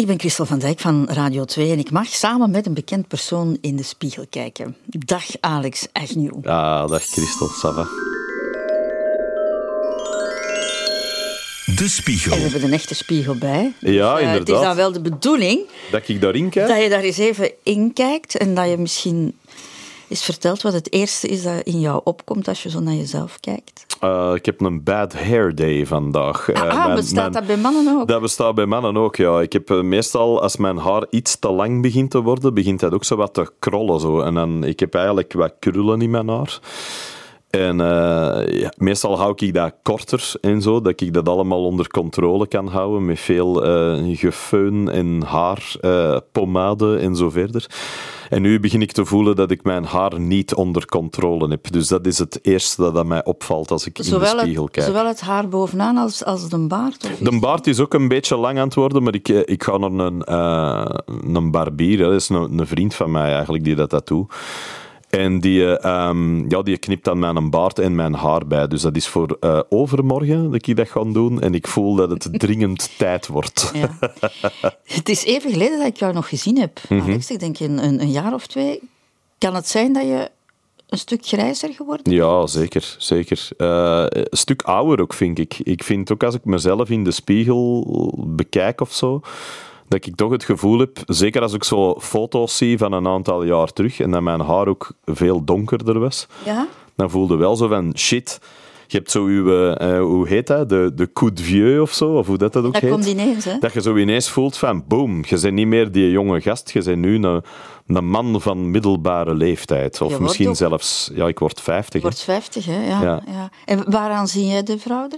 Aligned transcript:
Ik 0.00 0.06
ben 0.06 0.18
Christel 0.18 0.46
van 0.46 0.58
Dijk 0.58 0.80
van 0.80 1.08
Radio 1.10 1.44
2 1.44 1.70
en 1.72 1.78
ik 1.78 1.90
mag 1.90 2.06
samen 2.06 2.50
met 2.50 2.66
een 2.66 2.74
bekend 2.74 3.08
persoon 3.08 3.58
in 3.60 3.76
de 3.76 3.82
spiegel 3.82 4.26
kijken. 4.30 4.76
Dag 4.86 5.24
Alex 5.40 5.86
Agnew. 5.92 6.34
Ja, 6.42 6.86
dag 6.86 7.02
Christel, 7.02 7.48
Sava. 7.48 7.82
De 11.76 11.88
spiegel. 11.88 12.32
En 12.32 12.38
we 12.42 12.48
hebben 12.50 12.62
een 12.64 12.72
echte 12.72 12.94
spiegel 12.94 13.34
bij. 13.34 13.72
Ja, 13.80 13.88
Dus, 13.88 13.96
eh, 13.96 14.12
Het 14.12 14.20
is 14.20 14.38
inderdaad. 14.38 14.62
dan 14.62 14.76
wel 14.76 14.92
de 14.92 15.00
bedoeling 15.00 15.60
Dat 15.90 16.08
ik 16.08 16.20
daarin 16.20 16.48
kijk? 16.48 16.68
dat 16.68 16.82
je 16.82 16.88
daar 16.88 17.02
eens 17.02 17.18
even 17.18 17.50
in 17.62 17.92
kijkt 17.92 18.36
en 18.36 18.54
dat 18.54 18.68
je 18.68 18.76
misschien 18.76 19.38
eens 20.10 20.24
vertelt 20.24 20.62
wat 20.62 20.72
het 20.72 20.92
eerste 20.92 21.28
is 21.28 21.42
dat 21.42 21.60
in 21.62 21.80
jou 21.80 22.00
opkomt 22.04 22.48
als 22.48 22.62
je 22.62 22.70
zo 22.70 22.80
naar 22.80 22.94
jezelf 22.94 23.40
kijkt. 23.40 23.86
Eh, 24.00 24.32
ik 24.34 24.46
heb 24.46 24.60
een 24.60 24.82
bad 24.82 25.12
hair 25.12 25.54
day 25.54 25.86
vandaag. 25.86 26.48
Eh, 26.48 26.62
ah, 26.62 26.84
mijn- 26.84 26.94
bestaat 26.96 27.14
mijn- 27.14 27.32
dat 27.32 27.46
bij 27.46 27.56
mannen 27.56 28.00
ook? 28.00 28.08
Dat 28.08 28.20
bestaat 28.20 28.54
bij 28.54 28.66
mannen 28.66 28.96
ook, 28.96 29.16
ja. 29.16 29.40
Ik 29.40 29.52
heb 29.52 29.70
eh, 29.70 29.80
meestal, 29.80 30.42
als 30.42 30.56
mijn 30.56 30.76
haar 30.76 31.06
iets 31.10 31.38
te 31.38 31.50
lang 31.50 31.82
begint 31.82 32.10
te 32.10 32.20
worden, 32.22 32.54
begint 32.54 32.80
dat 32.80 32.92
ook 32.92 33.04
zo 33.04 33.16
wat 33.16 33.34
te 33.34 33.52
krollen. 33.58 34.00
Zo. 34.00 34.20
En 34.20 34.34
dan, 34.34 34.64
ik 34.64 34.80
heb 34.80 34.94
eigenlijk 34.94 35.32
wat 35.32 35.52
krullen 35.58 36.00
in 36.02 36.10
mijn 36.10 36.28
haar. 36.28 36.58
En 37.50 37.80
eh, 37.80 38.60
ja, 38.60 38.72
meestal 38.76 39.18
hou 39.18 39.32
ik 39.36 39.54
dat 39.54 39.74
korter 39.82 40.32
en 40.40 40.62
zo, 40.62 40.80
dat 40.80 41.00
ik 41.00 41.14
dat 41.14 41.28
allemaal 41.28 41.64
onder 41.64 41.88
controle 41.88 42.48
kan 42.48 42.68
houden 42.68 43.04
met 43.04 43.20
veel 43.20 43.64
eh 43.64 44.18
gefeun 44.18 44.88
en 44.88 45.22
haar, 45.22 45.74
eh, 45.80 46.16
pomade 46.32 46.96
en 46.96 47.16
zo 47.16 47.30
verder. 47.30 47.66
En 48.28 48.42
nu 48.42 48.60
begin 48.60 48.82
ik 48.82 48.92
te 48.92 49.04
voelen 49.04 49.36
dat 49.36 49.50
ik 49.50 49.62
mijn 49.62 49.84
haar 49.84 50.20
niet 50.20 50.54
onder 50.54 50.86
controle 50.86 51.48
heb. 51.48 51.70
Dus 51.72 51.88
dat 51.88 52.06
is 52.06 52.18
het 52.18 52.38
eerste 52.42 52.82
dat 52.82 52.96
aan 52.96 53.06
mij 53.06 53.24
opvalt 53.24 53.70
als 53.70 53.86
ik 53.86 53.98
in 53.98 54.04
de 54.04 54.26
spiegel 54.26 54.62
het, 54.62 54.72
kijk. 54.72 54.86
zowel 54.86 55.06
het 55.06 55.20
haar 55.20 55.48
bovenaan 55.48 55.96
als, 55.96 56.24
als 56.24 56.48
de 56.48 56.58
baard? 56.58 57.08
Of 57.12 57.18
De 57.18 57.38
baard 57.38 57.66
is 57.66 57.80
ook 57.80 57.94
een 57.94 58.08
beetje 58.08 58.36
lang 58.36 58.58
aan 58.58 58.64
het 58.64 58.74
worden, 58.74 59.02
maar 59.02 59.14
ik, 59.14 59.28
ik 59.28 59.62
ga 59.62 59.76
naar 59.76 59.90
een, 59.90 60.32
een 61.36 61.50
barbier. 61.50 61.98
Dat 61.98 62.12
is 62.12 62.28
een, 62.28 62.58
een 62.58 62.66
vriend 62.66 62.94
van 62.94 63.10
mij 63.10 63.32
eigenlijk 63.32 63.64
die 63.64 63.74
dat, 63.74 63.90
dat 63.90 64.06
doet. 64.06 64.32
En 65.10 65.40
die, 65.40 65.76
ehm, 65.78 66.50
ja, 66.50 66.62
die 66.62 66.78
knipt 66.78 67.04
dan 67.04 67.18
mijn 67.18 67.50
baard 67.50 67.78
en 67.78 67.94
mijn 67.94 68.14
haar 68.14 68.46
bij. 68.46 68.68
Dus 68.68 68.82
dat 68.82 68.96
is 68.96 69.06
voor 69.06 69.36
eh, 69.40 69.60
overmorgen 69.68 70.50
dat 70.50 70.66
ik 70.66 70.76
dat 70.76 70.88
ga 70.88 71.04
doen. 71.04 71.40
En 71.40 71.54
ik 71.54 71.66
voel 71.66 71.94
dat 71.94 72.10
het 72.10 72.28
dringend 72.40 72.98
tijd 72.98 73.26
wordt. 73.26 73.70
Ja. 73.74 73.96
Het 74.84 75.08
is 75.08 75.24
even 75.24 75.50
geleden 75.50 75.78
dat 75.78 75.86
ik 75.86 75.96
jou 75.96 76.12
nog 76.12 76.28
gezien 76.28 76.58
heb, 76.58 76.80
Mhm. 76.88 77.02
Alex. 77.10 77.30
Ik 77.30 77.40
denk 77.40 77.58
een, 77.60 77.84
een, 77.84 78.00
een 78.00 78.10
jaar 78.10 78.34
of 78.34 78.46
twee. 78.46 78.80
Kan 79.38 79.54
het 79.54 79.68
zijn 79.68 79.92
dat 79.92 80.02
je 80.02 80.30
een 80.88 80.98
stuk 80.98 81.26
grijzer 81.26 81.72
geworden 81.72 82.04
bent? 82.04 82.16
Ja, 82.16 82.46
zeker. 82.46 82.94
zeker. 82.98 83.48
Eh, 83.56 84.04
een 84.08 84.26
stuk 84.30 84.62
ouder 84.62 85.00
ook, 85.00 85.14
vind 85.14 85.38
ik. 85.38 85.58
Ik 85.58 85.84
vind 85.84 86.12
ook 86.12 86.22
als 86.22 86.34
ik 86.34 86.44
mezelf 86.44 86.90
in 86.90 87.04
de 87.04 87.10
spiegel 87.10 87.84
bekijk 88.26 88.80
of 88.80 88.92
zo, 88.92 89.20
dat 89.90 90.06
ik 90.06 90.16
toch 90.16 90.30
het 90.30 90.44
gevoel 90.44 90.78
heb, 90.78 90.98
zeker 91.06 91.42
als 91.42 91.52
ik 91.52 91.64
zo 91.64 91.94
foto's 92.00 92.56
zie 92.56 92.78
van 92.78 92.92
een 92.92 93.06
aantal 93.06 93.42
jaar 93.44 93.72
terug 93.72 94.00
en 94.00 94.10
dat 94.10 94.22
mijn 94.22 94.40
haar 94.40 94.68
ook 94.68 94.92
veel 95.04 95.44
donkerder 95.44 95.98
was, 95.98 96.26
Ja? 96.44 96.66
dan 96.96 97.10
voelde 97.10 97.36
wel 97.36 97.56
zo 97.56 97.68
van, 97.68 97.92
shit, 97.96 98.38
je 98.86 98.96
hebt 98.96 99.10
zo 99.10 99.24
uw, 99.24 99.72
eh, 99.74 99.98
hoe 100.00 100.28
heet 100.28 100.46
dat, 100.46 100.68
de, 100.68 100.92
de 100.94 101.12
coup 101.12 101.36
de 101.36 101.42
vieux 101.42 101.80
of 101.80 101.92
zo, 101.92 102.10
of 102.18 102.26
hoe 102.26 102.38
dat, 102.38 102.52
dat 102.52 102.64
ook 102.64 102.72
Dat 102.72 102.82
heet. 102.82 102.90
komt 102.90 103.06
ineens, 103.06 103.44
hè? 103.44 103.58
Dat 103.58 103.72
je 103.72 103.80
zo 103.82 103.96
ineens 103.96 104.28
voelt 104.30 104.56
van, 104.56 104.84
boom, 104.88 105.24
je 105.26 105.38
bent 105.40 105.54
niet 105.54 105.66
meer 105.66 105.92
die 105.92 106.10
jonge 106.10 106.40
gast, 106.40 106.70
je 106.70 106.82
bent 106.82 106.98
nu 106.98 107.14
een, 107.24 107.42
een 107.86 108.08
man 108.08 108.40
van 108.40 108.70
middelbare 108.70 109.34
leeftijd. 109.34 110.00
Of 110.00 110.18
misschien 110.18 110.48
ook- 110.48 110.56
zelfs, 110.56 111.10
ja, 111.14 111.26
ik 111.28 111.38
word 111.38 111.60
50. 111.60 111.92
Je 111.92 111.98
hè. 111.98 112.02
wordt 112.04 112.22
50, 112.22 112.64
hè? 112.66 112.86
Ja, 112.86 113.02
ja. 113.02 113.22
Ja. 113.26 113.50
En 113.64 113.90
waaraan 113.90 114.28
zie 114.28 114.46
jij 114.46 114.62
de 114.62 114.78
vrouw 114.78 115.08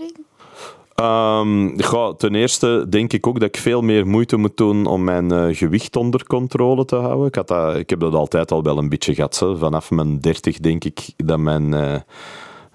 ja, 0.94 2.12
ten 2.16 2.34
eerste 2.34 2.86
denk 2.88 3.12
ik 3.12 3.26
ook 3.26 3.40
dat 3.40 3.48
ik 3.48 3.56
veel 3.56 3.82
meer 3.82 4.06
moeite 4.06 4.36
moet 4.36 4.56
doen 4.56 4.86
om 4.86 5.04
mijn 5.04 5.32
eh, 5.32 5.56
gewicht 5.56 5.96
onder 5.96 6.26
controle 6.26 6.84
te 6.84 6.96
houden. 6.96 7.26
Ik, 7.26 7.34
had 7.34 7.48
dat, 7.48 7.76
ik 7.76 7.90
heb 7.90 8.00
dat 8.00 8.14
altijd 8.14 8.52
al 8.52 8.62
wel 8.62 8.78
een 8.78 8.88
beetje 8.88 9.14
gehad. 9.14 9.38
hè. 9.38 9.56
Vanaf 9.56 9.90
mijn 9.90 10.20
30 10.20 10.58
denk 10.58 10.84
ik 10.84 11.00
dat 11.16 11.38
mijn 11.38 11.74
eh, 11.74 12.00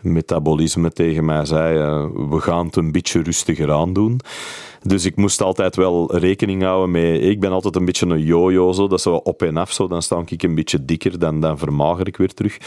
metabolisme 0.02 0.92
tegen 0.92 1.26
mij 1.26 1.46
zei: 1.46 1.78
eh, 1.78 2.06
we 2.30 2.40
gaan 2.40 2.66
het 2.66 2.76
een 2.76 2.92
beetje 2.92 3.22
rustiger 3.22 3.72
aandoen. 3.72 4.20
Dus 4.82 5.06
ik 5.06 5.16
moest 5.16 5.42
altijd 5.42 5.76
wel 5.76 6.16
rekening 6.16 6.64
houden 6.64 6.92
met. 6.92 7.22
Ik 7.22 7.40
ben 7.40 7.52
altijd 7.52 7.76
een 7.76 7.86
beetje 7.86 8.06
een 8.06 8.24
yo-yo, 8.24 8.72
zo, 8.72 8.88
dat 8.88 8.98
is 8.98 9.04
zo 9.04 9.16
op 9.16 9.42
en 9.42 9.58
af. 9.58 9.72
Zo. 9.72 9.88
Dan 9.88 10.02
sta 10.02 10.24
ik 10.26 10.44
een 10.44 10.56
beetje 10.56 10.86
dikker, 10.86 11.20
dan, 11.20 11.40
dan 11.40 11.58
vermager 11.58 12.08
ik 12.08 12.18
weer 12.18 12.34
terug. 12.34 12.58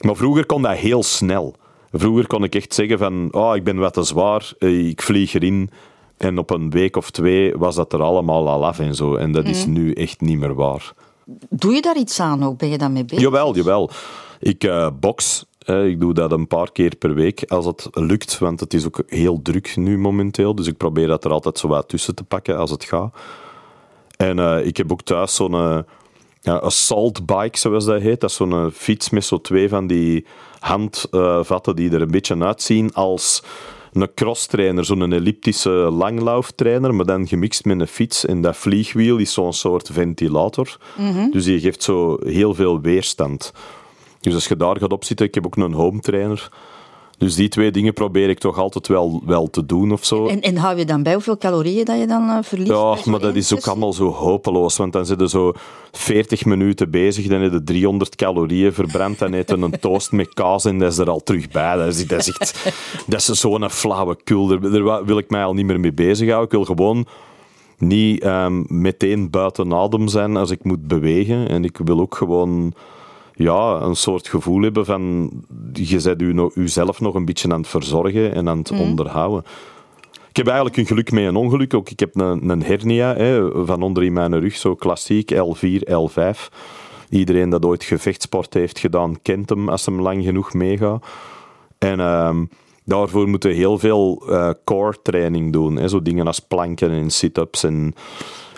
Maar 0.00 0.16
vroeger 0.16 0.46
kon 0.46 0.62
dat 0.62 0.76
heel 0.76 1.02
snel. 1.02 1.54
Vroeger 1.92 2.26
kon 2.26 2.44
ik 2.44 2.54
echt 2.54 2.74
zeggen 2.74 2.98
van, 2.98 3.28
oh, 3.30 3.56
ik 3.56 3.64
ben 3.64 3.76
wat 3.76 3.92
te 3.94 4.02
zwaar, 4.02 4.52
eh, 4.58 4.88
ik 4.88 5.02
vlieg 5.02 5.34
erin. 5.34 5.70
En 6.16 6.38
op 6.38 6.50
een 6.50 6.70
week 6.70 6.96
of 6.96 7.10
twee 7.10 7.56
was 7.56 7.74
dat 7.74 7.92
er 7.92 8.02
allemaal 8.02 8.48
al 8.48 8.66
af 8.66 8.78
en 8.78 8.94
zo. 8.94 9.14
En 9.14 9.32
dat 9.32 9.44
is 9.48 9.66
nu 9.66 9.92
echt 9.92 10.20
niet 10.20 10.38
meer 10.38 10.54
waar. 10.54 10.92
Doe 11.50 11.72
je 11.74 11.82
daar 11.82 11.96
iets 11.96 12.20
aan 12.20 12.42
ook? 12.44 12.58
Ben 12.58 12.68
je 12.68 12.78
daarmee 12.78 13.04
bezig? 13.04 13.20
Jawel, 13.24 13.54
jawel. 13.56 13.90
Ik 14.40 14.64
eh 14.64 14.88
box. 15.00 15.44
eh, 15.58 15.86
ik 15.86 16.00
doe 16.00 16.14
dat 16.14 16.32
een 16.32 16.46
paar 16.46 16.72
keer 16.72 16.96
per 16.96 17.14
week 17.14 17.44
als 17.46 17.66
het 17.66 17.88
lukt, 17.92 18.38
want 18.38 18.60
het 18.60 18.74
is 18.74 18.86
ook 18.86 19.02
heel 19.06 19.42
druk 19.42 19.76
nu 19.76 19.98
momenteel. 19.98 20.54
Dus 20.54 20.66
ik 20.66 20.76
probeer 20.76 21.06
dat 21.06 21.24
er 21.24 21.30
altijd 21.30 21.58
zo 21.58 21.68
wat 21.68 21.88
tussen 21.88 22.14
te 22.14 22.24
pakken 22.24 22.58
als 22.58 22.70
het 22.70 22.84
gaat. 22.84 23.14
En 24.16 24.64
ik 24.66 24.76
heb 24.76 24.92
ook 24.92 25.02
thuis 25.02 25.34
zo'n 25.34 25.84
assault 26.42 27.26
bike, 27.26 27.58
zoals 27.58 27.84
dat 27.84 28.00
heet. 28.00 28.20
Dat 28.20 28.30
is 28.30 28.36
zo'n 28.36 28.70
fiets 28.72 29.10
met 29.10 29.24
zo 29.24 29.40
twee 29.40 29.68
van 29.68 29.86
die 29.86 30.26
handvatten 30.62 31.76
die 31.76 31.90
er 31.90 32.00
een 32.00 32.10
beetje 32.10 32.44
uitzien 32.44 32.94
als 32.94 33.42
een 33.92 34.14
crosstrainer, 34.14 34.84
zo'n 34.84 35.12
elliptische 35.12 35.70
langlauftrainer, 35.70 36.94
maar 36.94 37.06
dan 37.06 37.28
gemixt 37.28 37.64
met 37.64 37.80
een 37.80 37.86
fiets. 37.86 38.26
En 38.26 38.40
dat 38.42 38.56
vliegwiel 38.56 39.16
is 39.16 39.32
zo'n 39.32 39.52
soort 39.52 39.90
ventilator. 39.92 40.76
Dus 41.30 41.44
die 41.44 41.60
geeft 41.60 41.82
zo 41.82 42.16
heel 42.24 42.54
veel 42.54 42.80
weerstand. 42.80 43.52
Dus 44.20 44.34
als 44.34 44.48
je 44.48 44.56
daar 44.56 44.78
gaat 44.78 44.92
op 44.92 45.04
zitten, 45.04 45.26
ik 45.26 45.34
heb 45.34 45.46
ook 45.46 45.56
een 45.56 45.72
home 45.72 46.00
trainer. 46.00 46.48
Dus 47.22 47.34
die 47.34 47.48
twee 47.48 47.70
dingen 47.70 47.92
probeer 47.92 48.28
ik 48.28 48.38
toch 48.38 48.58
altijd 48.58 48.88
wel, 48.88 49.22
wel 49.26 49.50
te 49.50 49.66
doen 49.66 49.92
of 49.92 50.04
zo. 50.04 50.26
En, 50.26 50.40
en 50.40 50.56
hou 50.56 50.78
je 50.78 50.84
dan 50.84 51.02
bij 51.02 51.12
hoeveel 51.12 51.38
calorieën 51.38 51.84
dat 51.84 51.98
je 51.98 52.06
dan 52.06 52.28
eh, 52.28 52.38
verliest? 52.42 52.70
Ja, 52.70 52.96
maar 53.04 53.20
dat 53.20 53.34
is 53.34 53.54
ook 53.54 53.66
allemaal 53.66 53.92
zo 53.92 54.12
hopeloos. 54.12 54.76
Want 54.76 54.92
dan 54.92 55.06
zitten 55.06 55.28
zo 55.28 55.52
40 55.92 56.44
minuten 56.44 56.90
bezig, 56.90 57.26
dan 57.26 57.40
heb 57.40 57.52
je 57.52 57.62
300 57.62 58.16
calorieën 58.16 58.72
verbrand, 58.72 59.18
dan 59.18 59.32
eet 59.32 59.50
je 59.50 59.56
een 59.56 59.78
toast 59.80 60.12
met 60.12 60.34
kaas 60.34 60.64
en 60.64 60.78
dat 60.78 60.92
is 60.92 60.98
er 60.98 61.10
al 61.10 61.22
terug 61.22 61.48
bij. 61.48 61.76
Dat 61.76 61.86
is, 61.86 62.06
dat 62.06 62.18
is 62.18 62.36
echt 62.38 62.72
dat 63.06 63.20
is 63.20 63.26
zo'n 63.26 63.70
flauwekul. 63.70 64.46
Daar, 64.46 64.60
daar 64.60 65.04
wil 65.04 65.18
ik 65.18 65.30
mij 65.30 65.44
al 65.44 65.54
niet 65.54 65.66
meer 65.66 65.80
mee 65.80 65.92
bezighouden. 65.92 66.44
Ik 66.44 66.66
wil 66.66 66.76
gewoon 66.76 67.06
niet 67.78 68.22
ehm, 68.22 68.62
meteen 68.66 69.30
buiten 69.30 69.74
adem 69.74 70.08
zijn 70.08 70.36
als 70.36 70.50
ik 70.50 70.64
moet 70.64 70.86
bewegen. 70.86 71.48
En 71.48 71.64
ik 71.64 71.78
wil 71.84 72.00
ook 72.00 72.14
gewoon 72.14 72.74
ja, 73.34 73.80
een 73.80 73.96
soort 73.96 74.28
gevoel 74.28 74.62
hebben 74.62 74.84
van 74.84 75.30
je 75.72 76.00
bent 76.02 76.22
u 76.22 76.32
nog, 76.32 76.54
uzelf 76.54 77.00
nog 77.00 77.14
een 77.14 77.24
beetje 77.24 77.52
aan 77.52 77.60
het 77.60 77.68
verzorgen 77.68 78.34
en 78.34 78.48
aan 78.48 78.58
het 78.58 78.70
onderhouden. 78.70 79.44
Ik 80.28 80.36
heb 80.36 80.46
eigenlijk 80.46 80.76
een 80.76 80.86
geluk 80.86 81.12
met 81.12 81.24
een 81.24 81.36
ongeluk. 81.36 81.74
Ook 81.74 81.90
ik 81.90 82.00
heb 82.00 82.16
een, 82.16 82.48
een 82.48 82.62
hernia 82.62 83.14
hè, 83.14 83.64
van 83.66 83.82
onder 83.82 84.02
in 84.02 84.12
mijn 84.12 84.40
rug, 84.40 84.56
zo 84.56 84.74
klassiek, 84.74 85.34
L4, 85.34 85.90
L5. 85.90 86.38
Iedereen 87.08 87.50
dat 87.50 87.64
ooit 87.64 87.84
gevechtsport 87.84 88.54
heeft 88.54 88.78
gedaan, 88.78 89.22
kent 89.22 89.48
hem 89.48 89.68
als 89.68 89.86
hem 89.86 90.00
lang 90.00 90.24
genoeg 90.24 90.52
meegaat. 90.52 91.06
En 91.78 92.00
ehm, 92.00 92.44
daarvoor 92.84 93.28
moeten 93.28 93.50
we 93.50 93.56
heel 93.56 93.78
veel 93.78 94.22
eh, 94.28 94.50
core 94.64 94.96
training 95.02 95.52
doen. 95.52 95.76
Hè, 95.76 95.88
zo 95.88 96.02
dingen 96.02 96.26
als 96.26 96.38
planken 96.38 96.90
en 96.90 97.10
sit-ups. 97.10 97.64
En, 97.64 97.94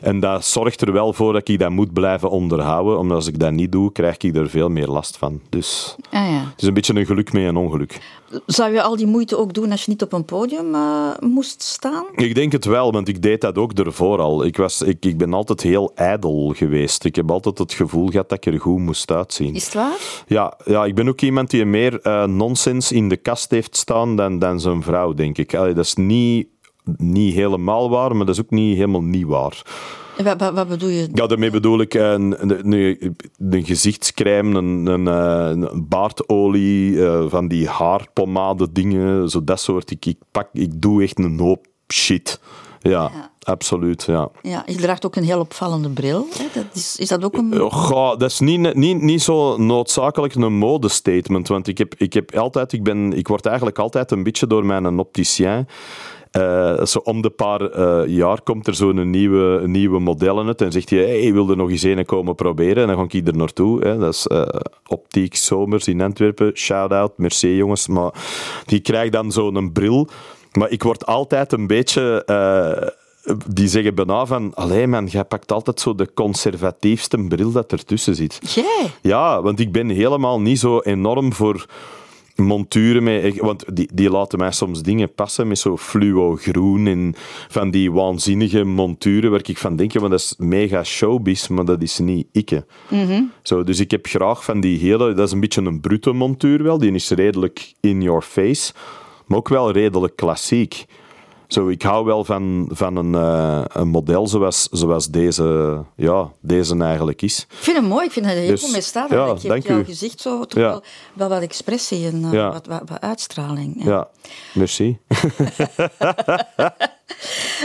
en 0.05 0.21
dat 0.21 0.45
zorgt 0.45 0.81
er 0.81 0.93
wel 0.93 1.13
voor 1.13 1.33
dat 1.33 1.49
ik 1.49 1.59
dat 1.59 1.71
moet 1.71 1.93
blijven 1.93 2.31
onderhouden. 2.31 2.99
Omdat 2.99 3.17
als 3.17 3.27
ik 3.27 3.39
dat 3.39 3.53
niet 3.53 3.73
doe, 3.73 3.93
krijg 3.93 4.17
ik 4.17 4.37
er 4.37 4.51
veel 4.51 4.69
meer 4.69 4.87
last 4.87 5.17
van. 5.17 5.41
Dus 5.49 5.97
Ah, 6.11 6.31
ja. 6.31 6.45
het 6.51 6.63
is 6.63 6.69
een 6.69 6.75
beetje 6.75 6.95
een 6.95 7.07
geluk 7.07 7.33
met 7.33 7.43
een 7.43 7.57
ongeluk. 7.57 8.01
Zou 8.47 8.73
je 8.73 8.83
al 8.83 8.97
die 8.97 9.07
moeite 9.07 9.37
ook 9.39 9.55
doen 9.55 9.71
als 9.71 9.85
je 9.85 9.91
niet 9.91 10.03
op 10.03 10.13
een 10.13 10.25
podium 10.25 10.75
eh, 10.75 11.09
moest 11.21 11.63
staan? 11.63 12.05
Ik 12.15 12.35
denk 12.35 12.53
het 12.53 12.65
wel, 12.65 12.93
want 12.93 13.09
ik 13.09 13.23
deed 13.23 13.41
dat 13.41 13.59
ook 13.59 13.73
ervoor 13.73 14.19
al. 14.19 14.45
Ik, 14.45 14.57
was, 14.57 14.83
ik, 14.83 15.05
ik 15.05 15.19
ben 15.19 15.35
altijd 15.35 15.61
heel 15.61 15.93
ijdel 15.95 16.53
geweest. 16.57 17.05
Ik 17.05 17.17
heb 17.17 17.31
altijd 17.31 17.59
het 17.59 17.73
gevoel 17.73 18.09
gehad 18.09 18.29
dat 18.29 18.47
ik 18.47 18.53
er 18.55 18.61
goed 18.61 18.79
moest 18.79 19.11
uitzien. 19.11 19.55
Is 19.55 19.65
het 19.65 19.75
waar? 19.75 19.99
Ja, 20.27 20.59
ja, 20.65 20.85
ik 20.85 20.95
ben 20.95 21.09
ook 21.09 21.21
iemand 21.21 21.51
die 21.51 21.65
meer 21.65 22.01
eh, 22.01 22.25
nonsens 22.25 22.93
in 22.93 23.09
de 23.09 23.17
kast 23.17 23.51
heeft 23.51 23.77
staan 23.77 24.17
dan, 24.17 24.39
dan 24.39 24.61
zijn 24.61 24.83
vrouw, 24.83 25.13
denk 25.13 25.39
ik. 25.39 25.55
Allee, 25.55 25.75
dat 25.75 25.85
is 25.85 25.95
niet, 25.95 26.47
niet 26.97 27.35
helemaal 27.35 27.91
waar, 27.91 28.17
maar 28.17 28.27
dat 28.27 28.35
is 28.35 28.41
ook 28.41 28.51
niet 28.51 28.77
helemaal 28.77 29.03
niet 29.03 29.27
waar. 29.27 29.63
Wat, 30.23 30.41
wat, 30.41 30.55
wat 30.55 30.69
bedoel 30.69 30.89
je? 30.89 31.09
Ja, 31.13 31.27
daarmee 31.27 31.51
bedoel 31.51 31.81
ik 31.81 31.95
een, 31.95 32.43
een, 32.43 32.73
een, 32.73 33.17
een 33.39 33.65
gezichtscrème, 33.65 34.59
een, 34.59 34.87
een, 34.87 35.09
eh, 35.09 35.69
een 35.71 35.89
baardolie, 35.89 37.07
eh, 37.07 37.25
van 37.29 37.49
die 37.49 37.69
haarpomade 37.69 38.73
dingen, 38.73 39.29
zo 39.29 39.45
dat 39.45 39.61
soort. 39.61 39.91
Ik, 39.91 40.07
ik, 40.07 40.19
pak, 40.31 40.49
ik 40.53 40.81
doe 40.83 41.03
echt 41.03 41.19
een 41.19 41.39
hoop 41.39 41.67
shit. 41.93 42.41
Ja, 42.81 42.91
Ja. 42.91 43.31
absoluut, 43.43 44.05
ja. 44.05 44.29
Ja, 44.43 44.63
je 44.67 44.75
draagt 44.75 45.07
ook 45.07 45.17
een 45.17 45.25
heel 45.25 45.41
opvallende 45.41 45.89
bril. 45.89 46.27
Hè? 46.37 46.45
Dat 46.55 46.65
is, 46.75 46.97
is 46.97 47.09
dat 47.09 47.25
ook 47.25 47.37
een... 47.37 47.71
Goh, 47.71 48.19
dat 48.19 48.31
is 48.31 48.41
niet, 48.41 48.75
niet, 48.75 49.01
niet 49.01 49.23
zo 49.23 49.57
noodzakelijk 49.57 50.35
een 50.35 50.55
modestatement. 50.55 51.49
Want 51.49 51.69
ik, 51.69 51.79
heb, 51.79 51.95
ik, 51.97 52.13
heb 52.13 52.37
altijd, 52.37 52.73
ik, 52.73 52.83
ben, 52.83 53.13
ik 53.13 53.29
word 53.29 53.47
eigenlijk 53.47 53.79
altijd 53.79 54.11
een 54.11 54.23
beetje 54.23 54.47
door 54.47 54.67
mijn 54.67 54.99
opticien 54.99 55.67
Eh, 56.35 56.85
zo 56.85 56.99
om 56.99 57.23
de 57.23 57.31
paar 57.31 57.61
eh, 57.61 58.09
jaar 58.09 58.43
komt 58.43 58.67
er 58.67 58.75
zo'n 58.75 59.11
nieuwe, 59.11 59.63
nieuwe 59.67 59.99
modellen 59.99 60.47
uit 60.47 60.61
en 60.61 60.73
zegt 60.73 60.91
hij, 60.91 60.99
hey, 60.99 61.33
wil 61.33 61.51
er 61.51 61.57
nog 61.57 61.71
eens 61.71 61.83
een 61.83 62.07
komen 62.07 62.35
proberen? 62.35 62.83
En 62.83 62.87
dan 62.87 62.97
ga 62.97 63.19
ik 63.19 63.27
er 63.27 63.37
naartoe. 63.37 63.85
Hè. 63.85 63.99
Dat 63.99 64.15
is 64.15 64.27
uh, 64.33 64.43
Optiek 64.87 65.37
Zomers 65.37 65.89
in 65.89 66.01
Antwerpen. 66.01 66.57
Shout-out, 66.57 67.13
merci 67.19 67.57
jongens. 67.57 67.89
Maar 67.89 68.13
die 68.67 68.81
krijgt 68.81 69.13
dan 69.13 69.33
zo'n 69.33 69.73
bril. 69.73 70.09
Maar 70.53 70.71
ik 70.71 70.83
word 70.83 71.07
altijd 71.07 71.53
een 71.53 71.67
beetje 71.67 72.25
die 73.47 73.69
zeggen 73.69 73.95
bijna 73.95 74.27
van, 74.27 74.55
allee 74.55 74.87
man, 74.87 75.07
jij 75.07 75.25
pakt 75.25 75.53
altijd 75.53 75.81
zo 75.81 75.95
de 75.95 76.11
conservatiefste 76.15 77.19
bril 77.29 77.53
dat 77.53 77.73
ertussen 77.73 78.15
zit. 78.15 78.39
Jij? 78.55 78.91
Ja, 79.03 79.43
want 79.43 79.61
ik 79.61 79.73
ben 79.73 79.89
helemaal 79.89 80.41
niet 80.41 80.59
zo 80.59 80.81
enorm 80.81 81.33
voor 81.33 81.67
monturen 82.35 83.03
mee. 83.03 83.35
Want 83.37 83.77
die, 83.77 83.89
die 83.95 84.11
laten 84.11 84.39
mij 84.39 84.53
soms 84.53 84.83
dingen 84.83 85.13
passen 85.15 85.49
met 85.49 85.59
zo 85.59 85.77
fluo-groen 85.77 86.87
en 86.87 87.15
van 87.49 87.71
die 87.71 87.93
waanzinnige 87.93 88.65
monturen 88.65 89.31
waar 89.31 89.41
ik 89.45 89.59
van 89.59 89.77
denk, 89.77 89.93
want 89.93 90.11
dat 90.11 90.21
is 90.21 90.35
mega 90.39 90.85
showbiz, 90.85 91.49
maar 91.49 91.65
dat 91.65 91.83
is 91.83 91.99
niet 91.99 92.27
ikke. 92.33 92.67
zo, 93.43 93.65
dus 93.65 93.81
ik 93.81 93.91
heb 93.91 94.07
graag 94.07 94.45
van 94.45 94.61
die 94.61 94.79
hele... 94.79 95.15
Dat 95.15 95.27
is 95.27 95.33
een 95.33 95.41
beetje 95.41 95.63
een 95.63 95.81
brute 95.81 96.13
montuur 96.13 96.63
wel, 96.63 96.79
die 96.79 96.93
is 96.93 97.11
redelijk 97.11 97.73
in 97.81 98.03
your 98.03 98.23
face, 98.23 98.73
maar 99.27 99.39
ook 99.39 99.49
wel 99.49 99.71
redelijk 99.71 100.17
klassiek. 100.17 100.85
Zo, 101.55 101.69
ik 101.69 101.83
hou 101.83 102.05
wel 102.05 102.25
van, 102.25 102.69
van 102.73 102.97
een, 102.97 103.13
uh, 103.13 103.65
een 103.69 103.89
model 103.89 104.27
zoals, 104.27 104.69
zoals 104.71 105.09
deze, 105.09 105.79
ja, 105.97 106.33
deze 106.41 106.77
eigenlijk 106.77 107.23
is. 107.23 107.47
Ik 107.51 107.57
vind 107.57 107.77
het 107.77 107.87
mooi, 107.87 108.07
ik 108.07 108.13
vind 108.13 108.27
het 108.27 108.35
heel 108.35 108.49
dus, 108.49 108.63
goed 108.63 108.73
mee 108.73 108.81
staan. 108.81 109.07
Ja, 109.11 109.37
je 109.41 109.49
hebt 109.49 109.67
jouw 109.67 109.85
gezicht 109.85 110.21
zo 110.21 110.45
toch 110.45 110.61
ja. 110.61 110.69
wel, 110.69 110.83
wel 111.13 111.29
wat 111.29 111.43
expressie 111.43 112.07
en 112.07 112.25
uh, 112.25 112.33
ja. 112.33 112.53
wat, 112.53 112.67
wat, 112.67 112.83
wat, 112.87 113.01
uitstraling. 113.01 113.85
Ja, 113.85 113.91
ja 113.91 114.09
merci. 114.55 114.99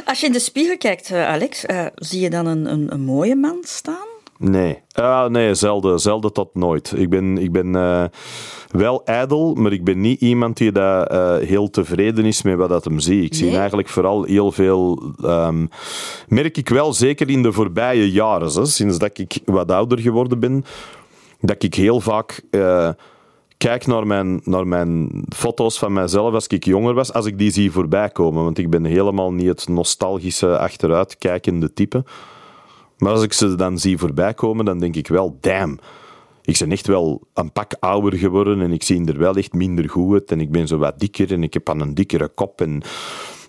Als 0.09 0.19
je 0.19 0.25
in 0.25 0.31
de 0.31 0.39
spiegel 0.39 0.77
kijkt, 0.77 1.12
uh, 1.12 1.27
Alex, 1.27 1.65
zie 1.95 2.19
je 2.19 2.30
dan 2.30 2.45
een, 2.45 2.71
een, 2.71 2.94
een 2.94 3.01
mooie 3.01 3.35
man 3.35 3.57
staan? 3.62 4.08
Nee, 4.41 4.81
uh, 5.00 5.25
nee 5.25 5.53
zelden, 5.53 6.00
zelden 6.00 6.33
tot 6.33 6.56
nooit. 6.56 6.94
Ik 6.95 7.09
ben, 7.09 7.38
ik 7.38 7.51
ben 7.51 7.68
uh, 7.68 8.03
wel 8.71 9.01
ijdel, 9.06 9.53
maar 9.53 9.71
ik 9.71 9.83
ben 9.83 10.01
niet 10.01 10.21
iemand 10.21 10.57
die 10.57 10.71
daar 10.71 11.12
uh, 11.12 11.47
heel 11.47 11.69
tevreden 11.69 12.25
is 12.25 12.41
met 12.41 12.57
wat 12.57 12.69
dat 12.69 12.83
hem 12.83 13.00
zie. 13.00 13.24
Ik 13.24 13.33
zie 13.33 13.57
eigenlijk 13.57 13.88
vooral 13.88 14.24
heel 14.24 14.51
veel... 14.51 15.13
Um, 15.24 15.69
merk 16.27 16.57
ik 16.57 16.69
wel, 16.69 16.94
zeker 16.94 17.30
in 17.30 17.44
de 17.44 17.51
voorbije 17.51 18.12
jaren, 18.12 18.51
hè, 18.53 18.65
sinds 18.65 18.97
dat 18.97 19.18
ik 19.18 19.38
wat 19.45 19.71
ouder 19.71 20.00
geworden 20.00 20.39
ben, 20.39 20.65
dat 21.42 21.63
ik 21.63 21.74
heel 21.74 22.00
vaak 22.00 22.42
uh, 22.51 22.89
kijk 23.57 23.88
naar 23.88 24.07
mijn, 24.07 24.42
naar 24.44 24.68
mijn 24.68 25.09
foto's 25.35 25.80
van 25.80 25.94
mijzelf 25.94 26.33
als 26.33 26.47
ik 26.47 26.65
jonger 26.65 26.94
was, 26.94 27.13
als 27.13 27.25
ik 27.25 27.38
die 27.38 27.51
zie 27.51 27.71
voorbij 27.71 28.09
komen. 28.09 28.44
Want 28.44 28.57
ik 28.57 28.69
ben 28.69 28.83
helemaal 28.83 29.33
niet 29.33 29.47
het 29.47 29.68
nostalgische 29.68 30.57
achteruitkijkende 30.57 31.74
type. 31.74 32.03
Maar 32.99 33.11
als 33.11 33.23
ik 33.23 33.33
ze 33.33 33.55
dan 33.55 33.77
zie 33.77 33.97
voorbij 33.97 34.33
komen, 34.33 34.65
dan 34.65 34.79
denk 34.79 34.95
ik 34.95 35.07
wel, 35.07 35.37
damn. 35.41 35.79
Ik 36.41 36.57
ben 36.59 36.71
echt 36.71 36.87
wel 36.87 37.21
een 37.33 37.51
pak 37.51 37.73
ouder 37.79 38.13
geworden 38.13 38.61
en 38.61 38.71
ik 38.71 38.83
zie 38.83 39.05
er 39.05 39.17
wel 39.17 39.35
echt 39.35 39.53
minder 39.53 39.89
goed 39.89 40.13
uit. 40.13 40.31
En 40.31 40.39
ik 40.39 40.51
ben 40.51 40.67
zo 40.67 40.77
wat 40.77 40.99
dikker 40.99 41.31
en 41.31 41.43
ik 41.43 41.53
heb 41.53 41.69
aan 41.69 41.79
een 41.79 41.93
dikkere 41.93 42.27
kop. 42.27 42.61
En 42.61 42.81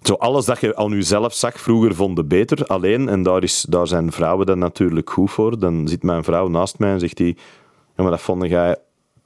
zo 0.03 0.15
alles 0.15 0.45
dat 0.45 0.61
je 0.61 0.77
aan 0.77 0.91
jezelf 0.91 1.35
zag 1.35 1.61
vroeger 1.61 1.95
vonden 1.95 2.29
beter. 2.29 2.67
Alleen, 2.67 3.09
en 3.09 3.23
daar, 3.23 3.43
is, 3.43 3.67
daar 3.69 3.87
zijn 3.87 4.13
vrouwen 4.13 4.47
dan 4.47 4.59
natuurlijk 4.59 5.11
goed 5.11 5.31
voor. 5.31 5.59
Dan 5.59 5.89
zit 5.89 6.03
mijn 6.03 6.25
vrouw 6.25 6.49
naast 6.49 6.79
mij 6.79 6.93
en 6.93 7.01
zegt 7.01 7.19
hij... 7.19 7.37
Ja, 7.97 8.03
maar 8.03 8.11
dat 8.11 8.21
vond 8.21 8.47
jij 8.47 8.77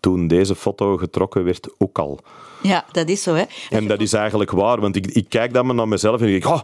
toen 0.00 0.26
deze 0.26 0.54
foto 0.54 0.96
getrokken 0.96 1.44
werd 1.44 1.74
ook 1.78 1.98
al. 1.98 2.20
Ja, 2.69 2.84
dat 2.93 3.08
is 3.08 3.22
zo, 3.22 3.34
hè. 3.34 3.44
En 3.70 3.87
dat 3.87 4.00
is 4.00 4.12
eigenlijk 4.12 4.50
waar, 4.50 4.81
want 4.81 4.96
ik, 4.96 5.06
ik 5.06 5.26
kijk 5.28 5.52
dan 5.52 5.66
maar 5.66 5.75
naar 5.75 5.88
mezelf 5.88 6.20
en 6.20 6.26
denk 6.26 6.44
ik... 6.44 6.50
Oh, 6.50 6.61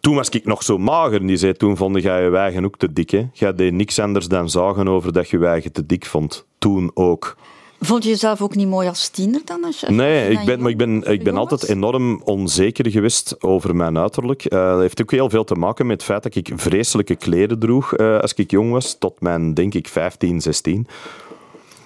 toen 0.00 0.14
was 0.14 0.28
ik 0.28 0.44
nog 0.44 0.62
zo 0.62 0.78
mager. 0.78 1.26
Die 1.26 1.36
zei, 1.36 1.52
toen 1.52 1.76
vond 1.76 2.02
jij 2.02 2.22
je 2.22 2.36
eigen 2.36 2.64
ook 2.64 2.76
te 2.76 2.92
dik. 2.92 3.10
Hè? 3.10 3.26
Jij 3.32 3.54
deed 3.54 3.72
niks 3.72 3.98
anders 3.98 4.26
dan 4.26 4.50
zagen 4.50 4.88
over 4.88 5.12
dat 5.12 5.28
je 5.28 5.38
je 5.38 5.46
eigen 5.46 5.72
te 5.72 5.86
dik 5.86 6.06
vond. 6.06 6.46
Toen 6.58 6.90
ook. 6.94 7.36
Vond 7.80 8.04
je 8.04 8.10
jezelf 8.10 8.42
ook 8.42 8.54
niet 8.54 8.68
mooi 8.68 8.88
als 8.88 9.08
tiener 9.08 9.40
dan? 9.44 9.64
Als 9.64 9.80
je, 9.80 9.90
nee, 9.90 10.30
ik 10.30 10.44
ben, 10.44 10.60
maar 10.60 10.70
ik 10.70 10.76
ben, 10.76 11.02
ik 11.02 11.22
ben 11.24 11.36
altijd 11.36 11.68
enorm 11.68 12.22
onzeker 12.24 12.90
geweest 12.90 13.42
over 13.42 13.76
mijn 13.76 13.98
uiterlijk. 13.98 14.44
Uh, 14.44 14.70
dat 14.70 14.80
heeft 14.80 15.02
ook 15.02 15.10
heel 15.10 15.30
veel 15.30 15.44
te 15.44 15.54
maken 15.54 15.86
met 15.86 15.96
het 15.96 16.04
feit 16.04 16.22
dat 16.22 16.34
ik 16.34 16.52
vreselijke 16.54 17.16
kleren 17.16 17.58
droeg 17.58 17.98
uh, 17.98 18.18
als 18.18 18.34
ik 18.34 18.50
jong 18.50 18.70
was, 18.70 18.98
tot 18.98 19.20
mijn, 19.20 19.54
denk 19.54 19.74
ik, 19.74 19.88
15, 19.88 20.40
16 20.40 20.86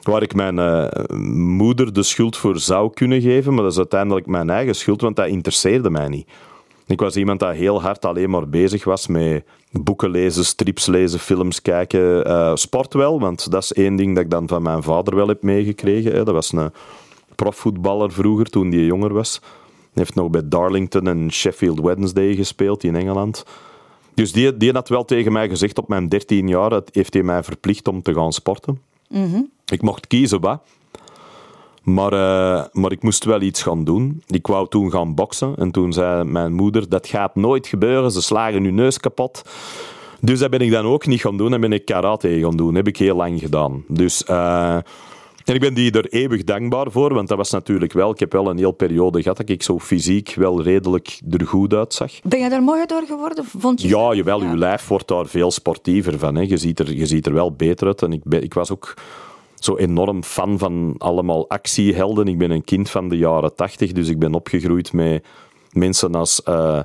waar 0.06 0.23
ik 0.23 0.35
mijn 0.35 0.56
uh, 0.56 0.87
moeder 1.37 1.93
de 1.93 2.03
schuld 2.03 2.37
voor 2.37 2.58
zou 2.58 2.91
kunnen 2.91 3.20
geven, 3.20 3.55
maar 3.55 3.62
dat 3.62 3.73
is 3.73 3.79
uiteindelijk 3.79 4.26
mijn 4.26 4.50
eigen 4.50 4.75
schuld, 4.75 5.00
want 5.00 5.17
dat 5.17 5.26
interesseerde 5.26 5.91
mij 5.91 6.08
niet. 6.08 6.29
Ik 6.87 7.00
was 7.00 7.17
iemand 7.17 7.41
dat 7.41 7.55
heel 7.55 7.82
hard 7.82 8.05
alleen 8.05 8.31
maar 8.31 8.49
bezig 8.49 8.85
was 8.85 9.06
met 9.06 9.44
boeken 9.70 10.11
lezen, 10.11 10.44
strips 10.44 10.87
lezen, 10.87 11.19
films 11.19 11.62
kijken. 11.62 12.29
Uh, 12.29 12.55
sport 12.55 12.94
wel, 12.94 13.20
want 13.20 13.50
dat 13.50 13.62
is 13.62 13.73
één 13.73 13.97
ding 13.97 14.14
dat 14.14 14.25
ik 14.25 14.31
dan 14.31 14.49
van 14.49 14.62
mijn 14.62 14.82
vader 14.82 15.17
wel 15.17 15.29
heb 15.29 15.43
meegekregen. 15.43 16.12
Hè. 16.12 16.25
Dat 16.25 16.35
was 16.35 16.52
een 16.52 16.73
profvoetballer 17.35 18.12
vroeger, 18.12 18.47
toen 18.47 18.70
hij 18.70 18.85
jonger 18.85 19.12
was. 19.12 19.41
Hij 19.43 20.05
heeft 20.05 20.14
nog 20.14 20.31
bij 20.31 20.49
Darlington 20.49 21.06
en 21.06 21.32
Sheffield 21.32 21.81
Wednesday 21.81 22.35
gespeeld 22.35 22.85
in 22.85 22.97
Engeland. 22.97 23.44
Dus 24.14 24.32
die, 24.32 24.56
die 24.56 24.73
had 24.73 24.88
wel 24.88 25.05
tegen 25.05 25.32
mij 25.32 25.49
gezegd 25.49 25.79
op 25.79 25.88
mijn 25.88 26.09
13 26.09 26.49
jaar, 26.49 26.81
heeft 26.93 27.14
hij 27.14 27.23
mij 27.23 27.43
verplicht 27.43 27.88
om 27.88 28.02
te 28.02 28.14
gaan 28.14 28.32
sporten. 28.32 28.81
Mm 29.08 29.50
Ik 29.67 29.82
mocht 29.82 30.06
kiezen 30.06 30.41
wat. 30.41 30.61
Maar, 31.82 32.12
uh, 32.12 32.64
maar 32.73 32.93
ik 32.93 33.03
moest 33.03 33.25
wel 33.25 33.41
iets 33.41 33.62
gaan 33.62 33.85
doen. 33.85 34.23
Ik 34.26 34.47
wou 34.47 34.69
toen 34.69 34.91
gaan 34.91 35.14
boksen. 35.14 35.55
En 35.56 35.70
toen 35.70 35.93
zei 35.93 36.25
mijn 36.25 36.53
moeder, 36.53 36.88
dat 36.88 37.06
gaat 37.06 37.35
nooit 37.35 37.67
gebeuren. 37.67 38.11
Ze 38.11 38.23
slagen 38.23 38.64
je 38.64 38.70
neus 38.70 38.99
kapot. 38.99 39.43
Dus 40.20 40.38
dat 40.38 40.50
ben 40.50 40.61
ik 40.61 40.70
dan 40.70 40.85
ook 40.85 41.06
niet 41.06 41.20
gaan 41.20 41.37
doen. 41.37 41.55
En 41.55 41.61
ben 41.61 41.73
ik 41.73 41.85
karate 41.85 42.38
gaan 42.41 42.56
doen. 42.56 42.67
Dat 42.67 42.76
heb 42.76 42.88
ik 42.88 42.97
heel 42.97 43.17
lang 43.17 43.41
gedaan. 43.41 43.85
Dus... 43.88 44.25
Uh, 44.31 44.79
en 45.47 45.55
ik 45.55 45.61
ben 45.61 45.75
die 45.75 45.91
er 45.91 46.07
eeuwig 46.09 46.45
dankbaar 46.45 46.91
voor, 46.91 47.15
want 47.15 47.29
dat 47.29 47.37
was 47.37 47.51
natuurlijk 47.51 47.93
wel... 47.93 48.11
Ik 48.11 48.19
heb 48.19 48.33
wel 48.33 48.51
een 48.51 48.59
heel 48.59 48.73
periode 48.73 49.23
gehad 49.23 49.37
dat 49.37 49.49
ik 49.49 49.63
zo 49.63 49.79
fysiek 49.79 50.35
wel 50.35 50.63
redelijk 50.63 51.21
er 51.31 51.47
goed 51.47 51.75
uitzag. 51.75 52.13
Ben 52.23 52.41
je 52.41 52.49
daar 52.49 52.63
mooier 52.63 52.87
door 52.87 53.03
geworden? 53.07 53.45
Vond 53.45 53.83
je 53.83 53.89
ja, 53.89 54.15
jawel, 54.15 54.43
ja. 54.43 54.51
je 54.51 54.57
lijf 54.57 54.89
wordt 54.89 55.09
daar 55.09 55.27
veel 55.27 55.51
sportiever 55.51 56.19
van. 56.19 56.35
Hè. 56.35 56.43
Je, 56.43 56.57
ziet 56.57 56.79
er, 56.79 56.95
je 56.95 57.07
ziet 57.07 57.27
er 57.27 57.33
wel 57.33 57.53
beter 57.53 57.87
uit. 57.87 58.03
En 58.03 58.13
ik, 58.13 58.21
ben, 58.25 58.43
ik 58.43 58.55
was 58.55 58.71
ook 58.71 58.95
zo 59.55 59.77
enorm 59.77 60.23
fan 60.23 60.59
van 60.59 60.95
allemaal 60.99 61.49
actiehelden. 61.49 62.29
Ik 62.29 62.39
ben 62.39 62.51
een 62.51 62.65
kind 62.65 62.91
van 62.91 63.09
de 63.09 63.17
jaren 63.17 63.55
tachtig, 63.55 63.93
dus 63.93 64.09
ik 64.09 64.19
ben 64.19 64.35
opgegroeid 64.35 64.93
met 64.93 65.25
mensen 65.73 66.15
als 66.15 66.41
uh, 66.49 66.81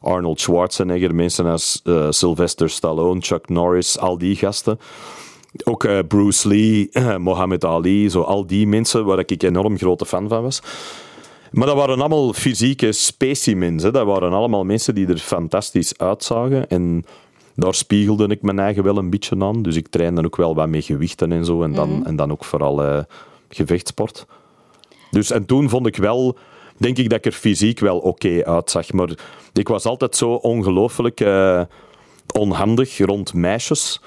Arnold 0.00 0.40
Schwarzenegger, 0.40 1.14
mensen 1.14 1.46
als 1.46 1.80
uh, 1.84 2.06
Sylvester 2.10 2.70
Stallone, 2.70 3.20
Chuck 3.20 3.48
Norris, 3.48 3.98
al 3.98 4.18
die 4.18 4.36
gasten. 4.36 4.78
Ook 5.64 5.84
uh, 5.84 5.98
Bruce 6.08 6.48
Lee, 6.48 6.88
Muhammad 7.18 7.64
Ali, 7.64 8.10
zo 8.10 8.20
al 8.20 8.46
die 8.46 8.66
mensen 8.66 9.04
waar 9.04 9.18
ik 9.18 9.42
enorm 9.42 9.78
grote 9.78 10.06
fan 10.06 10.28
van 10.28 10.42
was. 10.42 10.62
Maar 11.50 11.66
dat 11.66 11.76
waren 11.76 11.98
allemaal 11.98 12.32
fysieke 12.32 12.92
specimens. 12.92 13.82
Hè. 13.82 13.90
Dat 13.90 14.06
waren 14.06 14.32
allemaal 14.32 14.64
mensen 14.64 14.94
die 14.94 15.06
er 15.06 15.18
fantastisch 15.18 15.98
uitzagen. 15.98 16.68
En 16.68 17.04
daar 17.54 17.74
spiegelde 17.74 18.26
ik 18.26 18.42
mijn 18.42 18.58
eigen 18.58 18.82
wel 18.82 18.96
een 18.96 19.10
beetje 19.10 19.40
aan. 19.40 19.62
Dus 19.62 19.76
ik 19.76 19.88
trainde 19.88 20.24
ook 20.24 20.36
wel 20.36 20.54
wat 20.54 20.68
met 20.68 20.84
gewichten 20.84 21.32
en 21.32 21.44
zo. 21.44 21.62
En 21.62 21.72
dan, 21.72 21.90
mm. 21.90 22.04
en 22.04 22.16
dan 22.16 22.30
ook 22.30 22.44
vooral 22.44 22.84
uh, 22.84 23.02
gevechtsport. 23.48 24.26
Dus, 25.10 25.30
en 25.30 25.46
toen 25.46 25.68
vond 25.68 25.86
ik 25.86 25.96
wel, 25.96 26.36
denk 26.76 26.98
ik 26.98 27.08
dat 27.08 27.18
ik 27.18 27.26
er 27.26 27.38
fysiek 27.38 27.78
wel 27.78 27.98
oké 27.98 28.44
uitzag. 28.44 28.92
Maar 28.92 29.10
ik 29.52 29.68
was 29.68 29.84
altijd 29.84 30.16
zo 30.16 30.32
ongelooflijk 30.32 31.20
uh, 31.20 31.62
onhandig 32.32 32.98
rond 32.98 33.34
meisjes. 33.34 34.00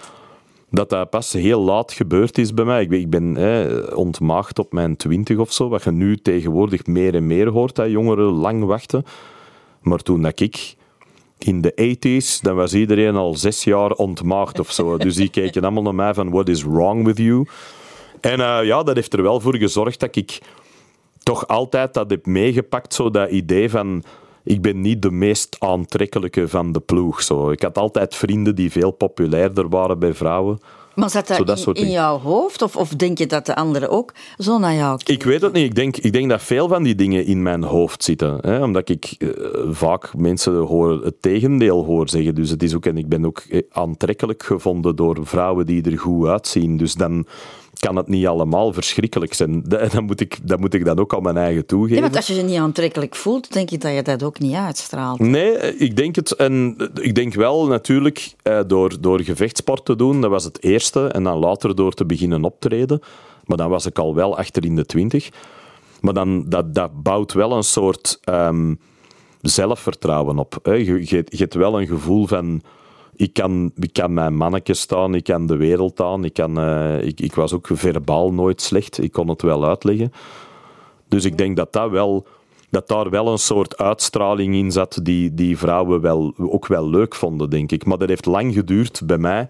Dat 0.74 0.90
dat 0.90 1.10
pas 1.10 1.34
heel 1.34 1.62
laat 1.62 1.92
gebeurd 1.92 2.38
is 2.38 2.54
bij 2.54 2.66
mij. 2.66 2.82
Ik 2.82 2.90
ben, 2.90 3.00
ik 3.00 3.10
ben 3.10 3.38
eh, 3.38 3.98
ontmaagd 3.98 4.60
op 4.60 4.74
mijn 4.74 4.96
twintig 4.96 5.38
of 5.38 5.52
zo. 5.52 5.70
Wat 5.70 5.84
je 5.84 5.92
nu 5.92 6.18
tegenwoordig 6.18 6.86
meer 6.86 7.16
en 7.16 7.28
meer 7.28 7.48
hoort, 7.50 7.76
dat 7.76 7.90
jongeren 7.90 8.26
lang 8.26 8.64
wachten. 8.64 9.06
Maar 9.82 10.00
toen 10.00 10.22
dat 10.22 10.40
ik 10.40 10.76
in 11.38 11.62
de 11.62 11.98
80s, 11.98 12.42
dan 12.42 12.56
was 12.56 12.74
iedereen 12.74 13.16
al 13.16 13.36
zes 13.36 13.64
jaar 13.64 13.92
ontmaagd 13.92 14.60
of 14.60 14.72
zo. 14.72 14.98
Dus 14.98 15.16
die 15.16 15.30
keken 15.30 15.62
allemaal 15.64 15.84
naar 15.84 15.96
mij 15.96 16.14
van, 16.14 16.30
what 16.30 16.50
is 16.50 16.64
wrong 16.64 17.06
with 17.06 17.18
you? 17.18 17.48
En 18.22 18.40
uh, 18.40 18.60
ja, 18.64 18.84
dat 18.84 18.96
heeft 18.96 19.14
er 19.14 19.24
wel 19.24 19.40
voor 19.40 19.56
gezorgd 19.56 20.00
dat 20.00 20.16
ik 20.16 20.42
toch 21.24 21.48
altijd 21.48 21.94
dat 21.94 22.10
heb 22.10 22.26
meegepakt, 22.26 22.94
zo 22.94 23.10
dat 23.10 23.30
idee 23.30 23.70
van 23.70 24.04
ik 24.44 24.62
ben 24.62 24.82
niet 24.82 25.02
de 25.02 25.12
meest 25.12 25.56
aantrekkelijke 25.60 26.48
van 26.48 26.72
de 26.72 26.80
ploeg. 26.80 27.22
Zo. 27.22 27.52
Ik 27.52 27.62
had 27.62 27.78
altijd 27.78 28.16
vrienden 28.16 28.56
die 28.56 28.72
veel 28.72 28.92
populairder 28.92 29.70
waren 29.70 30.00
bij 30.00 30.14
vrouwen. 30.14 30.60
Maar 30.96 31.10
zat 31.10 31.28
dat, 31.28 31.48
dat 31.48 31.68
in, 31.68 31.74
in, 31.74 31.92
jouw 31.92 32.20
hoofd? 32.20 32.62
Of, 32.62 32.76
of 32.76 32.90
denk 32.90 33.18
je 33.18 33.26
dat 33.26 33.46
de 33.46 33.56
anderen 33.56 33.90
ook 33.90 34.14
zo 34.38 34.58
naar 34.58 34.74
jou 34.74 34.98
kijken? 34.98 35.14
Ik 35.14 35.24
weet 35.24 35.42
het 35.42 35.54
niet. 35.54 35.64
Ik 35.64 35.76
denk, 35.76 35.98
ik 35.98 36.14
denk 36.14 36.30
dat 36.30 36.44
veel 36.44 36.68
van 36.68 36.84
die 36.84 36.96
dingen 36.96 37.26
in 37.26 37.42
mijn 37.42 37.64
hoofd 37.64 38.04
zitten. 38.04 38.38
Hè? 38.42 38.64
Omdat 38.64 38.90
ik 38.90 39.16
uh, 39.18 39.30
vaak 39.70 40.14
mensen 40.18 40.54
hoor, 40.54 41.04
het 41.04 41.22
tegendeel 41.22 41.86
hoor 41.86 42.10
zeggen. 42.10 42.36
Dus 42.36 42.50
het 42.50 42.64
is 42.64 42.76
ook, 42.76 42.86
en 42.86 42.98
ik 42.98 43.08
ben 43.10 43.26
ook 43.26 43.40
eh, 43.40 43.62
aantrekkelijk 43.72 44.44
gevonden 44.44 44.96
door 44.96 45.18
vrouwen 45.22 45.66
die 45.66 45.84
er 45.84 46.00
goed 46.00 46.28
uitzien. 46.28 46.78
Dus 46.78 46.94
dan 46.94 47.26
kan 47.84 47.96
het 47.96 48.08
niet 48.08 48.28
allemaal 48.28 48.74
verschrikkelijk 48.74 49.34
zijn. 49.34 49.64
Da- 49.68 49.88
Dan 49.88 50.04
moet 50.04 50.20
ik, 50.20 50.38
dat 50.48 50.60
moet 50.60 50.74
ik 50.74 50.86
dan 50.86 51.00
ook 51.00 51.14
aan 51.16 51.24
mijn 51.24 51.38
eigen 51.38 51.66
toegeven. 51.66 51.96
Ja, 51.96 52.02
want 52.02 52.16
als 52.16 52.28
je 52.28 52.34
je 52.36 52.42
niet 52.42 52.58
aantrekkelijk 52.60 53.16
voelt, 53.16 53.54
denk 53.54 53.72
ik 53.72 53.82
dat 53.82 53.94
je 53.94 54.02
dat 54.02 54.24
ook 54.24 54.40
niet 54.40 54.56
uitstraalt. 54.56 55.20
Nee, 55.20 55.78
ik 55.78 55.96
denk 55.96 56.16
het. 56.16 56.32
En 56.32 56.76
ik 57.02 57.16
denk 57.16 57.34
wel 57.34 57.68
natuurlijk 57.68 58.34
eh, 58.44 58.60
door, 58.68 59.02
door 59.02 59.22
gevechtsport 59.22 59.86
te 59.86 59.96
doen, 59.96 60.22
dat 60.22 60.30
was 60.30 60.44
het 60.44 60.64
eerste. 60.64 61.08
En 61.08 61.24
dan 61.24 61.38
later 61.38 61.76
door 61.76 61.94
te 61.94 62.06
beginnen 62.06 62.44
optreden. 62.44 63.00
Maar 63.46 63.58
dan 63.58 63.70
was 63.70 63.86
ik 63.86 64.00
al 64.00 64.16
wel 64.16 64.38
achter 64.38 64.66
in 64.66 64.76
de 64.76 64.86
twintig. 64.86 65.30
Maar 66.02 66.14
dan, 66.14 66.46
dat, 66.50 66.76
dat 66.76 67.04
bouwt 67.04 67.34
wel 67.34 67.52
een 67.52 67.64
soort 67.64 68.20
ehm, 68.24 68.74
zelfvertrouwen 69.42 70.38
op. 70.38 70.60
Hè. 70.64 70.74
Je, 70.74 70.86
je, 71.00 71.24
je 71.26 71.38
hebt 71.38 71.54
wel 71.54 71.80
een 71.82 71.88
gevoel 71.88 72.28
van... 72.28 72.62
Ik 73.16 73.34
kan, 73.34 73.72
ik 73.76 73.94
kan 73.94 74.14
mijn 74.14 74.36
mannetje 74.36 74.74
staan, 74.74 75.16
ik 75.16 75.24
kan 75.24 75.48
de 75.48 75.56
wereld 75.56 76.02
aan. 76.02 76.24
Ik, 76.24 76.34
kan, 76.34 76.60
eh, 76.60 77.02
ik, 77.02 77.20
ik 77.20 77.36
was 77.36 77.54
ook 77.54 77.70
verbaal 77.72 78.34
nooit 78.34 78.62
slecht. 78.62 79.04
Ik 79.04 79.12
kon 79.12 79.28
het 79.28 79.42
wel 79.42 79.66
uitleggen. 79.66 80.12
Dus 81.08 81.26
ik 81.26 81.38
denk 81.38 81.56
dat, 81.56 81.74
dat, 81.74 81.90
wel, 81.90 82.28
dat 82.70 82.88
daar 82.88 83.10
wel 83.10 83.28
een 83.28 83.38
soort 83.38 83.78
uitstraling 83.78 84.56
in 84.56 84.72
zat 84.72 85.00
die, 85.04 85.34
die 85.34 85.58
vrouwen 85.58 86.02
wel, 86.02 86.34
ook 86.38 86.68
wel 86.68 86.90
leuk 86.90 87.16
vonden, 87.16 87.50
denk 87.50 87.72
ik. 87.72 87.86
Maar 87.86 87.98
dat 87.98 88.10
heeft 88.10 88.26
lang 88.26 88.54
geduurd 88.54 89.02
bij 89.06 89.18
mij, 89.18 89.48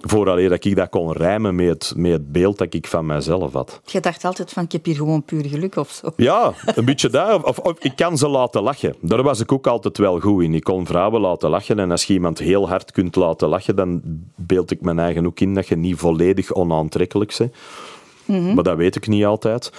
vooraleer 0.00 0.48
dat 0.48 0.64
ik 0.64 0.76
dat 0.76 0.88
kon 0.88 1.12
rijmen 1.12 1.54
met 1.54 1.68
het, 1.68 1.92
met 1.96 2.12
het 2.12 2.32
beeld 2.32 2.58
dat 2.58 2.74
ik 2.74 2.86
van 2.86 3.06
mezelf 3.06 3.52
had. 3.52 3.80
Je 3.84 4.00
dacht 4.00 4.24
altijd 4.24 4.52
van, 4.52 4.62
ik 4.62 4.72
heb 4.72 4.84
hier 4.84 4.94
gewoon 4.94 5.22
puur 5.22 5.44
geluk 5.44 5.76
of 5.76 5.90
zo. 5.90 6.10
Ja, 6.16 6.52
een 6.64 6.84
beetje 6.84 7.08
daar. 7.08 7.44
Of, 7.44 7.58
of 7.58 7.78
ik 7.78 7.96
kan 7.96 8.18
ze 8.18 8.28
laten 8.28 8.62
lachen. 8.62 8.94
Daar 9.00 9.22
was 9.22 9.40
ik 9.40 9.52
ook 9.52 9.66
altijd 9.66 9.98
wel 9.98 10.20
goed 10.20 10.42
in. 10.42 10.54
Ik 10.54 10.64
kon 10.64 10.86
vrouwen 10.86 11.20
laten 11.20 11.50
lachen. 11.50 11.78
En 11.78 11.90
als 11.90 12.04
je 12.04 12.12
iemand 12.12 12.38
heel 12.38 12.68
hard 12.68 12.92
kunt 12.92 13.16
laten 13.16 13.48
lachen, 13.48 13.76
dan 13.76 14.00
beeld 14.34 14.70
ik 14.70 14.80
mijn 14.80 14.98
eigen 14.98 15.26
ook 15.26 15.40
in 15.40 15.54
dat 15.54 15.68
je 15.68 15.76
niet 15.76 15.98
volledig 15.98 16.52
onaantrekkelijk 16.52 17.36
bent. 17.38 18.54
Maar 18.54 18.64
dat 18.64 18.76
weet 18.76 18.96
ik 18.96 19.06
niet 19.06 19.24
altijd. 19.24 19.72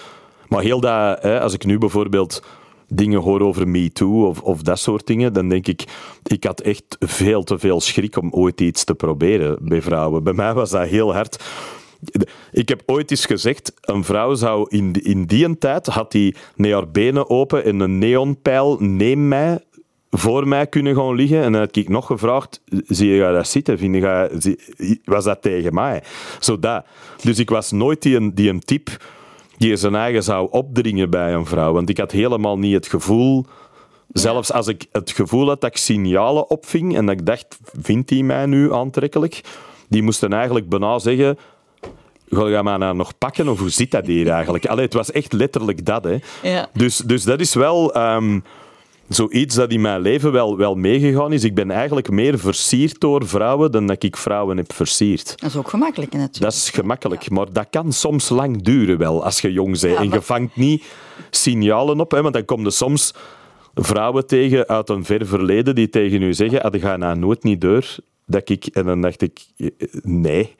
Maar 0.47 0.61
heel 0.61 0.79
dat, 0.79 1.21
hè, 1.21 1.41
als 1.41 1.53
ik 1.53 1.65
nu 1.65 1.77
bijvoorbeeld 1.77 2.43
dingen 2.89 3.21
hoor 3.21 3.41
over 3.41 3.67
MeToo 3.67 4.27
of, 4.27 4.41
of 4.41 4.61
dat 4.61 4.79
soort 4.79 5.07
dingen, 5.07 5.33
dan 5.33 5.49
denk 5.49 5.67
ik, 5.67 5.83
ik 6.23 6.43
had 6.43 6.61
echt 6.61 6.95
veel 6.99 7.43
te 7.43 7.59
veel 7.59 7.81
schrik 7.81 8.17
om 8.17 8.31
ooit 8.31 8.61
iets 8.61 8.83
te 8.83 8.95
proberen 8.95 9.57
bij 9.61 9.81
vrouwen. 9.81 10.23
Bij 10.23 10.33
mij 10.33 10.53
was 10.53 10.69
dat 10.69 10.87
heel 10.87 11.13
hard. 11.13 11.43
Ik 12.51 12.69
heb 12.69 12.83
ooit 12.85 13.11
eens 13.11 13.25
gezegd, 13.25 13.73
een 13.81 14.03
vrouw 14.03 14.33
zou 14.35 14.65
in, 14.69 14.93
in 15.03 15.25
die 15.25 15.57
tijd, 15.57 15.85
had 15.85 16.11
die 16.11 16.35
met 16.55 16.71
haar 16.71 16.91
benen 16.91 17.29
open 17.29 17.63
en 17.63 17.79
een 17.79 17.97
neonpijl 17.97 18.77
neem 18.79 19.27
mij 19.27 19.59
voor 20.09 20.47
mij 20.47 20.67
kunnen 20.67 20.95
gaan 20.95 21.15
liggen. 21.15 21.43
En 21.43 21.51
dan 21.51 21.61
had 21.61 21.75
ik 21.75 21.89
nog 21.89 22.05
gevraagd, 22.05 22.61
zie 22.85 23.09
je 23.09 23.21
dat 23.21 23.47
zitten? 23.47 23.77
Vind 23.77 24.05
was 25.03 25.23
dat 25.23 25.41
tegen 25.41 25.73
mij? 25.73 26.03
Zo 26.39 26.59
dat. 26.59 26.85
Dus 27.23 27.39
ik 27.39 27.49
was 27.49 27.71
nooit 27.71 28.01
die, 28.01 28.33
die 28.33 28.49
een 28.49 28.59
type 28.59 28.91
die 29.59 29.75
zijn 29.75 29.95
eigen 29.95 30.23
zou 30.23 30.47
opdringen 30.51 31.09
bij 31.09 31.33
een 31.33 31.45
vrouw. 31.45 31.73
Want 31.73 31.89
ik 31.89 31.97
had 31.97 32.11
helemaal 32.11 32.57
niet 32.57 32.73
het 32.73 32.87
gevoel... 32.87 33.45
Zelfs 34.11 34.51
als 34.51 34.67
ik 34.67 34.85
het 34.91 35.11
gevoel 35.11 35.47
had 35.47 35.61
dat 35.61 35.69
ik 35.69 35.77
signalen 35.77 36.49
opving 36.49 36.95
en 36.97 37.05
dat 37.05 37.19
ik 37.19 37.25
dacht, 37.25 37.59
vindt 37.81 38.09
hij 38.09 38.23
mij 38.23 38.45
nu 38.45 38.73
aantrekkelijk? 38.73 39.41
Die 39.89 40.03
moesten 40.03 40.33
eigenlijk 40.33 40.69
bijna 40.69 40.99
zeggen... 40.99 41.37
Ga 42.29 42.47
je 42.47 42.63
mij 42.63 42.77
nou 42.77 42.95
nog 42.95 43.17
pakken 43.17 43.47
of 43.47 43.59
hoe 43.59 43.69
zit 43.69 43.91
dat 43.91 44.05
hier 44.05 44.29
eigenlijk? 44.29 44.65
Allee, 44.65 44.85
het 44.85 44.93
was 44.93 45.11
echt 45.11 45.33
letterlijk 45.33 45.85
dat. 45.85 46.03
Hè. 46.03 46.17
Ja. 46.43 46.69
Dus, 46.73 46.97
dus 46.97 47.23
dat 47.23 47.39
is 47.39 47.53
wel 47.53 47.93
ehm, 47.93 48.39
zoiets 49.09 49.55
dat 49.55 49.71
in 49.71 49.81
mijn 49.81 50.01
leven 50.01 50.31
wel, 50.31 50.57
wel 50.57 50.75
meegegaan 50.75 51.33
is. 51.33 51.43
Ik 51.43 51.55
ben 51.55 51.71
eigenlijk 51.71 52.09
meer 52.09 52.39
versierd 52.39 52.99
door 52.99 53.27
vrouwen 53.27 53.71
dan 53.71 53.87
dat 53.87 54.03
ik 54.03 54.17
vrouwen 54.17 54.57
heb 54.57 54.73
versierd. 54.73 55.33
Dat 55.35 55.49
is 55.49 55.55
ook 55.55 55.69
gemakkelijk 55.69 56.11
natuurlijk. 56.11 56.39
Dat 56.39 56.53
is 56.53 56.69
gemakkelijk, 56.69 57.29
maar 57.29 57.53
dat 57.53 57.67
kan 57.69 57.93
soms 57.93 58.29
lang 58.29 58.61
duren 58.61 58.97
wel 58.97 59.23
als 59.23 59.41
je 59.41 59.51
jong 59.51 59.79
bent. 59.79 59.93
Ja, 59.93 59.99
en 59.99 60.09
je 60.09 60.21
vangt 60.21 60.55
niet 60.55 60.83
signalen 61.29 61.99
op, 61.99 62.11
hè, 62.11 62.21
want 62.21 62.33
dan 62.33 62.45
kom 62.45 62.63
je 62.63 62.71
soms 62.71 63.13
vrouwen 63.73 64.27
tegen 64.27 64.67
uit 64.67 64.89
een 64.89 65.05
ver 65.05 65.25
verleden 65.27 65.75
die 65.75 65.89
tegen 65.89 66.21
u 66.21 66.33
zeggen, 66.33 66.61
ah, 66.61 66.71
dat 66.71 66.81
ga 66.81 66.97
nou 66.97 67.17
nooit 67.17 67.43
niet 67.43 67.61
door. 67.61 67.85
Dat 68.25 68.49
ik, 68.49 68.65
en 68.65 68.85
dan 68.85 69.01
dacht 69.01 69.21
ik, 69.21 69.39
eh, 69.57 69.67
nee. 70.01 70.55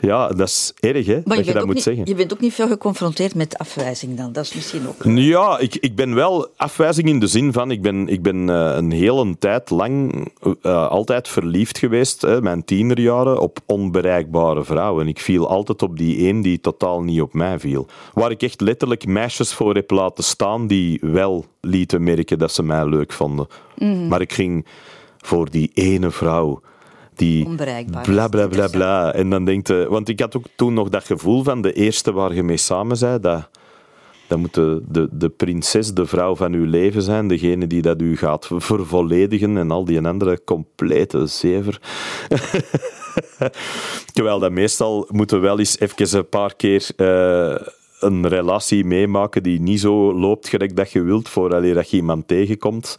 Ja, 0.00 0.28
dat 0.28 0.48
is 0.48 0.72
erg, 0.80 1.06
hè, 1.06 1.20
Maar 1.24 1.36
dat 1.36 1.46
je, 1.46 1.52
dat 1.52 1.64
moet 1.64 1.74
niet, 1.74 1.82
zeggen. 1.82 2.06
je 2.06 2.14
bent 2.14 2.32
ook 2.32 2.40
niet 2.40 2.54
veel 2.54 2.68
geconfronteerd 2.68 3.34
met 3.34 3.58
afwijzing 3.58 4.16
dan. 4.16 4.32
Dat 4.32 4.44
is 4.44 4.54
misschien 4.54 4.88
ook... 4.88 5.02
Ja, 5.04 5.58
ik, 5.58 5.76
ik 5.76 5.96
ben 5.96 6.14
wel 6.14 6.48
afwijzing 6.56 7.08
in 7.08 7.18
de 7.18 7.26
zin 7.26 7.52
van, 7.52 7.70
ik 7.70 7.82
ben, 7.82 8.08
ik 8.08 8.22
ben 8.22 8.50
eh, 8.50 8.76
een 8.76 8.92
hele 8.92 9.38
tijd 9.38 9.70
lang 9.70 10.12
eh, 10.62 10.88
altijd 10.88 11.28
verliefd 11.28 11.78
geweest, 11.78 12.22
hè, 12.22 12.42
mijn 12.42 12.64
tienerjaren, 12.64 13.40
op 13.40 13.58
onbereikbare 13.66 14.64
vrouwen. 14.64 15.08
Ik 15.08 15.20
viel 15.20 15.48
altijd 15.48 15.82
op 15.82 15.98
die 15.98 16.26
één 16.26 16.40
die 16.40 16.60
totaal 16.60 17.02
niet 17.02 17.20
op 17.20 17.32
mij 17.32 17.58
viel. 17.58 17.86
Waar 18.14 18.30
ik 18.30 18.42
echt 18.42 18.60
letterlijk 18.60 19.06
meisjes 19.06 19.52
voor 19.52 19.74
heb 19.74 19.90
laten 19.90 20.24
staan 20.24 20.66
die 20.66 20.98
wel 21.02 21.44
lieten 21.60 22.02
merken 22.02 22.38
dat 22.38 22.52
ze 22.52 22.62
mij 22.62 22.88
leuk 22.88 23.12
vonden. 23.12 23.46
Maar 24.08 24.20
ik 24.20 24.32
ging 24.32 24.66
voor 25.18 25.50
die 25.50 25.70
ene 25.74 26.10
vrouw 26.10 26.60
die 27.18 27.48
bla 28.02 28.28
bla 28.28 28.46
bla 28.46 28.68
bla. 28.68 29.14
En 29.14 29.30
dan 29.30 29.44
denkt 29.44 29.68
je, 29.68 29.86
want 29.88 30.08
ik 30.08 30.20
had 30.20 30.36
ook 30.36 30.46
toen 30.56 30.74
nog 30.74 30.88
dat 30.88 31.04
gevoel 31.04 31.42
van 31.42 31.62
de 31.62 31.72
eerste 31.72 32.12
waar 32.12 32.34
je 32.34 32.42
mee 32.42 32.56
samen 32.56 32.96
zei, 32.96 33.20
dat, 33.20 33.48
dat 34.26 34.38
moet 34.38 34.54
de, 34.54 34.82
de, 34.88 35.08
de 35.10 35.28
prinses, 35.28 35.94
de 35.94 36.06
vrouw 36.06 36.36
van 36.36 36.52
uw 36.52 36.64
leven 36.64 37.02
zijn, 37.02 37.28
degene 37.28 37.66
die 37.66 37.82
dat 37.82 38.00
u 38.00 38.16
gaat 38.16 38.46
vervolledigen 38.50 39.56
en 39.56 39.70
al 39.70 39.84
die 39.84 40.06
andere 40.06 40.44
complete 40.44 41.26
zever. 41.26 41.80
Terwijl 44.14 44.38
dat 44.38 44.52
meestal 44.52 45.08
moeten 45.10 45.40
we 45.40 45.46
wel 45.46 45.58
eens 45.58 45.78
even 45.78 46.18
een 46.18 46.28
paar 46.28 46.56
keer 46.56 46.88
eh, 46.96 47.66
een 48.00 48.28
relatie 48.28 48.84
meemaken 48.84 49.42
die 49.42 49.60
niet 49.60 49.80
zo 49.80 50.14
loopt 50.14 50.48
gelijk 50.48 50.76
dat 50.76 50.92
je 50.92 51.02
wilt, 51.02 51.28
voordat 51.28 51.74
dat 51.74 51.90
je 51.90 51.96
iemand 51.96 52.28
tegenkomt 52.28 52.96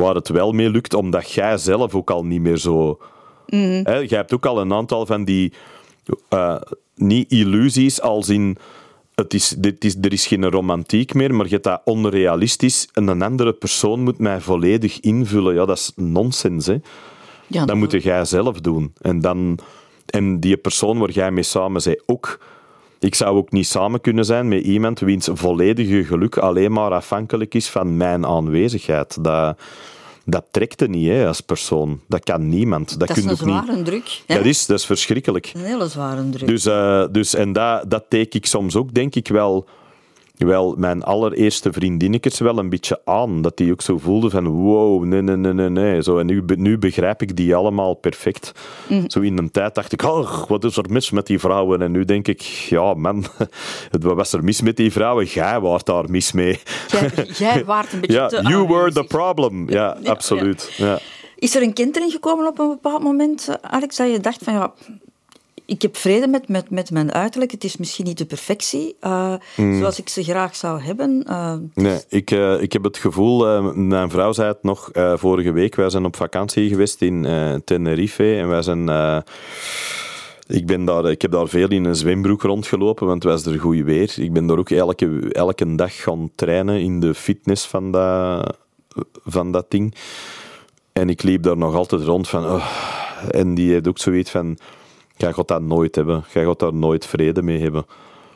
waar 0.00 0.14
het 0.14 0.28
wel 0.28 0.52
mee 0.52 0.70
lukt, 0.70 0.94
omdat 0.94 1.32
jij 1.32 1.58
zelf 1.58 1.94
ook 1.94 2.10
al 2.10 2.24
niet 2.24 2.40
meer 2.40 2.56
zo... 2.56 2.98
Hè, 3.82 3.96
jij 3.98 4.18
hebt 4.18 4.34
ook 4.34 4.46
al 4.46 4.60
een 4.60 4.72
aantal 4.72 5.06
van 5.06 5.24
die... 5.24 5.52
eh, 6.28 6.56
niet 6.94 7.30
illusies 7.32 8.00
als 8.00 8.28
in... 8.28 8.56
Het 9.14 9.34
is, 9.34 9.54
dit 9.58 9.84
is, 9.84 9.96
er 10.00 10.12
is 10.12 10.26
geen 10.26 10.50
romantiek 10.50 11.14
meer, 11.14 11.34
maar 11.34 11.44
je 11.46 11.52
hebt 11.52 11.64
dat 11.64 11.80
onrealistisch. 11.84 12.88
En 12.92 13.06
een 13.08 13.22
andere 13.22 13.52
persoon 13.52 14.00
moet 14.00 14.18
mij 14.18 14.40
volledig 14.40 15.00
invullen. 15.00 15.54
Ja, 15.54 15.64
dat 15.64 15.76
is 15.78 15.92
nonsens, 15.96 16.66
hè. 16.66 16.76
Ja, 17.46 17.64
Dat 17.64 17.76
moet 17.76 18.02
jij 18.02 18.24
zelf 18.24 18.60
doen. 18.60 18.92
En, 19.00 19.20
dan, 19.20 19.58
en 20.06 20.40
die 20.40 20.56
persoon 20.56 20.98
waar 20.98 21.10
jij 21.10 21.30
mee 21.30 21.42
samen 21.42 21.82
bent 21.84 22.02
ook. 22.06 22.38
Ik 23.00 23.14
zou 23.14 23.36
ook 23.36 23.52
niet 23.52 23.66
samen 23.66 24.00
kunnen 24.00 24.24
zijn 24.24 24.48
met 24.48 24.62
iemand 24.62 25.00
wiens 25.00 25.28
volledige 25.32 26.04
geluk 26.04 26.36
alleen 26.36 26.72
maar 26.72 26.90
afhankelijk 26.92 27.54
is 27.54 27.68
van 27.68 27.96
mijn 27.96 28.26
aanwezigheid. 28.26 29.24
Dat, 29.24 29.58
dat 30.28 30.44
trekt 30.50 30.80
er 30.80 30.88
niet 30.88 31.08
hè, 31.08 31.26
als 31.26 31.40
persoon. 31.40 32.00
Dat 32.08 32.24
kan 32.24 32.48
niemand. 32.48 32.98
Dat, 32.98 33.08
Dat 33.08 33.16
is 33.16 33.22
een 33.24 33.28
niet. 33.30 33.38
zware 33.38 33.82
druk. 33.82 34.22
hè? 34.26 34.34
Dat 34.36 34.44
is, 34.44 34.66
dat 34.66 34.78
is 34.78 34.84
verschrikkelijk. 34.86 35.52
Een 35.54 35.60
hele 35.64 35.88
zware 35.88 36.30
druk. 36.30 36.48
Dus, 36.48 36.64
eh, 36.66 37.04
dus, 37.10 37.34
en 37.34 37.52
dat, 37.52 37.90
dat 37.90 38.04
teken 38.08 38.38
ik 38.38 38.46
soms 38.46 38.76
ook, 38.76 38.94
denk 38.94 39.14
ik 39.14 39.28
wel, 39.28 39.66
wel 40.36 40.74
mijn 40.78 41.02
allereerste 41.02 41.72
vriendinnetjes 41.72 42.38
wel 42.38 42.58
een 42.58 42.68
beetje 42.68 43.00
aan. 43.04 43.42
Dat 43.42 43.56
die 43.56 43.72
ook 43.72 43.82
zo 43.82 43.98
voelden 43.98 44.30
van, 44.30 44.46
wow, 44.46 45.04
nee, 45.04 45.22
nee, 45.22 45.36
nee, 45.36 45.52
nee, 45.52 45.68
nee. 45.68 46.02
Zo, 46.02 46.18
en 46.18 46.26
nu, 46.26 46.42
nu 46.46 46.78
begrijp 46.78 47.22
ik 47.22 47.36
die 47.36 47.54
allemaal 47.54 47.94
perfect. 47.94 48.52
Zo 49.06 49.20
in 49.20 49.38
een 49.38 49.50
tijd 49.50 49.74
dacht 49.74 49.92
ik, 49.92 50.02
oh, 50.02 50.44
wat 50.48 50.64
is 50.64 50.76
er 50.76 50.84
mis 50.90 51.10
met 51.10 51.26
die 51.26 51.38
vrouwen? 51.38 51.82
En 51.82 51.92
nu 51.92 52.04
denk 52.04 52.28
ik, 52.28 52.40
ja 52.42 52.94
man, 52.94 53.24
wat 54.00 54.14
was 54.14 54.32
er 54.32 54.44
mis 54.44 54.60
met 54.60 54.76
die 54.76 54.92
vrouwen? 54.92 55.24
Jij 55.24 55.60
was 55.60 55.84
daar 55.84 56.10
mis 56.10 56.32
mee. 56.32 56.60
Jij, 56.88 57.10
jij 57.48 57.64
waart 57.64 57.92
een 57.92 58.00
beetje 58.00 58.16
Ja, 58.16 58.26
te 58.26 58.42
you 58.42 58.66
were 58.66 58.92
the 58.92 59.04
problem. 59.04 59.70
Ja, 59.70 59.86
Ja, 60.02 60.10
absoluut. 60.10 60.72
Ja. 60.76 60.98
Is 61.36 61.54
er 61.54 61.62
een 61.62 61.72
kentering 61.72 62.12
gekomen 62.12 62.46
op 62.46 62.58
een 62.58 62.68
bepaald 62.68 63.02
moment, 63.02 63.48
eh, 63.48 63.54
Alex, 63.70 63.96
dat 63.96 64.10
je 64.10 64.20
dacht 64.20 64.44
van 64.44 64.52
ja, 64.52 64.72
ik 65.66 65.82
heb 65.82 65.96
vrede 65.96 66.28
met, 66.28 66.48
met, 66.48 66.70
met 66.70 66.90
mijn 66.90 67.12
uiterlijk. 67.12 67.50
Het 67.50 67.64
is 67.64 67.76
misschien 67.76 68.04
niet 68.04 68.18
de 68.18 68.24
perfectie 68.26 68.96
eh, 69.00 69.34
Hmm. 69.54 69.78
zoals 69.78 69.98
ik 69.98 70.08
ze 70.08 70.22
graag 70.22 70.56
zou 70.56 70.80
hebben. 70.80 71.22
Eh, 71.26 71.54
Nee, 71.74 72.00
ik, 72.08 72.30
eh, 72.30 72.62
ik 72.62 72.72
heb 72.72 72.84
het 72.84 72.96
gevoel, 72.96 73.62
mijn 73.72 74.10
vrouw 74.10 74.32
zei 74.32 74.48
het 74.48 74.62
nog 74.62 74.90
vorige 75.14 75.52
week, 75.52 75.74
wij 75.74 75.90
zijn 75.90 76.04
op 76.04 76.16
vakantie 76.16 76.68
geweest 76.68 77.02
in 77.02 77.26
Tenerife 77.64 78.36
en 78.36 78.48
wij 78.48 78.62
zijn... 78.62 78.88
ik, 80.46 80.66
ben 80.66 80.84
daar, 80.84 81.10
ik 81.10 81.22
heb 81.22 81.30
daar 81.30 81.48
veel 81.48 81.68
in 81.68 81.84
een 81.84 81.96
zwembroek 81.96 82.42
rondgelopen, 82.42 83.06
want 83.06 83.22
het 83.22 83.32
was 83.32 83.46
er 83.46 83.60
goed 83.60 83.80
weer. 83.80 84.14
Ik 84.16 84.32
ben 84.32 84.46
daar 84.46 84.58
ook 84.58 84.70
elke, 84.70 85.28
elke 85.32 85.74
dag 85.74 86.02
gaan 86.02 86.30
trainen 86.34 86.80
in 86.80 87.00
de 87.00 87.14
fitness 87.14 87.66
van 87.66 87.90
dat, 87.90 88.56
van 89.24 89.52
dat 89.52 89.70
ding. 89.70 89.94
En 90.92 91.08
ik 91.08 91.22
liep 91.22 91.42
daar 91.42 91.56
nog 91.56 91.74
altijd 91.74 92.02
rond 92.02 92.28
van... 92.28 92.44
oh. 92.44 92.66
En 93.30 93.54
die 93.54 93.72
heeft 93.72 93.88
ook 93.88 93.98
zoiets 93.98 94.30
van... 94.30 94.58
Jij 95.16 95.32
gaat 95.32 95.48
dat 95.48 95.62
nooit 95.62 95.94
hebben. 95.94 96.24
Jij 96.32 96.44
gaat 96.44 96.58
daar 96.58 96.74
nooit 96.74 97.06
vrede 97.06 97.42
mee 97.42 97.60
hebben. 97.60 97.86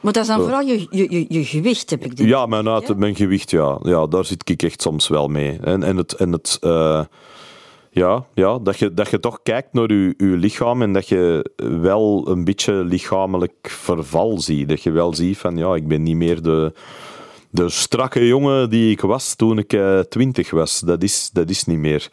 maar 0.01 0.13
dat 0.13 0.23
is 0.23 0.29
dan 0.29 0.41
vooral 0.41 0.61
je, 0.61 0.87
je, 0.91 1.07
je, 1.11 1.25
je 1.29 1.45
gewicht, 1.45 1.91
heb 1.91 2.05
ik 2.05 2.17
denk 2.17 2.29
Ja, 2.29 2.47
mijn, 2.47 2.69
uit, 2.69 2.97
mijn 2.97 3.15
gewicht, 3.15 3.51
ja. 3.51 3.79
ja. 3.83 4.07
Daar 4.07 4.25
zit 4.25 4.49
ik 4.49 4.63
echt 4.63 4.83
soms 4.83 5.09
wel 5.09 5.29
mee. 5.29 5.59
En, 5.63 5.83
en 5.83 5.97
het... 5.97 6.13
En 6.13 6.33
het 6.33 6.59
eh, 6.61 7.05
Ja, 7.93 8.27
ja 8.35 8.59
dat, 8.59 8.79
je, 8.79 8.95
dat 8.95 9.11
je 9.11 9.21
toch 9.21 9.43
kijkt 9.43 9.73
naar 9.73 9.93
je, 9.93 10.15
je 10.17 10.37
lichaam 10.37 10.83
en 10.83 10.93
dat 10.93 11.09
je 11.09 11.51
wel 11.81 12.29
een 12.29 12.45
beetje 12.45 12.73
lichamelijk 12.85 13.69
verval 13.71 14.41
ziet. 14.41 14.69
Dat 14.69 14.83
je 14.83 14.91
wel 14.91 15.15
ziet 15.15 15.39
van, 15.39 15.57
ja, 15.57 15.75
ik 15.75 15.89
ben 15.89 16.03
niet 16.03 16.17
meer 16.17 16.43
de, 16.43 16.73
de 17.51 17.69
strakke 17.69 18.27
jongen 18.27 18.71
die 18.71 18.91
ik 18.91 19.01
was 19.01 19.35
toen 19.35 19.59
ik 19.59 19.73
eh, 19.73 19.99
twintig 19.99 20.51
was. 20.51 20.81
Dat 20.81 21.03
is, 21.03 21.31
dat 21.33 21.51
is 21.51 21.65
niet 21.65 21.79
meer. 21.79 22.09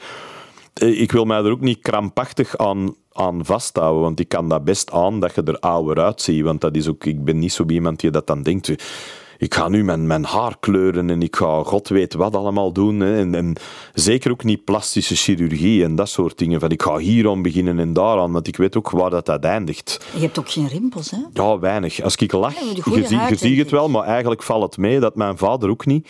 Eh, 0.80 1.02
Ik 1.02 1.12
wil 1.12 1.26
mij 1.26 1.38
er 1.38 1.52
ook 1.52 1.62
niet 1.62 1.80
krampachtig 1.82 2.58
aan, 2.58 2.96
aan 3.12 3.46
vasthouden, 3.46 4.02
want 4.02 4.20
ik 4.20 4.30
kan 4.30 4.50
dat 4.50 4.64
best 4.64 4.92
aan 4.92 5.20
dat 5.20 5.36
je 5.36 5.44
er 5.44 5.60
ouder 5.60 6.04
uitziet. 6.04 6.44
Want 6.44 6.62
dat 6.62 6.76
is 6.76 6.88
ook, 6.88 7.06
ik 7.06 7.24
ben 7.24 7.40
niet 7.40 7.54
zo 7.54 7.66
iemand 7.68 8.00
die 8.00 8.12
dat 8.12 8.28
dan 8.28 8.42
denkt. 8.42 8.76
Ik 9.40 9.54
ga 9.56 9.68
nu 9.68 9.84
mijn, 9.84 10.08
mijn 10.08 10.26
haar 10.26 10.56
kleuren 10.60 11.10
en 11.10 11.22
ik 11.22 11.36
ga 11.36 11.64
god 11.64 11.88
weet 11.88 12.14
wat 12.14 12.36
allemaal 12.36 12.72
doen. 12.72 13.00
Hè. 13.00 13.18
En, 13.20 13.36
en 13.36 13.56
zeker 13.94 14.32
ook 14.32 14.44
niet 14.44 14.64
plastische 14.64 15.16
chirurgie 15.16 15.84
en 15.84 15.96
dat 15.96 16.10
soort 16.10 16.38
dingen. 16.38 16.60
Van 16.60 16.70
ik 16.70 16.82
ga 16.82 16.98
hier 16.98 17.30
aan 17.30 17.42
beginnen 17.42 17.80
en 17.80 17.94
daar 17.94 18.20
aan, 18.20 18.32
want 18.32 18.48
ik 18.48 18.58
weet 18.58 18.78
ook 18.78 18.90
waar 18.90 19.10
dat, 19.10 19.26
dat 19.26 19.44
eindigt. 19.44 20.06
Je 20.14 20.20
hebt 20.20 20.40
ook 20.40 20.50
geen 20.50 20.68
rimpels, 20.68 21.12
hè? 21.12 21.18
Ja, 21.34 21.60
weinig. 21.60 22.02
Als 22.02 22.16
ik 22.16 22.32
lach, 22.32 22.54
Ja, 22.54 23.28
je, 23.30 23.36
ziet 23.36 23.58
het 23.58 23.72
wel, 23.72 23.90
maar 23.90 24.04
eigenlijk 24.04 24.44
valt 24.44 24.64
het 24.64 24.78
mee 24.78 25.00
dat 25.00 25.16
mijn 25.16 25.38
vader 25.38 25.70
ook 25.70 25.86
niet. 25.86 26.10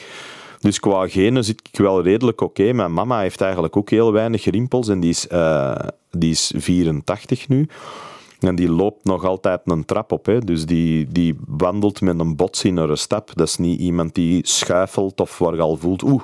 Dus 0.60 0.80
qua 0.80 1.08
genen 1.08 1.44
zit 1.44 1.62
ik 1.72 1.80
wel 1.80 2.02
redelijk 2.02 2.42
oké. 2.42 2.74
Mijn 2.74 2.94
mama 2.94 3.20
heeft 3.20 3.42
eigenlijk 3.42 3.78
ook 3.78 3.90
heel 3.90 4.12
weinig 4.12 4.46
rimpels 4.46 4.88
en 4.88 5.00
die 5.00 5.10
is, 5.10 5.28
eh, 5.28 5.76
die 6.12 6.32
is 6.32 6.54
84 6.56 7.48
nu. 7.48 7.68
En 8.40 8.56
die 8.56 8.72
loopt 8.72 9.04
nog 9.04 9.26
altijd 9.26 9.62
een 9.66 9.86
trap 9.86 10.12
op. 10.12 10.26
Hè. 10.26 10.40
Dus 10.40 10.66
die, 10.66 11.08
die 11.08 11.40
wandelt 11.48 12.02
met 12.02 12.20
een 12.20 12.36
botsie 12.36 12.72
naar 12.72 12.90
een 12.90 12.98
stap. 12.98 13.32
Dat 13.36 13.48
is 13.48 13.58
niet 13.58 13.80
iemand 13.80 14.16
die 14.16 14.48
schuifelt 14.48 15.20
of 15.20 15.38
waar 15.38 15.56
je 15.56 15.62
al 15.62 15.78
voelt... 15.78 16.04
Oeh. 16.04 16.24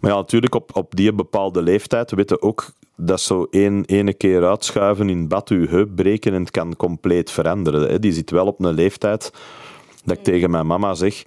Maar 0.00 0.10
ja, 0.10 0.16
natuurlijk 0.16 0.54
op, 0.54 0.76
op 0.76 0.96
die 0.96 1.12
bepaalde 1.12 1.62
leeftijd 1.62 2.10
weten 2.10 2.42
ook 2.42 2.72
dat 2.96 3.20
zo 3.20 3.46
één 3.50 3.84
ene 3.84 4.14
keer 4.14 4.46
uitschuiven 4.46 5.08
in 5.08 5.28
bad 5.28 5.48
je 5.48 5.66
heup 5.68 5.88
breken 5.94 6.32
en 6.32 6.40
het 6.40 6.50
kan 6.50 6.76
compleet 6.76 7.30
veranderen. 7.30 7.88
Hè. 7.88 7.98
Die 7.98 8.12
zit 8.12 8.30
wel 8.30 8.46
op 8.46 8.64
een 8.64 8.74
leeftijd 8.74 9.32
dat 10.04 10.16
ik 10.16 10.24
tegen 10.24 10.50
mijn 10.50 10.66
mama 10.66 10.94
zeg... 10.94 11.24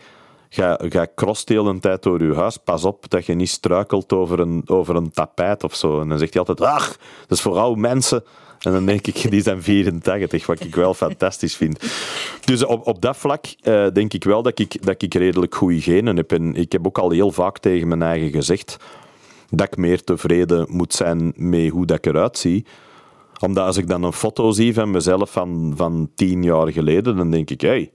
Ga, 0.53 0.79
ga 0.89 1.07
de 1.45 1.53
hele 1.53 1.79
tijd 1.79 2.03
door 2.03 2.23
je 2.23 2.35
huis. 2.35 2.57
Pas 2.57 2.85
op 2.85 3.09
dat 3.09 3.25
je 3.25 3.33
niet 3.33 3.49
struikelt 3.49 4.13
over 4.13 4.39
een, 4.39 4.63
over 4.65 4.95
een 4.95 5.11
tapijt 5.11 5.63
of 5.63 5.75
zo. 5.75 6.01
En 6.01 6.09
dan 6.09 6.17
zegt 6.17 6.33
hij 6.33 6.43
altijd, 6.47 6.69
ach, 6.69 6.87
dat 7.27 7.37
is 7.37 7.41
voor 7.41 7.57
oude 7.57 7.81
mensen. 7.81 8.23
En 8.59 8.71
dan 8.71 8.85
denk 8.85 9.07
ik, 9.07 9.25
die 9.31 9.41
zijn 9.41 9.63
84, 9.63 10.45
wat 10.45 10.59
ik 10.59 10.75
wel 10.75 10.93
fantastisch 10.93 11.55
vind. 11.55 11.79
Dus 12.45 12.65
op, 12.65 12.87
op 12.87 13.01
dat 13.01 13.17
vlak 13.17 13.45
eh, 13.61 13.87
denk 13.93 14.13
ik 14.13 14.23
wel 14.23 14.41
dat 14.41 14.59
ik, 14.59 14.85
dat 14.85 15.01
ik 15.01 15.13
redelijk 15.13 15.55
goede 15.55 15.81
genen 15.81 16.15
heb. 16.15 16.31
En 16.31 16.55
ik 16.55 16.71
heb 16.71 16.87
ook 16.87 16.97
al 16.97 17.11
heel 17.11 17.31
vaak 17.31 17.57
tegen 17.57 17.87
mijn 17.87 18.01
eigen 18.01 18.31
gezegd 18.31 18.77
dat 19.49 19.67
ik 19.67 19.77
meer 19.77 20.03
tevreden 20.03 20.65
moet 20.69 20.93
zijn 20.93 21.33
met 21.35 21.69
hoe 21.69 21.85
dat 21.85 21.97
ik 21.97 22.05
eruit 22.05 22.37
zie. 22.37 22.65
Omdat 23.39 23.65
als 23.65 23.77
ik 23.77 23.87
dan 23.87 24.03
een 24.03 24.13
foto 24.13 24.51
zie 24.51 24.73
van 24.73 24.91
mezelf 24.91 25.31
van, 25.31 25.73
van 25.75 26.11
tien 26.15 26.43
jaar 26.43 26.71
geleden, 26.71 27.17
dan 27.17 27.31
denk 27.31 27.49
ik, 27.49 27.61
hé, 27.61 27.67
hey, 27.67 27.91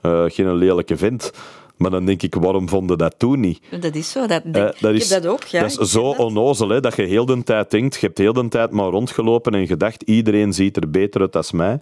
eh, 0.00 0.24
geen 0.26 0.54
lelijke 0.54 0.96
vent. 0.96 1.32
Maar 1.80 1.90
dan 1.90 2.04
denk 2.04 2.22
ik, 2.22 2.34
waarom 2.34 2.68
vonden 2.68 2.98
dat 2.98 3.14
toen 3.18 3.40
niet? 3.40 3.60
Dat 3.80 3.94
is 3.94 4.10
zo. 4.10 4.26
Dat, 4.26 4.42
Eh, 4.44 4.52
denk, 4.52 4.80
dat 4.80 4.90
ik 4.94 5.00
is, 5.00 5.10
heb 5.10 5.22
dat 5.22 5.32
ook, 5.32 5.42
ja. 5.44 5.60
dat 5.60 5.80
is 5.80 5.90
zo 5.90 6.02
dat. 6.02 6.18
onnozel, 6.18 6.68
hè, 6.68 6.80
dat 6.80 6.96
je 6.96 7.02
heel 7.02 7.26
de 7.26 7.42
tijd 7.42 7.70
denkt, 7.70 7.94
je 7.94 8.06
hebt 8.06 8.18
heel 8.18 8.32
de 8.32 8.48
tijd 8.48 8.70
maar 8.70 8.86
rondgelopen 8.88 9.54
en 9.54 9.66
gedacht, 9.66 10.02
iedereen 10.02 10.52
ziet 10.52 10.76
er 10.76 10.90
beter 10.90 11.20
uit 11.20 11.32
dan 11.32 11.44
mij. 11.52 11.78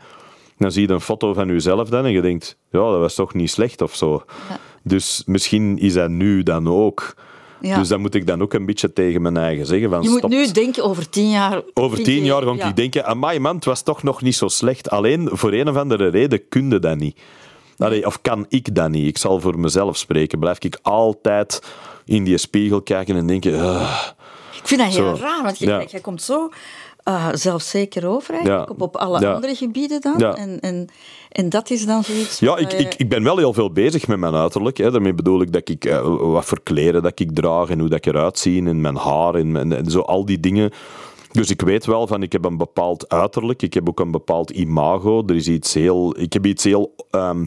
Dan 0.58 0.72
zie 0.72 0.86
je 0.86 0.92
een 0.92 1.00
foto 1.00 1.32
van 1.32 1.48
jezelf 1.48 1.88
dan 1.88 2.04
en 2.04 2.12
je 2.12 2.20
denkt, 2.20 2.56
ja, 2.70 2.90
dat 2.90 2.98
was 2.98 3.14
toch 3.14 3.34
niet 3.34 3.50
slecht 3.50 3.82
of 3.82 3.94
zo. 3.94 4.22
Dus 4.82 5.22
misschien 5.26 5.78
is 5.78 5.92
dat 5.92 6.10
nu 6.10 6.42
dan 6.42 6.68
ook. 6.68 7.14
Ja. 7.60 7.78
Dus 7.78 7.88
dat 7.88 7.98
moet 7.98 8.14
ik 8.14 8.26
dan 8.26 8.42
ook 8.42 8.52
een 8.52 8.66
beetje 8.66 8.92
tegen 8.92 9.22
mijn 9.22 9.36
eigen 9.36 9.66
zeggen. 9.66 9.90
Van, 9.90 10.02
Je 10.02 10.08
moet 10.08 10.28
nu 10.28 10.50
denken 10.52 10.84
over 10.84 11.08
tien 11.08 11.30
jaar. 11.30 11.62
Over 11.74 12.02
tien 12.02 12.24
jaar 12.24 12.42
ga 12.42 12.52
ja. 12.52 12.68
ik 12.68 12.76
denken, 12.76 13.04
amai 13.06 13.38
man, 13.38 13.54
het 13.56 13.64
was 13.64 13.82
toch 13.82 14.02
nog 14.02 14.22
niet 14.22 14.36
zo 14.36 14.48
slecht. 14.48 14.90
Alleen, 14.90 15.28
voor 15.32 15.52
een 15.52 15.68
of 15.68 15.76
andere 15.76 16.08
reden 16.08 16.48
kun 16.48 16.70
je 16.70 16.78
dat 16.78 16.96
niet. 16.96 17.18
Allee, 17.78 18.06
of 18.06 18.20
kan 18.22 18.46
ik 18.48 18.74
dat 18.74 18.88
niet? 18.90 19.06
Ik 19.06 19.18
zal 19.18 19.40
voor 19.40 19.58
mezelf 19.58 19.96
spreken. 19.96 20.38
Blijf 20.38 20.58
ik 20.58 20.78
altijd 20.82 21.62
in 22.04 22.24
die 22.24 22.38
spiegel 22.38 22.82
kijken 22.82 23.16
en 23.16 23.26
denken... 23.26 23.60
"Ah." 23.60 23.98
Ik 24.60 24.66
vind 24.68 24.80
dat 24.80 24.90
heel 24.94 25.16
Zo. 25.16 25.22
raar, 25.22 25.42
want 25.42 25.58
Ja. 25.58 25.82
jij 25.88 26.00
komt 26.00 26.22
zo 26.22 26.48
eh, 27.02 27.28
zelfzeker 27.32 28.06
over 28.08 28.34
eigenlijk, 28.34 28.66
Ja. 28.68 28.72
op, 28.74 28.80
op 28.82 28.96
alle 28.96 29.20
Ja. 29.20 29.32
andere 29.32 29.54
gebieden 29.54 30.00
dan. 30.00 30.14
Ja. 30.18 30.34
En, 30.34 30.60
en, 30.60 30.88
en 31.30 31.48
dat 31.48 31.70
is 31.70 31.86
dan 31.86 32.04
zoiets... 32.04 32.38
Ja, 32.38 32.56
ik, 32.56 32.70
je- 32.70 32.76
ik, 32.76 32.94
ik 32.94 33.08
ben 33.08 33.22
wel 33.22 33.36
heel 33.36 33.52
veel 33.52 33.72
bezig 33.72 34.06
met 34.06 34.18
mijn 34.18 34.34
uiterlijk. 34.34 34.76
Hè. 34.76 34.90
Daarmee 34.90 35.14
bedoel 35.14 35.40
ik 35.40 35.52
dat 35.52 35.68
ik 35.68 35.84
eh, 35.84 36.00
wat 36.18 36.44
voor 36.44 36.60
kleren 36.62 37.02
dat 37.02 37.20
ik 37.20 37.34
draag 37.34 37.68
en 37.68 37.78
hoe 37.78 37.88
dat 37.88 37.98
ik 37.98 38.06
eruit 38.06 38.38
zie 38.38 38.66
en 38.66 38.80
mijn 38.80 38.96
haar 38.96 39.34
en, 39.34 39.52
mijn- 39.52 39.72
en 39.72 39.90
zo 39.90 40.00
al 40.00 40.24
die 40.24 40.40
dingen. 40.40 40.70
Dus 41.38 41.50
ik 41.50 41.60
weet 41.60 41.86
wel 41.86 42.06
van, 42.06 42.22
ik 42.22 42.32
heb 42.32 42.44
een 42.44 42.56
bepaald 42.56 43.08
uiterlijk, 43.08 43.62
ik 43.62 43.74
heb 43.74 43.88
ook 43.88 44.00
een 44.00 44.10
bepaald 44.10 44.50
imago. 44.50 45.22
Er 45.26 45.34
is 45.34 45.48
iets 45.48 45.74
heel... 45.74 46.20
Ik 46.20 46.32
heb 46.32 46.46
iets 46.46 46.64
heel... 46.64 46.94
ehm, 47.10 47.42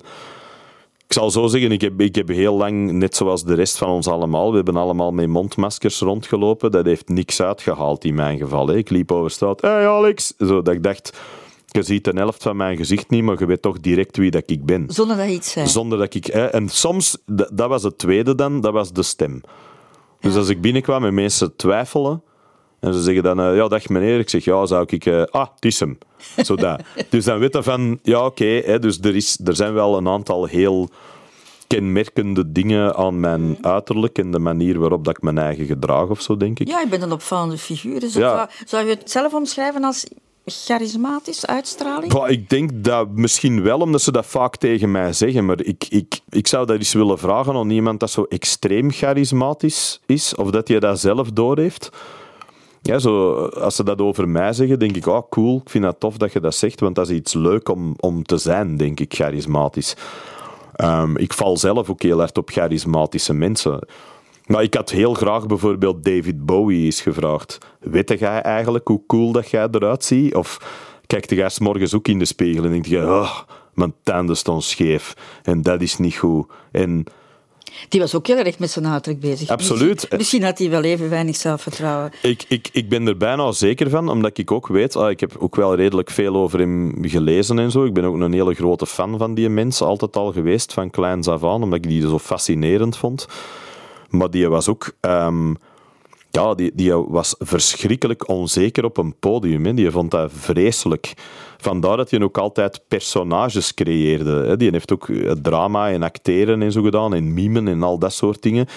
ik 1.06 1.14
zal 1.14 1.32
zo 1.32 1.48
zeggen, 1.48 1.72
ik 1.72 1.82
heb, 1.82 2.02
ik 2.02 2.16
heb 2.16 2.28
heel 2.28 2.58
lang, 2.58 2.92
net 2.92 3.16
zoals 3.16 3.44
de 3.44 3.54
rest 3.54 3.78
van 3.78 3.90
ons 3.90 4.08
allemaal, 4.08 4.50
we 4.50 4.56
hebben 4.56 4.76
allemaal 4.76 5.12
met 5.12 5.28
mondmaskers 5.28 6.00
rondgelopen. 6.00 6.72
Dat 6.72 6.86
heeft 6.86 7.10
niks 7.10 7.42
uitgehaald 7.42 8.06
in 8.06 8.16
mijn 8.16 8.38
geval. 8.38 8.68
Hè. 8.68 8.78
Ik 8.78 8.90
liep 8.90 9.12
over 9.12 9.32
straat, 9.32 9.62
hey 9.62 9.88
Alex! 9.88 10.34
Zo, 10.38 10.62
dat 10.62 10.74
ik 10.74 10.84
dacht, 10.84 11.20
je 11.66 11.84
ziet 11.84 12.04
de 12.04 12.12
helft 12.16 12.44
van 12.44 12.58
mijn 12.58 12.78
gezicht 12.78 13.10
niet, 13.10 13.24
maar 13.24 13.40
je 13.40 13.46
weet 13.46 13.62
toch 13.62 13.80
direct 13.80 14.18
wie 14.18 14.32
dat 14.32 14.44
ik 14.46 14.66
ben. 14.66 14.86
Zonder 14.88 15.18
dat 15.18 15.26
je 15.26 15.34
iets 15.34 15.52
zei. 15.52 15.68
Zonder 15.68 15.98
dat 15.98 16.14
ik... 16.14 16.26
Hè, 16.26 16.46
en 16.46 16.70
soms, 16.70 17.18
dat 17.54 17.68
was 17.68 17.84
het 17.84 17.98
tweede 17.98 18.36
dan, 18.36 18.62
dat 18.62 18.74
was 18.74 18.92
de 18.92 19.04
stem. 19.04 19.42
Dus 20.20 20.36
als 20.36 20.50
ik 20.50 20.62
binnenkwam 20.62 21.06
en 21.06 21.14
mensen 21.14 21.56
twijfelen, 21.56 22.24
en 22.82 22.94
ze 22.94 23.02
zeggen 23.02 23.24
dan, 23.24 23.40
eh, 23.40 23.56
ja, 23.56 23.68
dag 23.68 23.90
meneer. 23.90 24.20
Ik 24.20 24.30
zeg, 24.30 24.44
ja, 24.44 24.66
zou 24.66 24.86
ik... 24.88 25.06
eh, 25.06 25.24
ah, 25.24 25.48
het 25.56 25.66
is 25.66 25.80
hem. 25.80 25.98
Zo 26.44 26.56
dat. 26.56 26.82
dus 27.10 27.26
dan 27.26 27.40
weet 27.40 27.54
je 27.54 27.64
van, 27.64 28.00
ja, 28.04 28.26
oké, 28.26 28.80
dus 28.80 29.00
er, 29.00 29.16
is, 29.16 29.40
er 29.46 29.56
zijn 29.56 29.74
wel 29.74 29.98
een 29.98 30.08
aantal 30.08 30.46
heel 30.46 30.90
kenmerkende 31.68 32.52
dingen 32.52 32.96
aan 32.96 33.20
mijn 33.20 33.58
uiterlijk 33.62 34.18
en 34.18 34.32
de 34.32 34.40
manier 34.40 34.80
waarop 34.80 35.06
dat 35.06 35.16
ik 35.18 35.22
mijn 35.24 35.38
eigen 35.38 35.66
gedrag 35.66 36.10
of 36.10 36.22
zo, 36.22 36.38
denk 36.38 36.60
ik. 36.60 36.68
Ja, 36.68 36.80
je 36.80 36.88
bent 36.88 37.04
een 37.04 37.12
opvallende 37.12 37.58
figuur. 37.58 38.00
Dus 38.00 38.14
Ja. 38.14 38.36
zou, 38.36 38.48
zou 38.66 38.86
je 38.86 38.90
het 38.94 39.12
zelf 39.12 39.34
omschrijven 39.34 39.84
als 39.84 40.06
charismatisch, 40.46 41.46
uitstraling? 41.46 42.14
Bah, 42.14 42.30
ik 42.30 42.50
denk 42.50 42.70
dat 42.74 43.10
misschien 43.10 43.62
wel, 43.62 43.80
omdat 43.80 44.02
ze 44.02 44.12
dat 44.12 44.26
vaak 44.26 44.56
tegen 44.58 44.92
mij 44.92 45.14
zeggen. 45.14 45.46
Maar 45.46 45.62
ik, 45.62 45.86
ik, 45.90 46.20
ik 46.30 46.48
zou 46.48 46.66
dat 46.66 46.78
eens 46.78 46.94
willen 46.94 47.20
vragen 47.20 47.56
aan 47.56 47.70
iemand 47.70 48.00
dat 48.00 48.12
zo 48.12 48.24
extreem 48.24 48.92
charismatisch 48.92 50.02
is. 50.06 50.36
Of 50.36 50.50
dat 50.50 50.68
je 50.68 50.80
dat 50.80 51.00
zelf 51.00 51.30
doorheeft. 51.32 51.90
Ja, 52.82 53.00
zo, 53.00 53.34
als 53.46 53.76
ze 53.76 53.84
dat 53.84 54.02
over 54.02 54.30
mij 54.30 54.54
zeggen, 54.54 54.80
denk 54.80 54.96
ik, 54.96 55.06
oh 55.06 55.30
cool, 55.30 55.62
ik 55.64 55.70
vind 55.70 55.84
dat 55.84 56.00
tof 56.00 56.18
dat 56.18 56.34
je 56.34 56.40
dat 56.40 56.56
zegt. 56.56 56.80
Want 56.80 56.96
dat 56.96 57.10
is 57.10 57.16
iets 57.16 57.34
leuk 57.34 57.70
om, 57.70 57.94
om 58.00 58.24
te 58.24 58.38
zijn, 58.38 58.78
denk 58.78 59.00
ik, 59.00 59.14
charismatisch. 59.14 59.96
Ehm, 60.76 61.16
ik 61.18 61.34
val 61.34 61.58
zelf 61.58 61.90
ook 61.90 62.02
heel 62.02 62.18
hard 62.18 62.38
op 62.38 62.50
charismatische 62.50 63.34
mensen. 63.34 63.80
Maar 64.46 64.64
ik 64.64 64.74
had 64.74 64.90
heel 64.90 65.14
graag 65.14 65.46
bijvoorbeeld 65.46 66.04
David 66.04 66.46
Bowie 66.46 66.86
eens 66.86 67.02
gevraagd. 67.02 67.58
Weet 67.80 68.20
jij 68.20 68.42
eigenlijk 68.42 68.88
hoe 68.88 69.06
cool 69.08 69.32
dat 69.32 69.50
jij 69.50 69.68
eruit 69.72 70.04
ziet? 70.04 70.36
Of 70.36 70.58
kijkt 71.08 71.30
jij 71.30 71.52
morgens 71.60 71.96
ook 71.96 72.08
in 72.08 72.20
de 72.20 72.26
spiegel 72.26 72.64
en 72.64 72.72
denk 72.72 72.86
je, 72.86 73.06
oh, 73.06 73.40
mijn 73.74 73.94
tanden 74.04 74.38
staan 74.38 74.62
scheef 74.62 75.14
en 75.44 75.62
dat 75.62 75.82
is 75.82 75.98
niet 75.98 76.16
goed. 76.16 76.52
En 76.72 77.04
Die 77.90 78.00
was 78.00 78.16
ook 78.16 78.28
heel 78.28 78.38
erg 78.38 78.60
met 78.60 78.72
zijn 78.72 78.88
uiterlijk 78.88 79.22
bezig. 79.22 79.50
Absoluut. 79.50 80.08
Misschien, 80.18 80.44
had 80.44 80.58
hij 80.58 80.70
wel 80.70 80.84
even 80.84 81.10
weinig 81.10 81.36
zelfvertrouwen. 81.36 82.12
ik, 82.22 82.46
ik, 82.48 82.70
ik 82.72 82.90
ben 82.90 83.08
er 83.08 83.18
bijna 83.18 83.52
zeker 83.52 83.90
van, 83.90 84.10
omdat 84.10 84.38
ik 84.38 84.52
ook 84.52 84.68
weet, 84.68 84.96
ah, 84.96 85.10
ik 85.10 85.20
heb 85.20 85.36
ook 85.40 85.56
wel 85.56 85.76
redelijk 85.76 86.10
veel 86.10 86.36
over 86.36 86.60
hem 86.60 86.98
gelezen 87.02 87.60
en 87.60 87.72
zo. 87.72 87.86
Ik 87.86 87.94
ben 87.94 88.04
ook 88.04 88.20
een 88.20 88.34
hele 88.34 88.54
grote 88.54 88.86
fan 88.86 89.18
van 89.18 89.34
die 89.34 89.50
mens, 89.50 89.82
altijd 89.82 90.16
al 90.16 90.32
geweest, 90.32 90.74
van 90.74 90.90
kleins 90.90 91.28
af 91.28 91.44
aan, 91.44 91.64
omdat 91.64 91.74
ik 91.86 91.90
die 91.90 92.02
zo 92.02 92.20
fascinerend 92.20 92.98
vond. 92.98 93.28
Maar 94.10 94.32
die 94.32 94.50
was 94.50 94.68
ook... 94.68 94.94
ehm, 95.00 95.54
ja, 96.32 96.54
die, 96.54 96.72
die 96.74 96.94
was 96.94 97.36
verschrikkelijk 97.40 98.28
onzeker 98.28 98.86
op 98.86 98.98
een 98.98 99.16
podium. 99.20 99.66
Hè. 99.66 99.74
Die 99.74 99.92
vond 99.92 100.12
dat 100.12 100.32
vreselijk. 100.34 101.14
Vandaar 101.58 101.98
dat 101.98 102.12
hij 102.12 102.22
ook 102.22 102.38
altijd 102.38 102.82
personages 102.88 103.74
creëerde. 103.74 104.44
Hè. 104.46 104.58
Die 104.58 104.70
heeft 104.72 104.94
ook 104.94 105.10
eh, 105.10 105.32
drama 105.32 105.90
en 105.90 106.04
acteren 106.04 106.62
en 106.62 106.72
zo 106.72 106.82
gedaan, 106.82 107.14
en 107.14 107.34
mimen 107.34 107.68
en 107.68 107.84
al 107.84 108.00
dat 108.00 108.14
soort 108.14 108.42
dingen. 108.42 108.68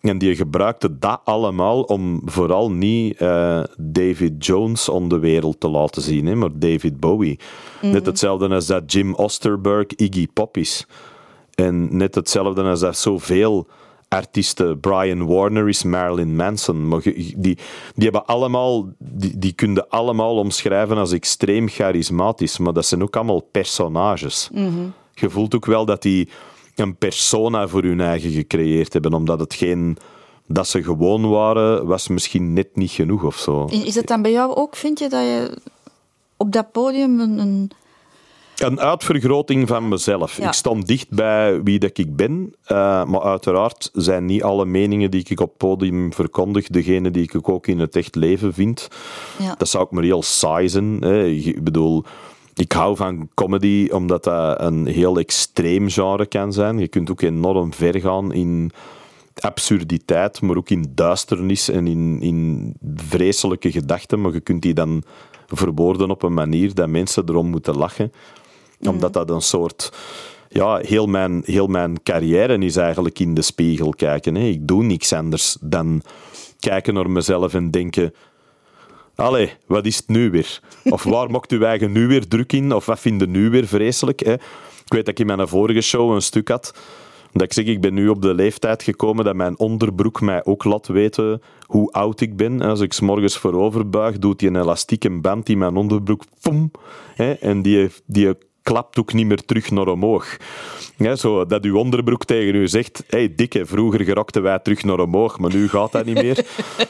En 0.00 0.18
die 0.18 0.36
gebruikte 0.36 0.98
dat 0.98 1.20
allemaal 1.24 1.82
om 1.82 2.22
vooral 2.24 2.70
niet 2.70 3.16
eh, 3.16 3.62
David 3.78 4.46
Jones 4.46 4.88
om 4.88 5.08
de 5.08 5.18
wereld 5.18 5.60
te 5.60 5.68
laten 5.68 6.02
zien, 6.02 6.26
hè, 6.26 6.34
maar 6.34 6.50
David 6.52 7.00
Bowie. 7.00 7.38
Net 7.80 8.06
hetzelfde 8.06 8.48
als 8.48 8.66
dat 8.66 8.92
Jim 8.92 9.14
Osterberg 9.14 9.86
Iggy 9.86 10.28
Pop 10.32 10.56
is. 10.56 10.86
En 11.54 11.96
net 11.96 12.14
hetzelfde 12.14 12.62
als 12.62 12.80
dat 12.80 12.96
zoveel 12.96 13.66
artiesten. 14.14 14.80
Brian 14.80 15.26
Warner 15.26 15.68
is 15.68 15.82
Marilyn 15.82 16.36
Manson. 16.36 16.88
Maar 16.88 17.02
die, 17.02 17.34
die 17.36 17.58
hebben 17.94 18.26
allemaal, 18.26 18.88
die, 18.98 19.38
die 19.38 19.52
kunnen 19.52 19.88
allemaal 19.88 20.36
omschrijven 20.36 20.96
als 20.96 21.12
extreem 21.12 21.68
charismatisch, 21.68 22.58
maar 22.58 22.72
dat 22.72 22.86
zijn 22.86 23.02
ook 23.02 23.16
allemaal 23.16 23.48
personages. 23.50 24.50
Je 25.14 25.30
voelt 25.30 25.54
ook 25.54 25.66
wel 25.66 25.84
dat 25.84 26.02
die 26.02 26.28
een 26.74 26.96
persona 26.96 27.68
voor 27.68 27.82
hun 27.82 28.00
eigen 28.00 28.30
gecreëerd 28.30 28.92
hebben, 28.92 29.12
omdat 29.12 29.40
het 29.40 29.54
geen 29.54 29.96
dat 30.46 30.68
ze 30.68 30.82
gewoon 30.82 31.28
waren, 31.28 31.86
was 31.86 32.08
misschien 32.08 32.52
net 32.52 32.76
niet 32.76 32.90
genoeg 32.90 33.22
of 33.22 33.36
zo. 33.36 33.64
Is 33.64 33.94
het 33.94 34.06
dan 34.06 34.22
bij 34.22 34.32
jou 34.32 34.54
ook, 34.54 34.76
vind 34.76 34.98
je, 34.98 35.08
dat 35.08 35.22
je 35.22 35.58
op 36.36 36.52
dat 36.52 36.72
podium 36.72 37.20
een... 37.20 37.38
een... 37.38 37.70
Een 38.56 38.80
uitvergroting 38.80 39.68
van 39.68 39.88
mezelf. 39.88 40.36
Ja. 40.36 40.46
Ik 40.46 40.52
stond 40.52 40.86
dicht 40.86 41.10
bij 41.10 41.62
wie 41.62 41.78
dat 41.78 41.98
ik 41.98 42.16
ben, 42.16 42.54
eh, 42.64 43.04
maar 43.04 43.22
uiteraard 43.22 43.90
zijn 43.92 44.24
niet 44.24 44.42
alle 44.42 44.64
meningen 44.64 45.10
die 45.10 45.24
ik 45.28 45.40
op 45.40 45.48
het 45.48 45.56
podium 45.56 46.12
verkondig, 46.12 46.66
degene 46.66 47.10
die 47.10 47.22
ik 47.22 47.48
ook 47.48 47.66
in 47.66 47.78
het 47.78 47.96
echt 47.96 48.14
leven 48.14 48.52
vind. 48.54 48.88
Ja. 49.38 49.54
Dat 49.58 49.68
zou 49.68 49.84
ook 49.84 49.90
maar 49.90 50.02
heel 50.02 50.22
saai 50.22 50.68
zijn. 50.68 50.96
Hè. 51.00 51.24
Ik 51.24 51.64
bedoel, 51.64 52.04
ik 52.54 52.72
hou 52.72 52.96
van 52.96 53.28
comedy 53.34 53.88
omdat 53.92 54.24
dat 54.24 54.60
een 54.60 54.86
heel 54.86 55.18
extreem 55.18 55.88
genre 55.88 56.26
kan 56.26 56.52
zijn. 56.52 56.78
Je 56.78 56.88
kunt 56.88 57.10
ook 57.10 57.22
enorm 57.22 57.72
ver 57.72 58.00
gaan 58.00 58.32
in 58.32 58.72
absurditeit, 59.34 60.40
maar 60.40 60.56
ook 60.56 60.70
in 60.70 60.92
duisternis 60.94 61.68
en 61.68 61.86
in, 61.86 62.20
in 62.20 62.74
vreselijke 62.96 63.70
gedachten. 63.70 64.20
Maar 64.20 64.32
je 64.32 64.40
kunt 64.40 64.62
die 64.62 64.74
dan 64.74 65.02
verwoorden 65.46 66.10
op 66.10 66.22
een 66.22 66.34
manier 66.34 66.74
dat 66.74 66.88
mensen 66.88 67.24
erom 67.28 67.46
moeten 67.46 67.76
lachen. 67.76 68.12
Omdat 68.80 69.12
dat 69.12 69.30
een 69.30 69.42
soort... 69.42 69.92
Ja, 70.48 70.76
heel 70.76 71.06
mijn, 71.06 71.42
heel 71.44 71.66
mijn 71.66 72.02
carrière 72.02 72.58
is 72.58 72.76
eigenlijk 72.76 73.18
in 73.18 73.34
de 73.34 73.42
spiegel 73.42 73.90
kijken. 73.90 74.34
Hè. 74.34 74.46
Ik 74.46 74.66
doe 74.68 74.82
niks 74.82 75.12
anders 75.12 75.56
dan 75.60 76.02
kijken 76.58 76.94
naar 76.94 77.10
mezelf 77.10 77.54
en 77.54 77.70
denken... 77.70 78.14
Allee, 79.14 79.52
wat 79.66 79.86
is 79.86 79.96
het 79.96 80.08
nu 80.08 80.30
weer? 80.30 80.60
Of 80.84 81.02
waar 81.14 81.30
mocht 81.30 81.52
uw 81.52 81.62
eigen 81.62 81.92
nu 81.92 82.06
weer 82.06 82.28
druk 82.28 82.52
in? 82.52 82.72
Of 82.72 82.86
wat 82.86 83.00
vind 83.00 83.20
je 83.20 83.26
nu 83.26 83.50
weer 83.50 83.66
vreselijk? 83.66 84.24
Hè? 84.24 84.32
Ik 84.84 84.92
weet 84.92 85.06
dat 85.06 85.18
ik 85.18 85.28
in 85.28 85.36
mijn 85.36 85.48
vorige 85.48 85.80
show 85.80 86.14
een 86.14 86.22
stuk 86.22 86.48
had. 86.48 86.74
Dat 87.32 87.42
ik 87.42 87.52
zeg, 87.52 87.64
ik 87.64 87.80
ben 87.80 87.94
nu 87.94 88.08
op 88.08 88.22
de 88.22 88.34
leeftijd 88.34 88.82
gekomen 88.82 89.24
dat 89.24 89.34
mijn 89.34 89.58
onderbroek 89.58 90.20
mij 90.20 90.44
ook 90.44 90.64
laat 90.64 90.86
weten 90.86 91.42
hoe 91.66 91.92
oud 91.92 92.20
ik 92.20 92.36
ben. 92.36 92.60
Als 92.60 92.80
ik 92.80 92.92
's 92.92 93.00
morgens 93.00 93.38
voorover 93.38 93.88
buig, 93.88 94.18
doet 94.18 94.38
die 94.38 94.48
een 94.48 94.56
elastieke 94.56 95.20
band 95.20 95.48
in 95.48 95.58
mijn 95.58 95.76
onderbroek. 95.76 96.22
Pom, 96.40 96.70
hè? 97.14 97.32
En 97.32 97.62
die, 97.62 97.90
die 98.06 98.34
klapt 98.64 98.98
ook 98.98 99.12
niet 99.12 99.26
meer 99.26 99.44
terug 99.44 99.70
naar 99.70 99.88
omhoog. 99.88 100.36
Ja, 100.96 101.16
zo, 101.16 101.46
dat 101.46 101.64
uw 101.64 101.76
onderbroek 101.76 102.24
tegen 102.24 102.54
u 102.54 102.68
zegt, 102.68 103.04
hey, 103.06 103.34
dikke, 103.34 103.66
vroeger 103.66 104.04
gerokten 104.04 104.42
wij 104.42 104.58
terug 104.58 104.84
naar 104.84 105.00
omhoog, 105.00 105.38
maar 105.38 105.54
nu 105.54 105.68
gaat 105.68 105.92
dat 105.92 106.04
niet 106.04 106.22
meer. 106.22 106.44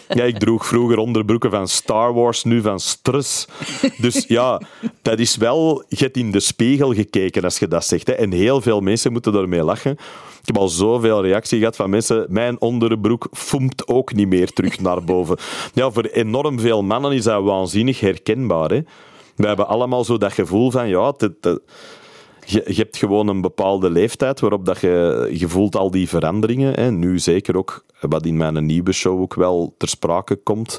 Ja, 0.08 0.24
ik 0.24 0.38
droeg 0.38 0.66
vroeger 0.66 0.98
onderbroeken 0.98 1.50
van 1.50 1.68
Star 1.68 2.14
Wars, 2.14 2.44
nu 2.44 2.60
van 2.60 2.80
Stress. 2.80 3.46
Dus 3.96 4.24
ja, 4.28 4.60
dat 5.02 5.18
is 5.18 5.36
wel, 5.36 5.84
je 5.88 5.96
hebt 5.96 6.16
in 6.16 6.30
de 6.30 6.40
spiegel 6.40 6.94
gekeken 6.94 7.42
als 7.42 7.58
je 7.58 7.68
dat 7.68 7.84
zegt. 7.84 8.06
Hè. 8.06 8.12
En 8.12 8.32
heel 8.32 8.60
veel 8.60 8.80
mensen 8.80 9.12
moeten 9.12 9.32
daarmee 9.32 9.62
lachen. 9.62 9.92
Ik 10.40 10.46
heb 10.46 10.58
al 10.58 10.68
zoveel 10.68 11.22
reactie 11.22 11.58
gehad 11.58 11.76
van 11.76 11.90
mensen, 11.90 12.26
mijn 12.28 12.60
onderbroek 12.60 13.28
foemt 13.32 13.88
ook 13.88 14.12
niet 14.12 14.28
meer 14.28 14.52
terug 14.52 14.80
naar 14.80 15.04
boven. 15.04 15.38
Ja, 15.72 15.90
voor 15.90 16.04
enorm 16.04 16.60
veel 16.60 16.82
mannen 16.82 17.12
is 17.12 17.24
dat 17.24 17.42
waanzinnig 17.42 18.00
herkenbaar. 18.00 18.70
Hè. 18.70 18.80
We 19.36 19.46
hebben 19.46 19.68
allemaal 19.68 20.04
zo 20.04 20.18
dat 20.18 20.32
gevoel 20.32 20.70
van, 20.70 20.88
ja, 20.88 21.14
je, 22.46 22.62
je 22.66 22.74
hebt 22.74 22.96
gewoon 22.96 23.28
een 23.28 23.40
bepaalde 23.40 23.90
leeftijd 23.90 24.40
waarop 24.40 24.64
dat 24.66 24.80
je, 24.80 25.30
je 25.32 25.48
voelt 25.48 25.76
al 25.76 25.90
die 25.90 26.08
veranderingen. 26.08 26.72
Hè. 26.74 26.90
Nu 26.90 27.18
zeker 27.18 27.56
ook, 27.56 27.84
wat 28.00 28.26
in 28.26 28.36
mijn 28.36 28.66
nieuwe 28.66 28.92
show 28.92 29.20
ook 29.20 29.34
wel 29.34 29.74
ter 29.78 29.88
sprake 29.88 30.36
komt, 30.36 30.78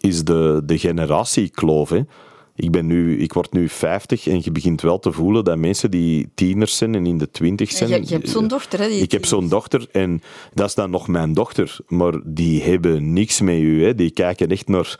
is 0.00 0.24
de, 0.24 0.62
de 0.64 0.78
generatiekloof. 0.78 1.88
Hè. 1.90 2.00
Ik, 2.54 2.70
ben 2.70 2.86
nu, 2.86 3.18
ik 3.20 3.32
word 3.32 3.52
nu 3.52 3.68
50 3.68 4.26
en 4.26 4.40
je 4.44 4.52
begint 4.52 4.80
wel 4.80 4.98
te 4.98 5.12
voelen 5.12 5.44
dat 5.44 5.58
mensen 5.58 5.90
die 5.90 6.28
tieners 6.34 6.76
zijn 6.76 6.94
en 6.94 7.06
in 7.06 7.18
de 7.18 7.30
twintig 7.30 7.70
zijn... 7.70 7.90
je, 7.90 8.00
je 8.06 8.14
hebt 8.14 8.28
zo'n 8.28 8.48
dochter, 8.48 8.78
hè? 8.80 8.88
die- 8.88 9.02
Ik 9.02 9.12
heb 9.12 9.24
zo'n 9.26 9.48
dochter 9.48 9.86
en 9.92 10.22
dat 10.54 10.68
is 10.68 10.74
dan 10.74 10.90
nog 10.90 11.08
mijn 11.08 11.32
dochter. 11.32 11.76
Maar 11.86 12.20
die 12.24 12.62
hebben 12.62 13.12
niks 13.12 13.40
met 13.40 13.54
u. 13.58 13.84
Hè. 13.84 13.94
Die 13.94 14.10
kijken 14.10 14.48
echt 14.48 14.68
naar 14.68 14.98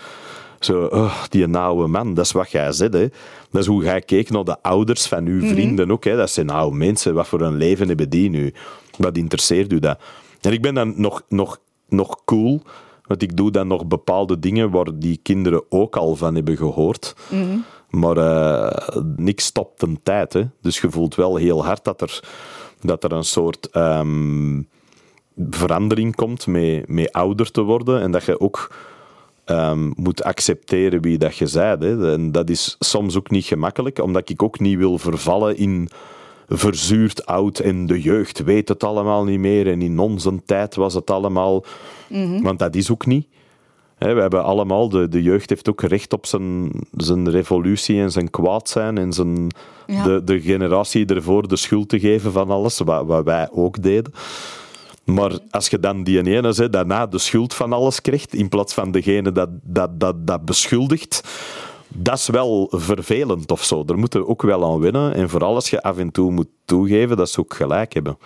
zo, 0.61 0.85
oh, 0.85 1.25
die 1.29 1.57
oude 1.57 1.87
man. 1.87 2.15
Dat 2.15 2.25
is 2.25 2.33
wat 2.33 2.51
jij 2.51 2.73
zegt. 2.73 2.93
Hè. 2.93 3.09
Dat 3.51 3.61
is 3.61 3.67
hoe 3.67 3.85
jij 3.85 4.01
keek 4.01 4.31
naar 4.31 4.45
de 4.45 4.63
ouders 4.63 5.07
van 5.07 5.27
uw 5.27 5.49
vrienden 5.49 5.91
ook. 5.91 6.05
Hè. 6.05 6.17
Dat 6.17 6.31
zijn 6.31 6.51
oude 6.51 6.77
mensen. 6.77 7.15
Wat 7.15 7.29
voor 7.29 7.41
een 7.41 7.57
leven 7.57 7.89
hebben 7.89 8.11
die 8.11 8.31
nu? 8.31 8.53
Wat 8.97 9.17
interesseert 9.17 9.73
u 9.73 9.79
dat? 9.79 10.01
En 10.41 10.53
ik 10.53 10.63
ben 10.63 10.75
dan 10.75 10.95
nog, 10.97 11.23
nog, 11.29 11.61
nog 11.89 12.25
cool. 12.25 12.63
Want 13.05 13.23
ik 13.23 13.37
doe 13.37 13.51
dan 13.51 13.67
nog 13.67 13.87
bepaalde 13.87 14.39
dingen 14.39 14.71
waar 14.71 14.99
die 14.99 15.21
kinderen 15.23 15.63
ook 15.69 15.97
al 15.97 16.17
van 16.17 16.35
hebben 16.35 16.57
gehoord. 16.57 17.15
Maar 17.91 18.17
eh, 18.17 18.97
niks 19.17 19.45
stopt 19.45 19.83
een 19.83 20.01
tijd. 20.03 20.33
Hè. 20.33 20.43
Dus 20.61 20.81
je 20.81 20.91
voelt 20.91 21.15
wel 21.15 21.37
heel 21.37 21.65
hard 21.65 21.85
dat 21.85 22.01
er, 22.01 22.21
dat 22.81 23.05
er 23.05 23.13
een 23.13 23.25
soort 23.25 23.71
ehm, 23.71 24.63
verandering 25.51 26.15
komt 26.15 26.47
met, 26.47 26.89
met 26.89 27.13
ouder 27.13 27.51
te 27.51 27.63
worden. 27.63 28.01
En 28.01 28.11
dat 28.11 28.25
je 28.25 28.41
ook 28.41 28.71
ehm, 29.49 29.91
moet 29.97 30.23
accepteren 30.23 31.03
wie 31.03 31.19
dat 31.19 31.37
je 31.37 31.51
bent. 31.53 31.83
Hè. 31.83 32.13
En 32.13 32.33
dat 32.33 32.51
is 32.51 32.77
soms 32.79 33.17
ook 33.17 33.31
niet 33.31 33.45
gemakkelijk, 33.45 33.99
omdat 34.03 34.29
ik 34.31 34.43
ook 34.43 34.61
niet 34.61 34.79
wil 34.79 34.99
vervallen 34.99 35.57
in 35.57 35.89
verzuurd 36.49 37.27
oud 37.27 37.59
en 37.59 37.87
de 37.87 38.01
jeugd 38.01 38.45
weet 38.45 38.69
het 38.69 38.85
allemaal 38.85 39.25
niet 39.25 39.39
meer 39.39 39.67
en 39.67 39.83
in 39.83 39.99
onze 39.99 40.43
tijd 40.47 40.75
was 40.75 40.95
het 40.95 41.11
allemaal... 41.11 41.65
Want 42.43 42.59
dat 42.59 42.75
is 42.75 42.91
ook 42.91 43.07
niet. 43.07 43.27
Hè, 43.99 44.15
we 44.15 44.21
hebben 44.21 44.45
allemaal, 44.45 44.89
de, 44.89 45.09
de 45.09 45.23
jeugd 45.23 45.49
heeft 45.49 45.69
ook 45.69 45.83
recht 45.83 46.13
op 46.13 46.27
zijn, 46.27 46.71
zijn 46.97 47.31
revolutie 47.31 48.01
en 48.01 48.11
zijn 48.11 48.31
kwaad 48.31 48.69
zijn 48.69 48.99
en 48.99 49.13
zijn, 49.13 49.47
Ja. 49.87 50.03
de, 50.05 50.25
de 50.25 50.41
generatie 50.41 51.07
ervoor 51.07 51.49
de 51.49 51.57
schuld 51.57 51.89
te 51.89 52.01
geven 52.01 52.33
van 52.33 52.51
alles, 52.51 52.79
wat, 52.79 53.07
wat 53.07 53.25
wij 53.25 53.49
ook 53.53 53.83
deden. 53.83 54.13
Maar 55.09 55.39
als 55.51 55.69
je 55.69 55.81
dan 55.81 56.03
die 56.03 56.35
ene 56.35 56.53
zegt, 56.53 56.73
daarna 56.73 57.07
de 57.07 57.19
schuld 57.19 57.55
van 57.55 57.73
alles 57.73 58.01
krijgt, 58.01 58.35
in 58.35 58.49
plaats 58.49 58.75
van 58.75 58.91
degene 58.91 59.33
dat, 59.33 59.49
dat, 59.63 60.01
dat, 60.01 60.27
dat 60.27 60.45
beschuldigt, 60.45 61.29
dat 61.89 62.19
is 62.19 62.27
wel 62.27 62.67
vervelend 62.71 63.51
of 63.51 63.65
zo. 63.65 63.85
Daar 63.85 63.99
moeten 63.99 64.21
we 64.21 64.27
ook 64.27 64.43
wel 64.43 64.65
aan 64.65 64.79
winnen. 64.79 65.15
En 65.15 65.29
vooral 65.29 65.55
als 65.55 65.71
je 65.71 65.83
af 65.83 65.99
en 65.99 66.11
toe 66.11 66.31
moet 66.31 66.49
toegeven 66.65 67.17
dat 67.17 67.31
ze 67.31 67.41
ook 67.41 67.55
gelijk 67.55 67.95
hebben. 67.95 68.19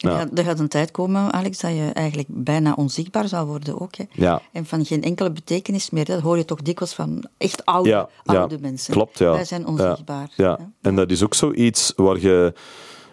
Ja. 0.00 0.28
er 0.34 0.44
gaat 0.44 0.58
een 0.58 0.68
tijd 0.68 0.90
komen, 0.90 1.32
Alex, 1.32 1.60
dat 1.60 1.70
je 1.70 1.90
eigenlijk 1.92 2.28
bijna 2.30 2.72
onzichtbaar 2.72 3.28
zou 3.28 3.46
worden 3.46 3.80
ook. 3.80 3.96
Hè. 3.96 4.04
Ja. 4.12 4.42
En 4.52 4.66
van 4.66 4.84
geen 4.84 5.02
enkele 5.02 5.30
betekenis 5.30 5.90
meer. 5.90 6.04
Dat 6.04 6.20
hoor 6.20 6.36
je 6.36 6.44
toch 6.44 6.62
dikwijls 6.62 6.94
van 6.94 7.24
echt 7.38 7.64
oude, 7.64 7.88
Ja, 7.88 8.08
oude 8.24 8.54
ja, 8.54 8.60
mensen. 8.60 8.92
Klopt, 8.92 9.18
ja. 9.18 9.32
Wij 9.32 9.44
zijn 9.44 9.66
onzichtbaar. 9.66 10.30
Ja, 10.36 10.44
ja. 10.44 10.70
En 10.80 10.96
dat 10.96 11.10
is 11.10 11.22
ook 11.22 11.34
zoiets 11.34 11.92
waar 11.96 12.20
je, 12.20 12.52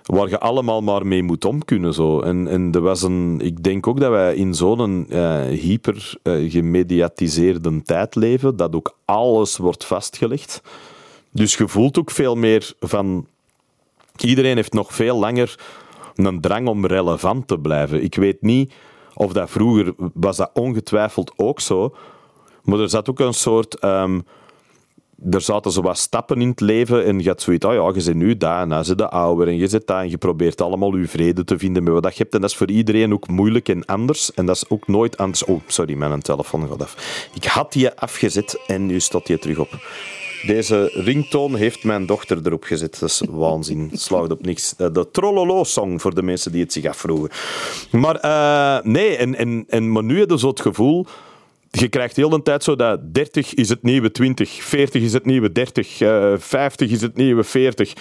waar 0.06 0.30
je 0.30 0.40
allemaal 0.40 0.82
maar 0.82 1.06
mee 1.06 1.24
moet 1.24 1.46
om 1.46 1.66
kunnen. 1.66 1.94
Zo. 1.94 2.20
En, 2.20 2.48
en 2.48 2.72
er 2.72 2.82
was 2.82 3.02
een, 3.02 3.40
ik 3.44 3.64
denk 3.64 3.88
ook 3.88 4.00
dat 4.00 4.12
wij 4.12 4.36
in 4.36 4.54
zo'n 4.54 5.06
eh, 5.10 5.42
hyper 5.42 6.18
eh, 6.24 6.52
gemediatiseerde 6.52 7.82
tijd 7.82 8.16
leven, 8.16 8.56
dat 8.56 8.76
ook 8.76 8.98
alles 9.06 9.58
wordt 9.58 9.86
vastgelegd. 9.86 10.62
Dus 11.32 11.56
je 11.56 11.68
voelt 11.68 12.00
ook 12.00 12.12
veel 12.12 12.36
meer 12.36 12.74
van... 12.80 13.28
Iedereen 14.18 14.56
heeft 14.56 14.74
nog 14.74 14.94
veel 14.94 15.20
langer 15.20 15.60
een 16.16 16.42
drang 16.42 16.68
om 16.68 16.86
relevant 16.86 17.48
te 17.48 17.60
blijven. 17.60 18.04
Ik 18.04 18.16
weet 18.16 18.42
niet 18.42 18.74
of 19.14 19.34
dat 19.34 19.50
vroeger... 19.50 19.94
Was 20.14 20.38
dat 20.38 20.52
ongetwijfeld 20.54 21.34
ook 21.36 21.60
zo. 21.60 21.96
Maar 22.64 22.80
er 22.80 22.90
zat 22.90 23.10
ook 23.10 23.20
een 23.20 23.34
soort... 23.34 23.80
ehm, 23.80 24.20
er 25.32 25.42
zaten 25.42 25.72
zo 25.72 25.82
wat 25.82 25.98
stappen 25.98 26.42
in 26.42 26.50
het 26.50 26.60
leven 26.60 27.06
en 27.06 27.20
je 27.20 27.28
had 27.28 27.42
zoiets, 27.42 27.66
oh 27.66 27.74
ja, 27.74 27.92
je 27.94 28.04
bent 28.04 28.16
nu 28.16 28.38
daar, 28.38 28.86
zit 28.86 29.00
je 29.00 29.10
ouder 29.10 29.48
en 29.48 29.58
je 29.58 29.68
zit 29.68 29.88
daar 29.88 30.02
en 30.02 30.10
je 30.10 30.18
probeert 30.18 30.62
allemaal 30.62 30.98
je 30.98 31.08
vrede 31.08 31.44
te 31.44 31.58
vinden 31.58 31.84
met 31.84 31.94
wat 31.94 32.04
je 32.18 32.22
hebt. 32.22 32.34
En 32.34 32.42
dat 32.42 32.50
is 32.50 32.56
voor 32.56 32.70
iedereen 32.70 33.14
ook 33.14 33.28
moeilijk 33.28 33.70
en 33.70 33.86
anders. 33.86 34.34
En 34.34 34.46
dat 34.46 34.56
is 34.56 34.70
ook 34.70 34.88
nooit 34.88 35.18
anders. 35.18 35.44
Oh, 35.44 35.62
sorry, 35.68 35.94
mijn 35.94 36.22
telefoon 36.22 36.68
gaat 36.68 36.82
af. 36.82 37.30
Ik 37.34 37.44
had 37.44 37.72
die 37.72 37.92
afgezet 37.92 38.62
en 38.68 38.86
nu 38.86 39.00
staat 39.00 39.26
die 39.26 39.40
terug 39.40 39.60
op. 39.60 39.70
Deze 40.46 40.90
ringtoon 40.94 41.56
heeft 41.56 41.84
mijn 41.84 42.06
dochter 42.06 42.40
erop 42.44 42.64
gezet. 42.64 43.00
Dat 43.00 43.10
is 43.10 43.22
waanzin. 43.30 43.90
Slaagt 43.94 44.32
op 44.32 44.46
niks. 44.46 44.76
Eh, 44.78 44.88
De 44.92 45.12
Trollolo-song 45.12 46.00
voor 46.00 46.16
de 46.16 46.24
mensen 46.24 46.52
die 46.52 46.62
het 46.62 46.74
zich 46.74 46.86
afvroegen. 46.86 47.30
Maar 47.92 48.16
eh, 48.16 48.84
nee, 48.84 49.16
en, 49.16 49.36
en, 49.36 49.66
en, 49.68 49.92
maar 49.92 50.04
nu 50.04 50.20
heb 50.20 50.30
je 50.30 50.40
zo 50.40 50.48
het 50.48 50.62
gevoel 50.62 51.06
je 51.80 51.88
krijgt 51.88 52.16
heel 52.16 52.30
de 52.30 52.42
tijd 52.42 52.64
zo 52.64 52.76
dat 52.76 53.14
30 53.14 53.54
is 53.54 53.70
het 53.70 53.84
nieuwe 53.84 54.12
20, 54.12 54.64
40 54.64 55.02
is 55.02 55.14
het 55.14 55.26
nieuwe 55.26 55.52
30, 55.52 56.02
eh 56.02 56.34
50 56.38 56.92
is 56.92 57.02
het 57.02 57.18
nieuwe 57.18 57.44
40. 57.44 57.94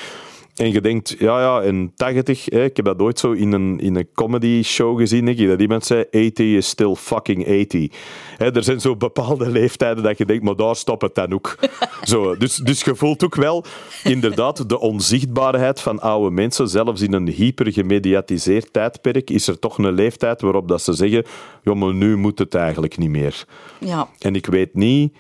En 0.55 0.73
je 0.73 0.81
denkt, 0.81 1.17
ja, 1.19 1.41
ja, 1.41 1.63
en 1.63 1.93
80, 1.97 2.45
hè, 2.45 2.65
ik 2.65 2.77
heb 2.77 2.85
dat 2.85 3.01
ooit 3.01 3.19
zo 3.19 3.33
in 3.33 3.53
een, 3.53 3.81
in 3.81 3.97
een 3.97 4.09
comedy 4.15 4.63
show 4.63 4.99
gezien, 4.99 5.29
ik, 5.29 5.47
dat 5.49 5.61
iemand 5.61 5.85
zei, 5.85 6.05
80 6.11 6.39
is 6.39 6.69
still 6.69 6.95
fucking 6.95 7.45
80. 7.45 7.89
Hè, 8.37 8.55
er 8.55 8.65
zijn 8.65 8.81
zo 8.81 8.97
bepaalde 8.97 9.51
leeftijden 9.51 10.03
dat 10.03 10.19
je 10.19 10.25
denkt, 10.25 10.45
maar 10.45 10.57
daar 10.57 10.77
stopt 10.77 11.03
het 11.03 11.15
dan 11.15 11.33
ook. 11.33 11.59
zo, 12.03 12.37
dus, 12.37 12.57
dus 12.57 12.83
je 12.83 12.95
voelt 12.95 13.25
ook 13.25 13.35
wel, 13.35 13.65
inderdaad, 14.05 14.69
de 14.69 14.81
onzichtbaarheid 14.81 15.81
van 15.81 16.01
oude 16.01 16.31
mensen, 16.31 16.69
zelfs 16.69 17.01
in 17.01 17.13
een 17.13 17.29
hyper 17.29 17.73
gemediatiseerd 17.73 18.73
tijdperk, 18.73 19.31
is 19.31 19.47
er 19.47 19.59
toch 19.59 19.79
een 19.79 19.93
leeftijd 19.93 20.41
waarop 20.41 20.69
dat 20.69 20.83
ze 20.83 20.93
zeggen, 20.93 21.25
ja, 21.63 21.75
maar 21.75 21.95
nu 21.95 22.17
moet 22.17 22.39
het 22.39 22.55
eigenlijk 22.55 22.99
niet 22.99 23.11
meer. 23.11 23.45
Ja. 23.81 24.09
En 24.19 24.35
ik 24.35 24.47
weet 24.47 24.75
niet 24.75 25.13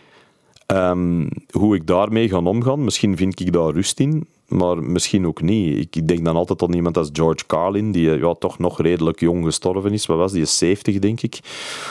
Ehm, 0.67 1.27
hoe 1.51 1.77
ik 1.77 1.87
daarmee 1.87 2.29
ga 2.29 2.37
omgaan, 2.37 2.85
misschien 2.85 3.17
vind 3.17 3.41
ik 3.41 3.53
daar 3.53 3.73
rust 3.73 4.01
in, 4.01 4.27
maar 4.55 4.83
misschien 4.83 5.27
ook 5.27 5.43
niet. 5.43 5.97
Ik, 5.97 6.09
denk 6.09 6.25
dan 6.25 6.37
altijd 6.37 6.63
aan 6.63 6.73
iemand 6.73 6.97
als 6.97 7.09
George 7.13 7.47
Carlin, 7.47 7.93
die 7.93 8.19
ja, 8.19 8.35
toch 8.35 8.59
nog 8.59 8.81
redelijk 8.81 9.21
jong 9.21 9.45
gestorven 9.45 9.93
is. 9.93 10.07
Wat 10.07 10.17
was 10.17 10.33
die? 10.33 10.45
70, 10.45 10.99
denk 10.99 11.21
ik. 11.21 11.39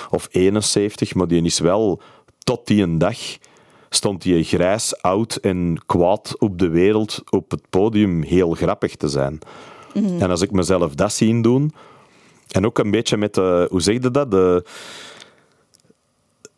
Of 0.10 0.28
71, 0.32 1.16
maar 1.16 1.28
die 1.28 1.44
is 1.44 1.60
wel 1.60 2.02
tot 2.44 2.68
die 2.68 2.84
een 2.84 2.98
dag 2.98 3.18
stond 3.90 4.24
hij 4.24 4.44
grijs, 4.44 5.02
oud 5.02 5.36
en 5.36 5.78
kwaad 5.86 6.36
op 6.40 6.60
de 6.60 6.70
wereld 6.70 7.24
op 7.30 7.52
het 7.52 7.62
podium 7.70 8.22
heel 8.22 8.52
grappig 8.52 8.96
te 8.96 9.08
zijn. 9.08 9.40
En 9.94 10.30
als 10.30 10.42
ik 10.42 10.52
mezelf 10.52 10.96
dat 10.96 11.14
zie 11.14 11.42
doen, 11.42 11.74
en 12.52 12.66
ook 12.66 12.80
een 12.80 12.92
beetje 12.92 13.18
met 13.18 13.34
de, 13.34 13.68
hoe 13.70 13.82
zeg 13.82 14.02
je 14.02 14.12
dat? 14.12 14.32
De, 14.32 14.64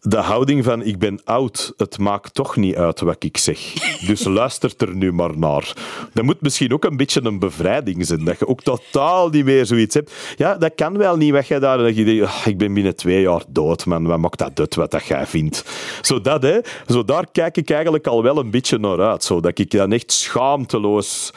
de 0.08 0.18
houding 0.18 0.64
van 0.64 0.84
ik 0.84 1.00
ben 1.00 1.20
oud, 1.24 1.74
het 1.78 1.98
maakt 1.98 2.34
toch 2.34 2.56
niet 2.56 2.76
uit 2.76 3.00
wat 3.00 3.24
ik 3.24 3.38
zeg. 3.38 3.60
Dus 4.08 4.24
luistert 4.40 4.82
er 4.82 4.96
nu 4.96 5.12
maar 5.12 5.38
naar. 5.38 5.74
Dat 6.14 6.24
moet 6.24 6.42
misschien 6.42 6.74
ook 6.74 6.86
een 6.86 6.98
beetje 6.98 7.24
een 7.24 7.40
bevrijding 7.40 8.06
zijn. 8.06 8.24
Dat 8.24 8.40
je 8.40 8.48
ook 8.48 8.62
totaal 8.62 9.30
niet 9.30 9.46
meer 9.46 9.66
zoiets 9.66 9.96
hebt. 9.96 10.14
Ja, 10.38 10.56
dat 10.56 10.72
kan 10.76 10.98
wel 10.98 11.18
niet 11.18 11.32
weg 11.32 11.48
je 11.48 11.60
daar. 11.60 11.78
Dat 11.78 11.96
je 11.96 12.06
denkt, 12.06 12.24
"Ah, 12.26 12.46
ik 12.46 12.58
ben 12.58 12.74
binnen 12.74 12.96
twee 12.96 13.22
jaar 13.22 13.44
dood, 13.48 13.86
man. 13.86 14.06
Wat 14.06 14.20
maakt 14.20 14.40
dat 14.40 14.60
uit 14.60 14.76
wat 14.76 14.92
dat 14.92 15.06
jij 15.06 15.26
vindt? 15.26 15.66
Zo 16.02 16.22
dat, 16.22 16.42
hè. 16.42 16.60
Zo 16.88 17.06
daar 17.06 17.26
kijk 17.32 17.58
ik 17.58 17.70
eigenlijk 17.70 18.08
al 18.08 18.24
wel 18.24 18.38
een 18.38 18.52
beetje 18.52 18.78
naar 18.78 19.02
uit. 19.02 19.24
Zo 19.24 19.40
dat 19.40 19.60
ik 19.60 19.72
dan 19.72 19.92
echt 19.92 20.12
schaamteloos 20.12 21.32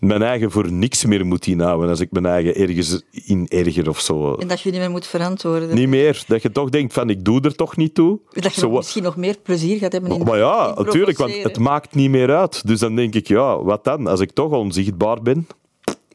mijn 0.00 0.22
eigen 0.22 0.50
voor 0.50 0.72
niks 0.72 1.04
meer 1.04 1.26
moet 1.26 1.46
inhouden 1.46 1.88
als 1.88 2.00
ik 2.00 2.10
mijn 2.10 2.26
eigen 2.26 2.54
ergens 2.54 3.02
in 3.12 3.46
erger 3.48 3.88
of 3.88 4.00
zo. 4.00 4.34
En 4.34 4.48
dat 4.48 4.60
je 4.60 4.70
niet 4.70 4.80
meer 4.80 4.90
moet 4.90 5.06
verantwoorden. 5.06 5.74
Niet 5.74 5.88
meer. 5.88 6.24
Dat 6.26 6.42
je 6.42 6.52
toch 6.52 6.68
denkt 6.68 6.92
van, 6.92 7.10
ik 7.10 7.24
doe 7.24 7.40
er 7.40 7.54
toch 7.54 7.76
niet 7.76 7.94
toe. 7.94 8.18
Dat 8.30 8.54
je 8.54 8.60
Zo 8.60 8.70
misschien 8.70 9.02
nog 9.02 9.16
meer 9.16 9.36
plezier 9.42 9.78
gaat 9.78 9.92
hebben 9.92 10.10
in 10.10 10.22
maar 10.22 10.38
ja, 10.38 10.74
in 10.76 10.84
natuurlijk, 10.84 11.18
want 11.18 11.42
het 11.42 11.58
maakt 11.58 11.94
niet 11.94 12.10
meer 12.10 12.36
uit. 12.36 12.66
Dus 12.66 12.80
dan 12.80 12.94
denk 12.96 13.14
ik, 13.14 13.28
ja, 13.28 13.62
wat 13.62 13.84
dan? 13.84 14.06
Als 14.06 14.20
ik 14.20 14.30
toch 14.30 14.50
onzichtbaar 14.52 15.22
ben, 15.22 15.46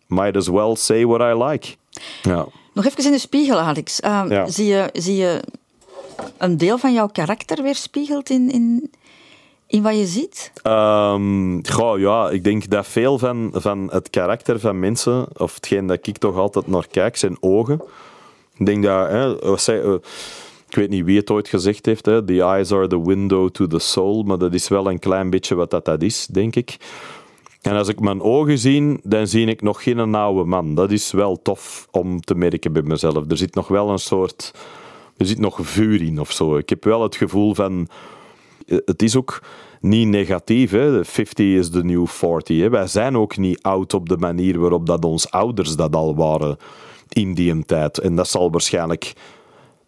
might 0.08 0.36
as 0.36 0.48
well 0.48 0.76
say 0.76 1.06
what 1.06 1.22
I 1.36 1.44
like. 1.44 1.68
Ja. 2.22 2.48
Nog 2.74 2.86
even 2.86 3.06
in 3.06 3.12
de 3.12 3.18
spiegel, 3.20 3.58
Alex. 3.60 4.00
Eh, 4.00 4.24
Ja. 4.30 4.48
zie, 4.48 4.66
je, 4.66 4.90
zie 4.94 5.16
je 5.16 5.42
een 6.38 6.58
deel 6.58 6.78
van 6.78 6.94
jouw 6.94 7.08
karakter 7.08 7.64
weerspiegeld 7.64 8.30
in, 8.30 8.52
in, 8.52 8.92
in 9.72 9.82
wat 9.82 9.98
je 9.98 10.06
ziet? 10.06 10.52
Goh, 11.74 12.00
ja, 12.00 12.30
ik 12.30 12.44
denk 12.44 12.70
dat 12.70 12.88
veel 12.88 13.18
van, 13.18 13.50
van 13.54 13.90
het 13.92 14.10
karakter 14.10 14.60
van 14.60 14.80
mensen, 14.80 15.28
of 15.38 15.56
hetgeen 15.56 15.88
dat 15.88 16.08
ik 16.08 16.18
toch 16.18 16.38
altijd 16.38 16.68
naar 16.68 16.88
kijk, 16.88 17.18
zijn 17.18 17.38
ogen. 17.40 17.82
Ik 18.58 18.66
denk 18.66 18.84
dat, 18.84 19.08
hè, 19.08 19.40
eh, 19.40 19.94
ik 20.68 20.76
weet 20.76 20.90
niet 20.90 21.06
wie 21.06 21.18
het 21.18 21.32
ooit 21.32 21.48
gezegd 21.48 21.86
heeft, 21.86 22.06
hè, 22.06 22.26
the 22.26 22.42
eyes 22.42 22.72
are 22.72 22.88
the 22.88 23.02
window 23.02 23.50
to 23.50 23.68
the 23.68 23.80
soul, 23.80 24.24
maar 24.24 24.38
dat 24.38 24.54
is 24.54 24.68
wel 24.68 24.90
een 24.90 25.00
klein 25.00 25.30
beetje 25.30 25.56
wat 25.56 25.70
dat, 25.70 25.86
dat 25.86 26.02
is, 26.02 26.28
denk 26.32 26.56
ik. 26.56 26.78
En 27.62 27.76
als 27.76 27.88
ik 27.88 28.00
mijn 28.00 28.22
ogen 28.22 28.58
zie, 28.58 29.00
dan 29.04 29.28
zie 29.28 29.48
ik 29.48 29.62
nog 29.62 29.84
geen 29.84 30.16
oude 30.16 30.44
man. 30.44 30.76
Dat 30.76 30.92
is 30.92 31.12
wel 31.12 31.42
tof 31.42 31.88
om 31.92 32.22
te 32.22 32.36
merken 32.36 32.74
bij 32.74 32.82
mezelf. 32.82 33.30
Er 33.30 33.38
zit 33.38 33.56
nog 33.56 33.68
wel 33.68 33.90
een 33.90 34.00
soort... 34.00 34.54
Er 35.18 35.26
zit 35.26 35.40
nog 35.40 35.58
vuur 35.62 36.02
in 36.02 36.20
of 36.20 36.32
zo. 36.32 36.58
Ik 36.58 36.70
heb 36.70 36.84
wel 36.84 37.04
het 37.04 37.16
gevoel 37.16 37.56
van... 37.56 37.88
eh, 38.72 38.78
Het 38.86 39.02
is 39.02 39.16
ook 39.16 39.44
niet 39.82 40.08
negatief. 40.08 40.72
Hè. 40.72 40.98
De 40.98 41.06
50 41.06 41.46
is 41.46 41.72
de 41.72 41.84
new 41.84 42.08
40. 42.08 42.60
Hè. 42.60 42.70
Wij 42.70 42.88
zijn 42.88 43.18
ook 43.18 43.38
niet 43.38 43.62
oud 43.62 43.94
op 43.94 44.10
de 44.10 44.18
manier 44.18 44.60
waarop 44.60 44.86
dat 44.86 45.06
onze 45.06 45.30
ouders 45.30 45.76
dat 45.76 45.96
al 45.96 46.16
waren 46.16 46.58
in 47.10 47.34
die 47.34 47.66
tijd. 47.66 47.98
En 47.98 48.16
dat 48.16 48.28
zal 48.28 48.52
waarschijnlijk 48.52 49.14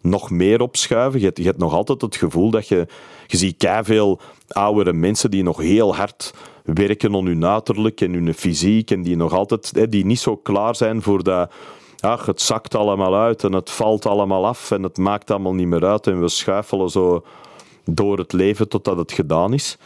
nog 0.00 0.30
meer 0.30 0.60
opschuiven. 0.60 1.20
Je 1.20 1.26
hebt, 1.26 1.38
je 1.38 1.44
hebt 1.44 1.58
nog 1.58 1.72
altijd 1.72 2.00
het 2.00 2.16
gevoel 2.16 2.50
dat 2.50 2.68
je... 2.68 2.86
Je 3.26 3.36
ziet 3.36 3.68
veel 3.82 4.20
oudere 4.48 4.92
mensen 4.92 5.30
die 5.30 5.42
nog 5.42 5.58
heel 5.58 5.96
hard 5.96 6.34
werken 6.64 7.14
aan 7.14 7.26
hun 7.26 7.46
uiterlijk 7.46 8.00
en 8.00 8.12
hun 8.12 8.34
fysiek 8.34 8.90
en 8.90 9.02
die 9.02 9.16
nog 9.16 9.32
altijd... 9.32 9.70
hè, 9.74 9.88
Die 9.88 10.04
niet 10.04 10.18
zo 10.18 10.36
klaar 10.36 10.76
zijn 10.76 11.02
voor 11.02 11.22
dat... 11.22 11.52
Ach, 12.00 12.26
het 12.26 12.40
zakt 12.40 12.74
allemaal 12.74 13.14
uit 13.14 13.44
en 13.44 13.52
het 13.52 13.70
valt 13.70 14.06
allemaal 14.06 14.46
af 14.46 14.70
en 14.70 14.82
het 14.82 14.98
maakt 14.98 15.30
allemaal 15.30 15.54
niet 15.54 15.66
meer 15.66 15.84
uit 15.84 16.06
en 16.06 16.20
we 16.20 16.28
schuifelen 16.28 16.90
zo 16.90 17.24
door 17.84 18.18
het 18.18 18.32
leven 18.32 18.68
totdat 18.68 18.96
het 18.96 19.12
gedaan 19.12 19.52
is. 19.52 19.78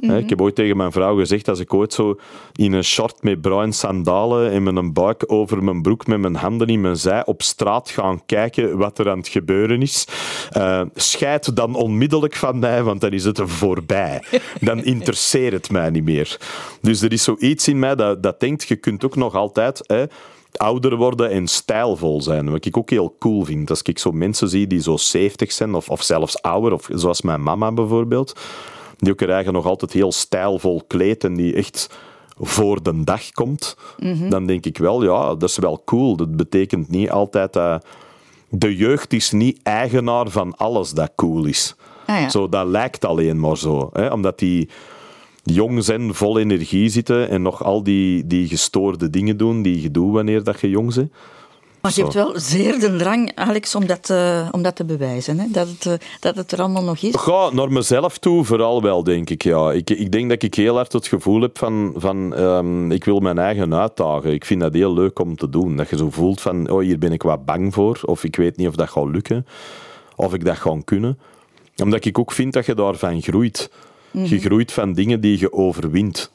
Hè, 0.00 0.18
Ik 0.18 0.28
heb 0.28 0.40
ooit 0.40 0.54
tegen 0.54 0.76
mijn 0.76 0.92
vrouw 0.92 1.16
gezegd, 1.16 1.48
als 1.48 1.60
ik 1.60 1.74
ooit 1.74 1.92
zo 1.92 2.18
in 2.54 2.72
een 2.72 2.84
short 2.84 3.22
met 3.22 3.40
bruin 3.40 3.72
sandalen 3.72 4.50
en 4.50 4.62
met 4.62 4.76
een 4.76 4.92
buik 4.92 5.24
over 5.26 5.64
mijn 5.64 5.82
broek 5.82 6.06
met 6.06 6.18
mijn 6.18 6.34
handen 6.34 6.68
in 6.68 6.80
mijn 6.80 6.96
zij 6.96 7.26
op 7.26 7.42
straat 7.42 7.90
gaan 7.90 8.22
kijken 8.26 8.76
wat 8.76 8.98
er 8.98 9.10
aan 9.10 9.18
het 9.18 9.28
gebeuren 9.28 9.82
is, 9.82 10.06
eh 10.50 10.82
scheid 10.94 11.56
dan 11.56 11.74
onmiddellijk 11.74 12.36
van 12.36 12.58
mij, 12.58 12.82
want 12.82 13.00
dan 13.00 13.10
is 13.10 13.24
het 13.24 13.40
voorbij. 13.44 14.22
Dan 14.60 14.84
interesseert 14.84 15.52
het 15.52 15.70
mij 15.70 15.90
niet 15.90 16.04
meer. 16.04 16.38
Dus 16.80 17.02
er 17.02 17.12
is 17.12 17.22
zoiets 17.22 17.68
in 17.68 17.78
mij 17.78 17.94
dat, 17.94 18.22
dat 18.22 18.40
denkt, 18.40 18.68
je 18.68 18.76
kunt 18.76 19.04
ook 19.04 19.16
nog 19.16 19.34
altijd... 19.34 19.82
Hè, 19.86 20.04
ouder 20.58 20.96
worden 20.96 21.30
en 21.30 21.46
stijlvol 21.46 22.22
zijn. 22.22 22.50
Wat 22.50 22.64
ik 22.64 22.76
ook 22.76 22.90
heel 22.90 23.16
cool 23.18 23.44
vind. 23.44 23.70
Als 23.70 23.82
ik 23.82 23.98
zo 23.98 24.12
mensen 24.12 24.48
zie 24.48 24.66
die 24.66 24.82
zo 24.82 24.96
70 24.96 25.52
zijn, 25.52 25.74
of, 25.74 25.88
of 25.88 26.02
zelfs 26.02 26.42
ouder, 26.42 26.72
of 26.72 26.88
zoals 26.92 27.22
mijn 27.22 27.42
mama 27.42 27.72
bijvoorbeeld, 27.72 28.40
die 28.98 29.12
ook 29.12 29.20
haar 29.20 29.28
eigen 29.28 29.52
nog 29.52 29.66
altijd 29.66 29.92
heel 29.92 30.12
stijlvol 30.12 30.82
kleedt 30.86 31.24
en 31.24 31.34
die 31.34 31.54
echt 31.54 31.90
voor 32.38 32.82
de 32.82 33.04
dag 33.04 33.30
komt, 33.30 33.76
dan 34.28 34.46
denk 34.46 34.64
ik 34.66 34.78
wel, 34.78 35.02
ja, 35.02 35.34
dat 35.34 35.48
is 35.48 35.58
wel 35.58 35.82
cool. 35.84 36.16
Dat 36.16 36.36
betekent 36.36 36.88
niet 36.88 37.10
altijd 37.10 37.52
dat... 37.52 37.86
De 38.50 38.76
jeugd 38.76 39.12
is 39.12 39.30
niet 39.30 39.60
eigenaar 39.62 40.28
van 40.28 40.56
alles 40.56 40.90
dat 40.90 41.12
cool 41.16 41.44
is. 41.44 41.74
Ah, 42.06 42.20
ja. 42.20 42.28
Zo, 42.28 42.48
dat 42.48 42.66
lijkt 42.66 43.04
alleen 43.04 43.40
maar 43.40 43.56
zo. 43.56 43.90
Hè? 43.92 44.08
Omdat 44.12 44.38
die 44.38 44.68
jong 45.42 45.84
zijn, 45.84 46.14
vol 46.14 46.38
energie 46.38 46.88
zitten 46.88 47.28
en 47.28 47.42
nog 47.42 47.64
al 47.64 47.82
die, 47.82 48.26
die 48.26 48.48
gestoorde 48.48 49.10
dingen 49.10 49.36
doen 49.36 49.62
die 49.62 49.82
je 49.82 49.90
doet 49.90 50.12
wanneer 50.12 50.44
dat 50.44 50.60
je 50.60 50.68
jong 50.68 50.94
bent. 50.94 51.10
Maar 51.80 51.92
je 51.94 52.02
hebt 52.02 52.14
wel 52.14 52.32
zeer 52.34 52.78
de 52.80 52.96
drang, 52.96 53.32
Alex, 53.34 53.74
om 53.74 53.86
dat, 53.86 54.10
eh, 54.10 54.48
om 54.50 54.62
dat 54.62 54.76
te 54.76 54.84
bewijzen. 54.84 55.38
Hè? 55.38 55.46
Dat, 55.50 55.68
het, 55.68 55.86
eh, 55.86 56.08
dat 56.20 56.36
het 56.36 56.52
er 56.52 56.60
allemaal 56.60 56.84
nog 56.84 57.02
is. 57.02 57.14
Ga 57.16 57.50
naar 57.52 57.72
mezelf 57.72 58.18
toe, 58.18 58.44
vooral 58.44 58.82
wel, 58.82 59.04
denk 59.04 59.30
ik. 59.30 59.42
Ja. 59.42 59.72
Ik, 59.72 59.90
ik 59.90 60.12
denk 60.12 60.28
dat 60.28 60.42
ik 60.42 60.54
heel 60.54 60.74
hard 60.74 60.92
het 60.92 61.06
gevoel 61.06 61.40
heb 61.40 61.58
van, 61.58 61.92
van 61.96 62.34
ehm, 62.34 62.90
ik 62.90 63.04
wil 63.04 63.18
mijn 63.20 63.38
eigen 63.38 63.74
uitdagen. 63.74 64.32
Ik 64.32 64.44
vind 64.44 64.60
dat 64.60 64.74
heel 64.74 64.94
leuk 64.94 65.18
om 65.18 65.36
te 65.36 65.50
doen. 65.50 65.76
Dat 65.76 65.88
je 65.88 65.96
zo 65.96 66.10
voelt 66.10 66.40
van, 66.40 66.70
oh, 66.70 66.80
hier 66.80 66.98
ben 66.98 67.12
ik 67.12 67.22
wat 67.22 67.44
bang 67.44 67.74
voor, 67.74 68.00
of 68.04 68.24
ik 68.24 68.36
weet 68.36 68.56
niet 68.56 68.68
of 68.68 68.74
dat 68.74 68.90
gaat 68.90 69.08
lukken, 69.08 69.46
of 70.16 70.34
ik 70.34 70.44
dat 70.44 70.56
ga 70.56 70.76
kunnen. 70.84 71.18
Omdat 71.82 72.04
ik 72.04 72.18
ook 72.18 72.32
vind 72.32 72.52
dat 72.52 72.66
je 72.66 72.74
daarvan 72.74 73.22
groeit. 73.22 73.70
Je 74.24 74.38
groeit 74.38 74.72
van 74.72 74.92
dingen 74.92 75.20
die 75.20 75.38
je 75.38 75.52
overwint. 75.52 76.32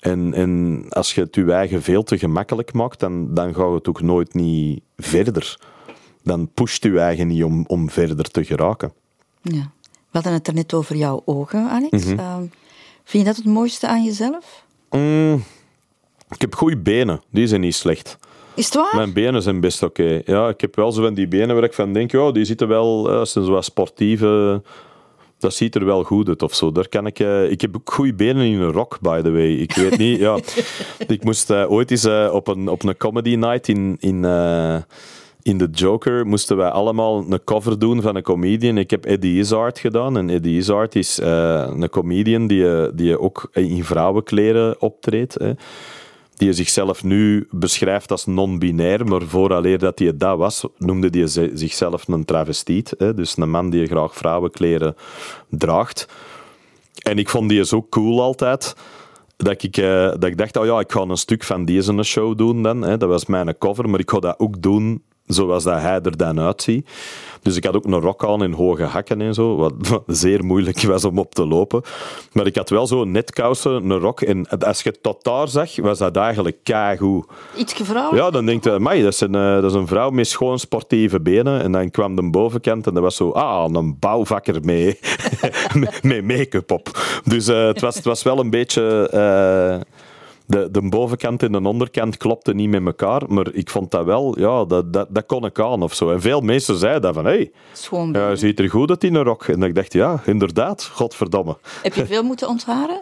En, 0.00 0.34
en 0.34 0.84
als 0.88 1.14
je 1.14 1.20
het 1.20 1.34
je 1.34 1.52
eigen 1.52 1.82
veel 1.82 2.02
te 2.02 2.18
gemakkelijk 2.18 2.72
maakt, 2.72 3.00
dan, 3.00 3.34
dan 3.34 3.54
gaat 3.54 3.72
het 3.72 3.88
ook 3.88 4.00
nooit 4.00 4.34
niet 4.34 4.80
verder. 4.96 5.58
Dan 6.22 6.50
pusht 6.54 6.82
je 6.82 7.00
eigen 7.00 7.26
niet 7.26 7.44
om, 7.44 7.64
om 7.66 7.90
verder 7.90 8.30
te 8.30 8.44
geraken. 8.44 8.92
Ja. 9.42 9.70
We 9.82 10.18
hadden 10.18 10.32
het 10.32 10.46
er 10.46 10.54
net 10.54 10.74
over 10.74 10.96
jouw 10.96 11.22
ogen, 11.24 11.68
Alex. 11.68 12.04
Mhm. 12.04 12.18
Ehm, 12.18 12.44
vind 13.04 13.22
je 13.22 13.24
dat 13.24 13.36
het 13.36 13.44
mooiste 13.44 13.88
aan 13.88 14.04
jezelf? 14.04 14.64
Mm, 14.90 15.44
ik 16.28 16.40
heb 16.40 16.54
goede 16.54 16.76
benen, 16.76 17.22
die 17.30 17.46
zijn 17.46 17.60
niet 17.60 17.74
slecht. 17.74 18.18
Is 18.54 18.64
het 18.64 18.74
waar? 18.74 18.96
Mijn 18.96 19.12
benen 19.12 19.42
zijn 19.42 19.60
best 19.60 19.82
oké. 19.82 20.22
Ja, 20.24 20.48
ik 20.48 20.60
heb 20.60 20.76
wel 20.76 20.92
zo 20.92 21.02
van 21.02 21.14
die 21.14 21.28
benen 21.28 21.54
waar 21.54 21.64
ik 21.64 21.72
van 21.72 21.92
denk, 21.92 22.10
ja, 22.10 22.30
die 22.30 22.44
zitten 22.44 22.68
wel, 22.68 23.04
ze 23.04 23.32
zijn 23.32 23.44
zo 23.44 23.50
wat 23.50 23.64
sportieve, 23.64 24.62
dat 25.40 25.54
ziet 25.54 25.74
er 25.74 25.84
wel 25.84 26.04
goed 26.04 26.28
uit 26.28 26.42
of 26.42 26.54
zo. 26.54 26.72
Daar 26.72 26.88
kan 26.88 27.06
ik, 27.06 27.18
eh, 27.18 27.50
ik 27.50 27.60
heb 27.60 27.76
ook 27.76 27.92
goede 27.92 28.14
benen 28.14 28.46
in 28.46 28.60
een 28.60 28.72
rok, 28.72 28.98
by 29.00 29.20
the 29.22 29.30
way. 29.30 29.52
Ik 29.52 29.74
weet 29.74 29.98
niet, 29.98 30.18
ja. 30.18 30.38
Ik 31.06 31.24
moest 31.24 31.50
eh, 31.50 31.70
ooit 31.70 31.90
eens 31.90 32.04
eh, 32.04 32.30
op, 32.32 32.48
een, 32.48 32.68
op 32.68 32.82
een 32.82 32.96
comedy 32.96 33.34
night 33.34 33.68
in, 33.68 33.96
in, 34.00 34.24
in 35.42 35.58
The 35.58 35.68
Joker, 35.72 36.26
moesten 36.26 36.56
wij 36.56 36.68
allemaal 36.68 37.24
een 37.28 37.44
cover 37.44 37.78
doen 37.78 38.02
van 38.02 38.16
een 38.16 38.22
comedian. 38.22 38.78
Ik 38.78 38.90
heb 38.90 39.04
Eddie 39.04 39.38
Izzard 39.38 39.78
gedaan. 39.78 40.16
En 40.16 40.30
Eddie 40.30 40.56
Izzard 40.56 40.94
is 40.94 41.18
een 41.22 41.88
comedian 41.90 42.46
die, 42.46 42.94
die 42.94 43.20
ook 43.20 43.48
in 43.52 43.84
vrouwenkleren 43.84 44.80
optreedt. 44.80 45.34
Hè 45.34 45.52
die 46.40 46.52
zichzelf 46.52 47.04
nu 47.04 47.46
beschrijft 47.50 48.10
als 48.10 48.26
non-binair, 48.26 49.04
maar 49.06 49.22
vooraleer 49.22 49.78
dat 49.78 49.98
hij 49.98 50.16
dat 50.16 50.38
was, 50.38 50.64
noemde 50.78 51.08
hij 51.18 51.26
ze- 51.26 51.50
zichzelf 51.54 52.08
een 52.08 52.24
travestiet. 52.24 52.94
Hè? 52.98 53.14
Dus 53.14 53.36
een 53.36 53.50
man 53.50 53.70
die 53.70 53.86
graag 53.86 54.14
vrouwenkleren 54.14 54.94
draagt. 55.48 56.08
En 57.02 57.18
ik 57.18 57.28
vond 57.28 57.48
die 57.48 57.64
zo 57.64 57.86
cool 57.90 58.22
altijd, 58.22 58.74
dat 59.36 59.62
ik, 59.62 59.76
eh, 59.76 60.04
dat 60.08 60.24
ik 60.24 60.36
dacht, 60.36 60.56
oh 60.56 60.64
ja, 60.66 60.80
ik 60.80 60.92
ga 60.92 61.00
een 61.00 61.16
stuk 61.16 61.44
van 61.44 61.64
deze 61.64 62.02
show 62.02 62.38
doen 62.38 62.62
dan. 62.62 62.82
Hè? 62.82 62.96
Dat 62.96 63.08
was 63.08 63.26
mijn 63.26 63.58
cover, 63.58 63.88
maar 63.88 64.00
ik 64.00 64.10
ga 64.10 64.18
dat 64.18 64.38
ook 64.38 64.62
doen 64.62 65.02
zoals 65.32 65.64
dat 65.64 65.80
hij 65.80 66.00
er 66.00 66.16
dan 66.16 66.40
uitziet. 66.40 66.88
Dus 67.42 67.56
ik 67.56 67.64
had 67.64 67.74
ook 67.74 67.84
een 67.84 68.00
rok 68.00 68.24
aan 68.24 68.42
in 68.42 68.52
hoge 68.52 68.82
hakken 68.82 69.20
en 69.20 69.34
zo, 69.34 69.56
wat, 69.56 69.72
wat 69.88 70.02
zeer 70.06 70.44
moeilijk 70.44 70.82
was 70.82 71.04
om 71.04 71.18
op 71.18 71.34
te 71.34 71.46
lopen. 71.46 71.82
Maar 72.32 72.46
ik 72.46 72.56
had 72.56 72.70
wel 72.70 72.86
zo'n 72.86 73.10
netkousen, 73.10 73.90
een 73.90 73.98
rok. 73.98 74.20
En 74.20 74.48
als 74.48 74.82
je 74.82 74.88
het 74.88 75.02
tot 75.02 75.24
daar 75.24 75.48
zag, 75.48 75.76
was 75.76 75.98
dat 75.98 76.16
eigenlijk 76.16 76.56
keigoed. 76.62 77.26
Iets 77.56 77.72
vrouwelijk? 77.72 78.22
Ja, 78.24 78.30
dan 78.30 78.46
denk 78.46 78.64
je, 78.64 78.70
dat 79.02 79.12
is, 79.12 79.20
een, 79.20 79.34
eh, 79.34 79.54
dat 79.54 79.64
is 79.64 79.72
een 79.72 79.86
vrouw 79.86 80.10
met 80.10 80.28
schoon 80.28 80.58
sportieve 80.58 81.20
benen. 81.20 81.62
En 81.62 81.72
dan 81.72 81.90
kwam 81.90 82.16
de 82.16 82.30
bovenkant 82.30 82.86
en 82.86 82.94
dat 82.94 83.02
was 83.02 83.16
zo, 83.16 83.30
ah, 83.30 83.72
een 83.72 83.96
bouwvakker 83.98 84.64
mee, 84.64 84.98
met 86.02 86.24
make-up 86.24 86.70
op. 86.70 87.20
Dus 87.24 87.48
eh, 87.48 87.66
het, 87.66 87.80
was, 87.80 87.94
het 87.94 88.04
was 88.04 88.22
wel 88.22 88.38
een 88.38 88.50
beetje... 88.50 89.08
eh, 89.10 89.80
de, 90.50 90.68
de 90.70 90.88
bovenkant 90.88 91.42
en 91.42 91.52
de 91.52 91.62
onderkant 91.62 92.16
klopten 92.16 92.56
niet 92.56 92.68
met 92.68 92.86
elkaar, 92.86 93.22
maar 93.28 93.46
ik 93.52 93.70
vond 93.70 93.90
dat 93.90 94.04
wel, 94.04 94.38
ja, 94.38 94.64
dat, 94.64 94.92
dat, 94.92 95.06
dat 95.10 95.26
kon 95.26 95.44
ik 95.44 95.60
aan 95.60 95.82
of 95.82 95.94
zo. 95.94 96.10
En 96.10 96.20
veel 96.20 96.40
mensen 96.40 96.76
zeiden 96.76 97.02
dat 97.02 97.14
van, 97.14 97.24
hé, 97.24 97.30
hey, 97.30 97.50
Schoon. 97.72 98.36
ziet 98.36 98.58
er 98.58 98.70
goed 98.70 98.90
uit 98.90 99.04
in 99.04 99.14
een 99.14 99.22
rok. 99.22 99.44
En 99.44 99.62
ik 99.62 99.74
dacht, 99.74 99.92
ja, 99.92 100.22
inderdaad, 100.24 100.90
godverdomme. 100.94 101.56
Heb 101.82 101.94
je 101.94 102.06
veel 102.06 102.22
moeten 102.22 102.48
ontharen? 102.48 103.00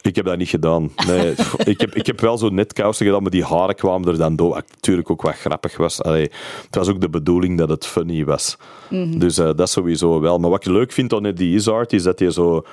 Ik 0.00 0.16
heb 0.16 0.24
dat 0.24 0.36
niet 0.38 0.48
gedaan. 0.48 0.92
Nee, 1.06 1.34
ik, 1.72 1.80
heb, 1.80 1.94
ik 1.94 2.06
heb 2.06 2.20
wel 2.20 2.38
zo 2.38 2.48
net 2.48 2.72
kousen 2.72 3.06
gedaan, 3.06 3.22
maar 3.22 3.30
die 3.30 3.44
haren 3.44 3.74
kwamen 3.74 4.08
er 4.08 4.18
dan 4.18 4.36
door. 4.36 4.54
Natuurlijk 4.54 5.10
ook 5.10 5.22
wat 5.22 5.34
grappig 5.34 5.76
was. 5.76 6.02
Allee, 6.02 6.30
het 6.66 6.74
was 6.74 6.88
ook 6.88 7.00
de 7.00 7.10
bedoeling 7.10 7.58
dat 7.58 7.68
het 7.68 7.86
funny 7.86 8.24
was. 8.24 8.56
Dus 9.16 9.38
eh, 9.38 9.50
dat 9.56 9.70
sowieso 9.70 10.20
wel. 10.20 10.38
Maar 10.38 10.50
wat 10.50 10.66
ik 10.66 10.72
leuk 10.72 10.92
vind 10.92 11.12
aan 11.12 11.32
die 11.34 11.54
Isart, 11.54 11.92
is 11.92 12.02
dat 12.02 12.18
hij 12.18 12.30
zo 12.30 12.64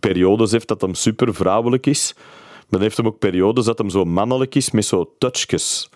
periodes 0.00 0.50
heeft 0.50 0.68
dat 0.68 0.80
hem 0.80 0.94
super 0.94 1.34
vrouwelijk 1.34 1.86
is. 1.86 2.14
Dan 2.72 2.80
heeft 2.80 2.96
hem 2.96 3.06
ook 3.06 3.18
periodes 3.18 3.64
dat 3.64 3.78
hem 3.78 3.90
zo 3.90 4.04
mannelijk 4.04 4.54
is, 4.54 4.70
met 4.70 4.84
zo 4.84 5.12
touchjes. 5.18 5.90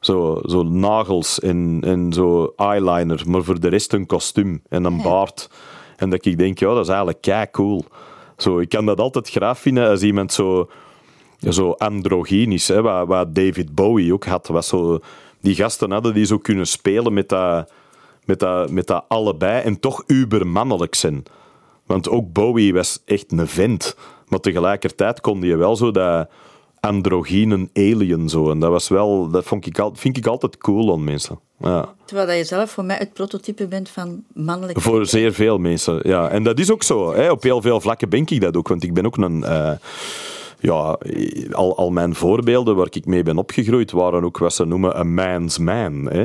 Zo, 0.00 0.40
zo 0.44 0.62
nagels 0.62 1.40
en, 1.40 1.80
en 1.84 2.12
zo 2.12 2.52
eyeliner, 2.56 3.22
maar 3.26 3.42
voor 3.42 3.60
de 3.60 3.68
rest 3.68 3.92
een 3.92 4.06
kostuum 4.06 4.62
en 4.68 4.84
een 4.84 5.02
baard. 5.02 5.50
En 5.96 6.10
dat 6.10 6.24
ik 6.24 6.38
denk, 6.38 6.58
ja, 6.58 6.68
dat 6.68 6.82
is 6.82 6.88
eigenlijk 6.88 7.20
kei 7.20 7.50
cool. 7.50 7.84
Zo, 8.36 8.58
ik 8.58 8.68
kan 8.68 8.86
dat 8.86 9.00
altijd 9.00 9.28
graag 9.28 9.58
vinden 9.58 9.88
als 9.88 10.02
iemand 10.02 10.32
zo, 10.32 10.70
zo 11.48 11.70
androgyn 11.70 12.52
is, 12.52 12.68
hè, 12.68 12.82
wat, 12.82 13.06
wat 13.06 13.34
David 13.34 13.74
Bowie 13.74 14.12
ook 14.12 14.24
had. 14.24 14.46
Was 14.46 14.68
zo, 14.68 14.98
die 15.40 15.54
gasten 15.54 15.90
hadden 15.90 16.14
die 16.14 16.24
zo 16.24 16.38
kunnen 16.38 16.66
spelen 16.66 17.12
met 17.12 17.28
dat, 17.28 17.72
met 18.24 18.38
dat, 18.38 18.70
met 18.70 18.86
dat 18.86 19.04
allebei 19.08 19.62
en 19.62 19.80
toch 19.80 20.02
ubermannelijk 20.06 20.94
zijn. 20.94 21.22
Want 21.86 22.08
ook 22.08 22.32
Bowie 22.32 22.74
was 22.74 23.02
echt 23.04 23.32
een 23.32 23.48
vent. 23.48 23.96
Maar 24.32 24.40
tegelijkertijd 24.40 25.20
kon 25.20 25.42
hij 25.42 25.56
wel 25.56 25.76
zo 25.76 25.90
dat 25.90 26.28
androgyne 26.80 27.68
alien 27.72 28.28
zo. 28.28 28.50
En 28.50 28.58
dat 28.58 28.70
was 28.70 28.88
wel, 28.88 29.28
dat 29.28 29.44
vond 29.44 29.66
ik, 29.66 29.78
al, 29.78 29.92
vind 29.94 30.16
ik 30.16 30.26
altijd 30.26 30.58
cool 30.58 30.92
aan 30.92 31.04
mensen. 31.04 31.38
Ja. 31.58 31.94
Terwijl 32.04 32.26
dat 32.28 32.36
je 32.36 32.44
zelf 32.44 32.70
voor 32.70 32.84
mij 32.84 32.96
het 32.96 33.12
prototype 33.12 33.66
bent 33.66 33.88
van 33.88 34.24
mannelijk. 34.34 34.80
Voor 34.80 35.06
zeer 35.06 35.32
veel 35.32 35.58
mensen, 35.58 36.00
ja. 36.02 36.28
En 36.28 36.42
dat 36.42 36.58
is 36.58 36.70
ook 36.70 36.82
zo. 36.82 37.14
Hè. 37.14 37.30
Op 37.30 37.42
heel 37.42 37.60
veel 37.62 37.80
vlakken 37.80 38.08
ben 38.08 38.20
ik 38.26 38.40
dat 38.40 38.56
ook. 38.56 38.68
Want 38.68 38.82
ik 38.82 38.94
ben 38.94 39.06
ook 39.06 39.16
een... 39.16 39.44
eh, 39.44 39.72
ja, 40.60 40.98
al, 41.50 41.76
al 41.76 41.90
mijn 41.90 42.14
voorbeelden 42.14 42.76
waar 42.76 42.86
ik 42.90 43.06
mee 43.06 43.22
ben 43.22 43.38
opgegroeid 43.38 43.90
waren 43.90 44.24
ook 44.24 44.38
wat 44.38 44.54
ze 44.54 44.64
noemen 44.64 45.00
een 45.00 45.14
man's 45.14 45.58
man. 45.58 46.08
Hè. 46.10 46.24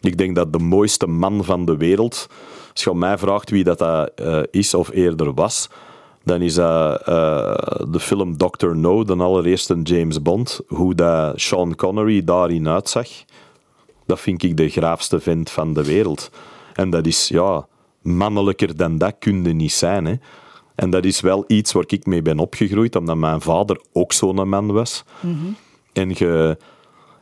Ik 0.00 0.18
denk 0.18 0.34
dat 0.34 0.52
de 0.52 0.58
mooiste 0.58 1.06
man 1.06 1.44
van 1.44 1.64
de 1.64 1.76
wereld, 1.76 2.26
als 2.72 2.84
je 2.84 2.94
mij 2.94 3.18
vraagt 3.18 3.50
wie 3.50 3.64
dat, 3.64 3.78
dat 3.78 4.12
eh, 4.14 4.40
is 4.50 4.74
of 4.74 4.90
eerder 4.92 5.34
was, 5.34 5.68
dan 6.24 6.42
is 6.42 6.54
dat 6.54 7.02
eh, 7.02 7.54
de 7.88 8.00
film 8.00 8.36
Dr. 8.36 8.74
No, 8.76 9.04
de 9.04 9.16
allereerste 9.16 9.80
James 9.82 10.22
Bond. 10.22 10.60
Hoe 10.66 10.94
dat 10.94 11.40
Sean 11.40 11.74
Connery 11.74 12.24
daarin 12.24 12.68
uitzag, 12.68 13.08
dat 14.06 14.20
vind 14.20 14.42
ik 14.42 14.56
de 14.56 14.68
graafste 14.68 15.20
vent 15.20 15.50
van 15.50 15.74
de 15.74 15.84
wereld. 15.84 16.30
En 16.74 16.90
dat 16.90 17.06
is, 17.06 17.28
ja, 17.28 17.66
mannelijker 18.02 18.76
dan 18.76 18.98
dat 18.98 19.14
kun 19.18 19.44
je 19.44 19.52
niet 19.52 19.72
zijn. 19.72 20.04
Hè. 20.04 20.14
En 20.74 20.90
dat 20.90 21.04
is 21.04 21.20
wel 21.20 21.44
iets 21.46 21.72
waar 21.72 21.84
ik 21.86 22.06
mee 22.06 22.22
ben 22.22 22.38
opgegroeid, 22.38 22.96
omdat 22.96 23.16
mijn 23.16 23.40
vader 23.40 23.80
ook 23.92 24.12
zo'n 24.12 24.48
man 24.48 24.72
was. 24.72 25.04
En 25.92 26.08
je, 26.08 26.56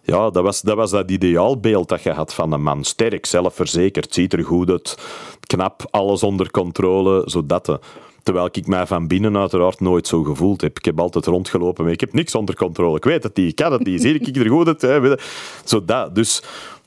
ja, 0.03 0.31
dat 0.31 0.43
was, 0.43 0.61
dat 0.61 0.77
was 0.77 0.91
dat 0.91 1.11
ideaalbeeld 1.11 1.89
dat 1.89 2.03
je 2.03 2.11
had 2.11 2.35
van 2.35 2.53
een 2.53 2.63
man. 2.63 2.85
Sterk, 2.85 3.27
zelfverzekerd, 3.27 4.15
ziet 4.15 4.33
er 4.33 4.45
goed 4.45 4.71
uit, 4.71 4.99
knap, 5.41 5.87
alles 5.91 6.23
onder 6.23 6.51
controle, 6.51 7.23
zo 7.27 7.47
dat. 7.47 7.79
Terwijl 8.23 8.49
ik 8.53 8.67
mij 8.67 8.87
van 8.87 9.07
binnen 9.07 9.37
uiteraard 9.37 9.81
nooit 9.81 10.07
zo 10.07 10.23
gevoeld 10.23 10.61
heb. 10.61 10.79
Ik 10.79 10.85
heb 10.85 11.01
altijd 11.01 11.27
rondgelopen, 11.27 11.85
maar 11.85 11.93
ik 11.93 12.01
heb 12.01 12.13
niks 12.13 12.35
onder 12.35 12.57
controle. 12.57 12.97
Ik 12.97 13.05
weet 13.05 13.23
het 13.23 13.37
niet, 13.37 13.49
ik 13.49 13.57
kan 13.57 13.73
het 13.73 13.85
niet, 13.85 14.01
zie 14.01 14.19
ik 14.19 14.37
er 14.37 14.49
goed 14.49 14.67
uit. 14.67 14.83
Hè. 14.83 15.17
Zo 15.65 15.85
dat. 15.85 16.15
Dus 16.15 16.43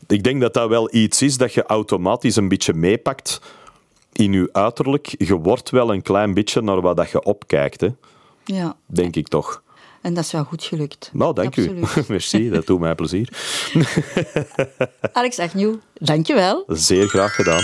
ik 0.08 0.24
denk 0.24 0.41
dat 0.41 0.54
dat 0.54 0.69
wel 0.69 0.95
iets 0.95 1.21
is 1.21 1.38
dat 1.38 1.54
je 1.54 1.63
automatisch 1.63 2.36
een 2.36 2.48
beetje 2.48 2.74
meepakt 2.74 3.41
in 4.12 4.34
je 4.34 4.50
uiterlijk. 4.52 5.15
Je 5.17 5.36
wordt 5.36 5.69
wel 5.69 5.93
een 5.93 6.02
klein 6.02 6.34
beetje 6.34 6.62
naar 6.62 6.82
wat 6.82 6.98
dat 6.98 7.10
je 7.10 7.24
opkijkt, 7.24 7.82
hè. 7.82 7.89
Ja, 8.43 8.76
denk 8.86 9.15
ik 9.15 9.28
toch. 9.28 9.63
en 10.02 10.13
dat 10.13 10.24
is 10.24 10.32
wel 10.32 10.43
goed 10.43 10.63
gelukt. 10.63 11.10
Nou, 11.13 11.34
dank 11.34 11.48
Absoluut. 11.48 11.95
u. 11.95 12.02
Merci, 12.08 12.50
dat 12.50 12.65
doet 12.65 12.80
mij 12.80 12.95
plezier. 12.95 13.30
Alex 15.13 15.39
Agnew, 15.39 15.76
dankjewel. 15.93 16.63
Zeer 16.67 17.08
graag 17.08 17.36
gedaan. 17.36 17.63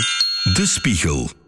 De 0.54 0.66
Spiegel. 0.66 1.41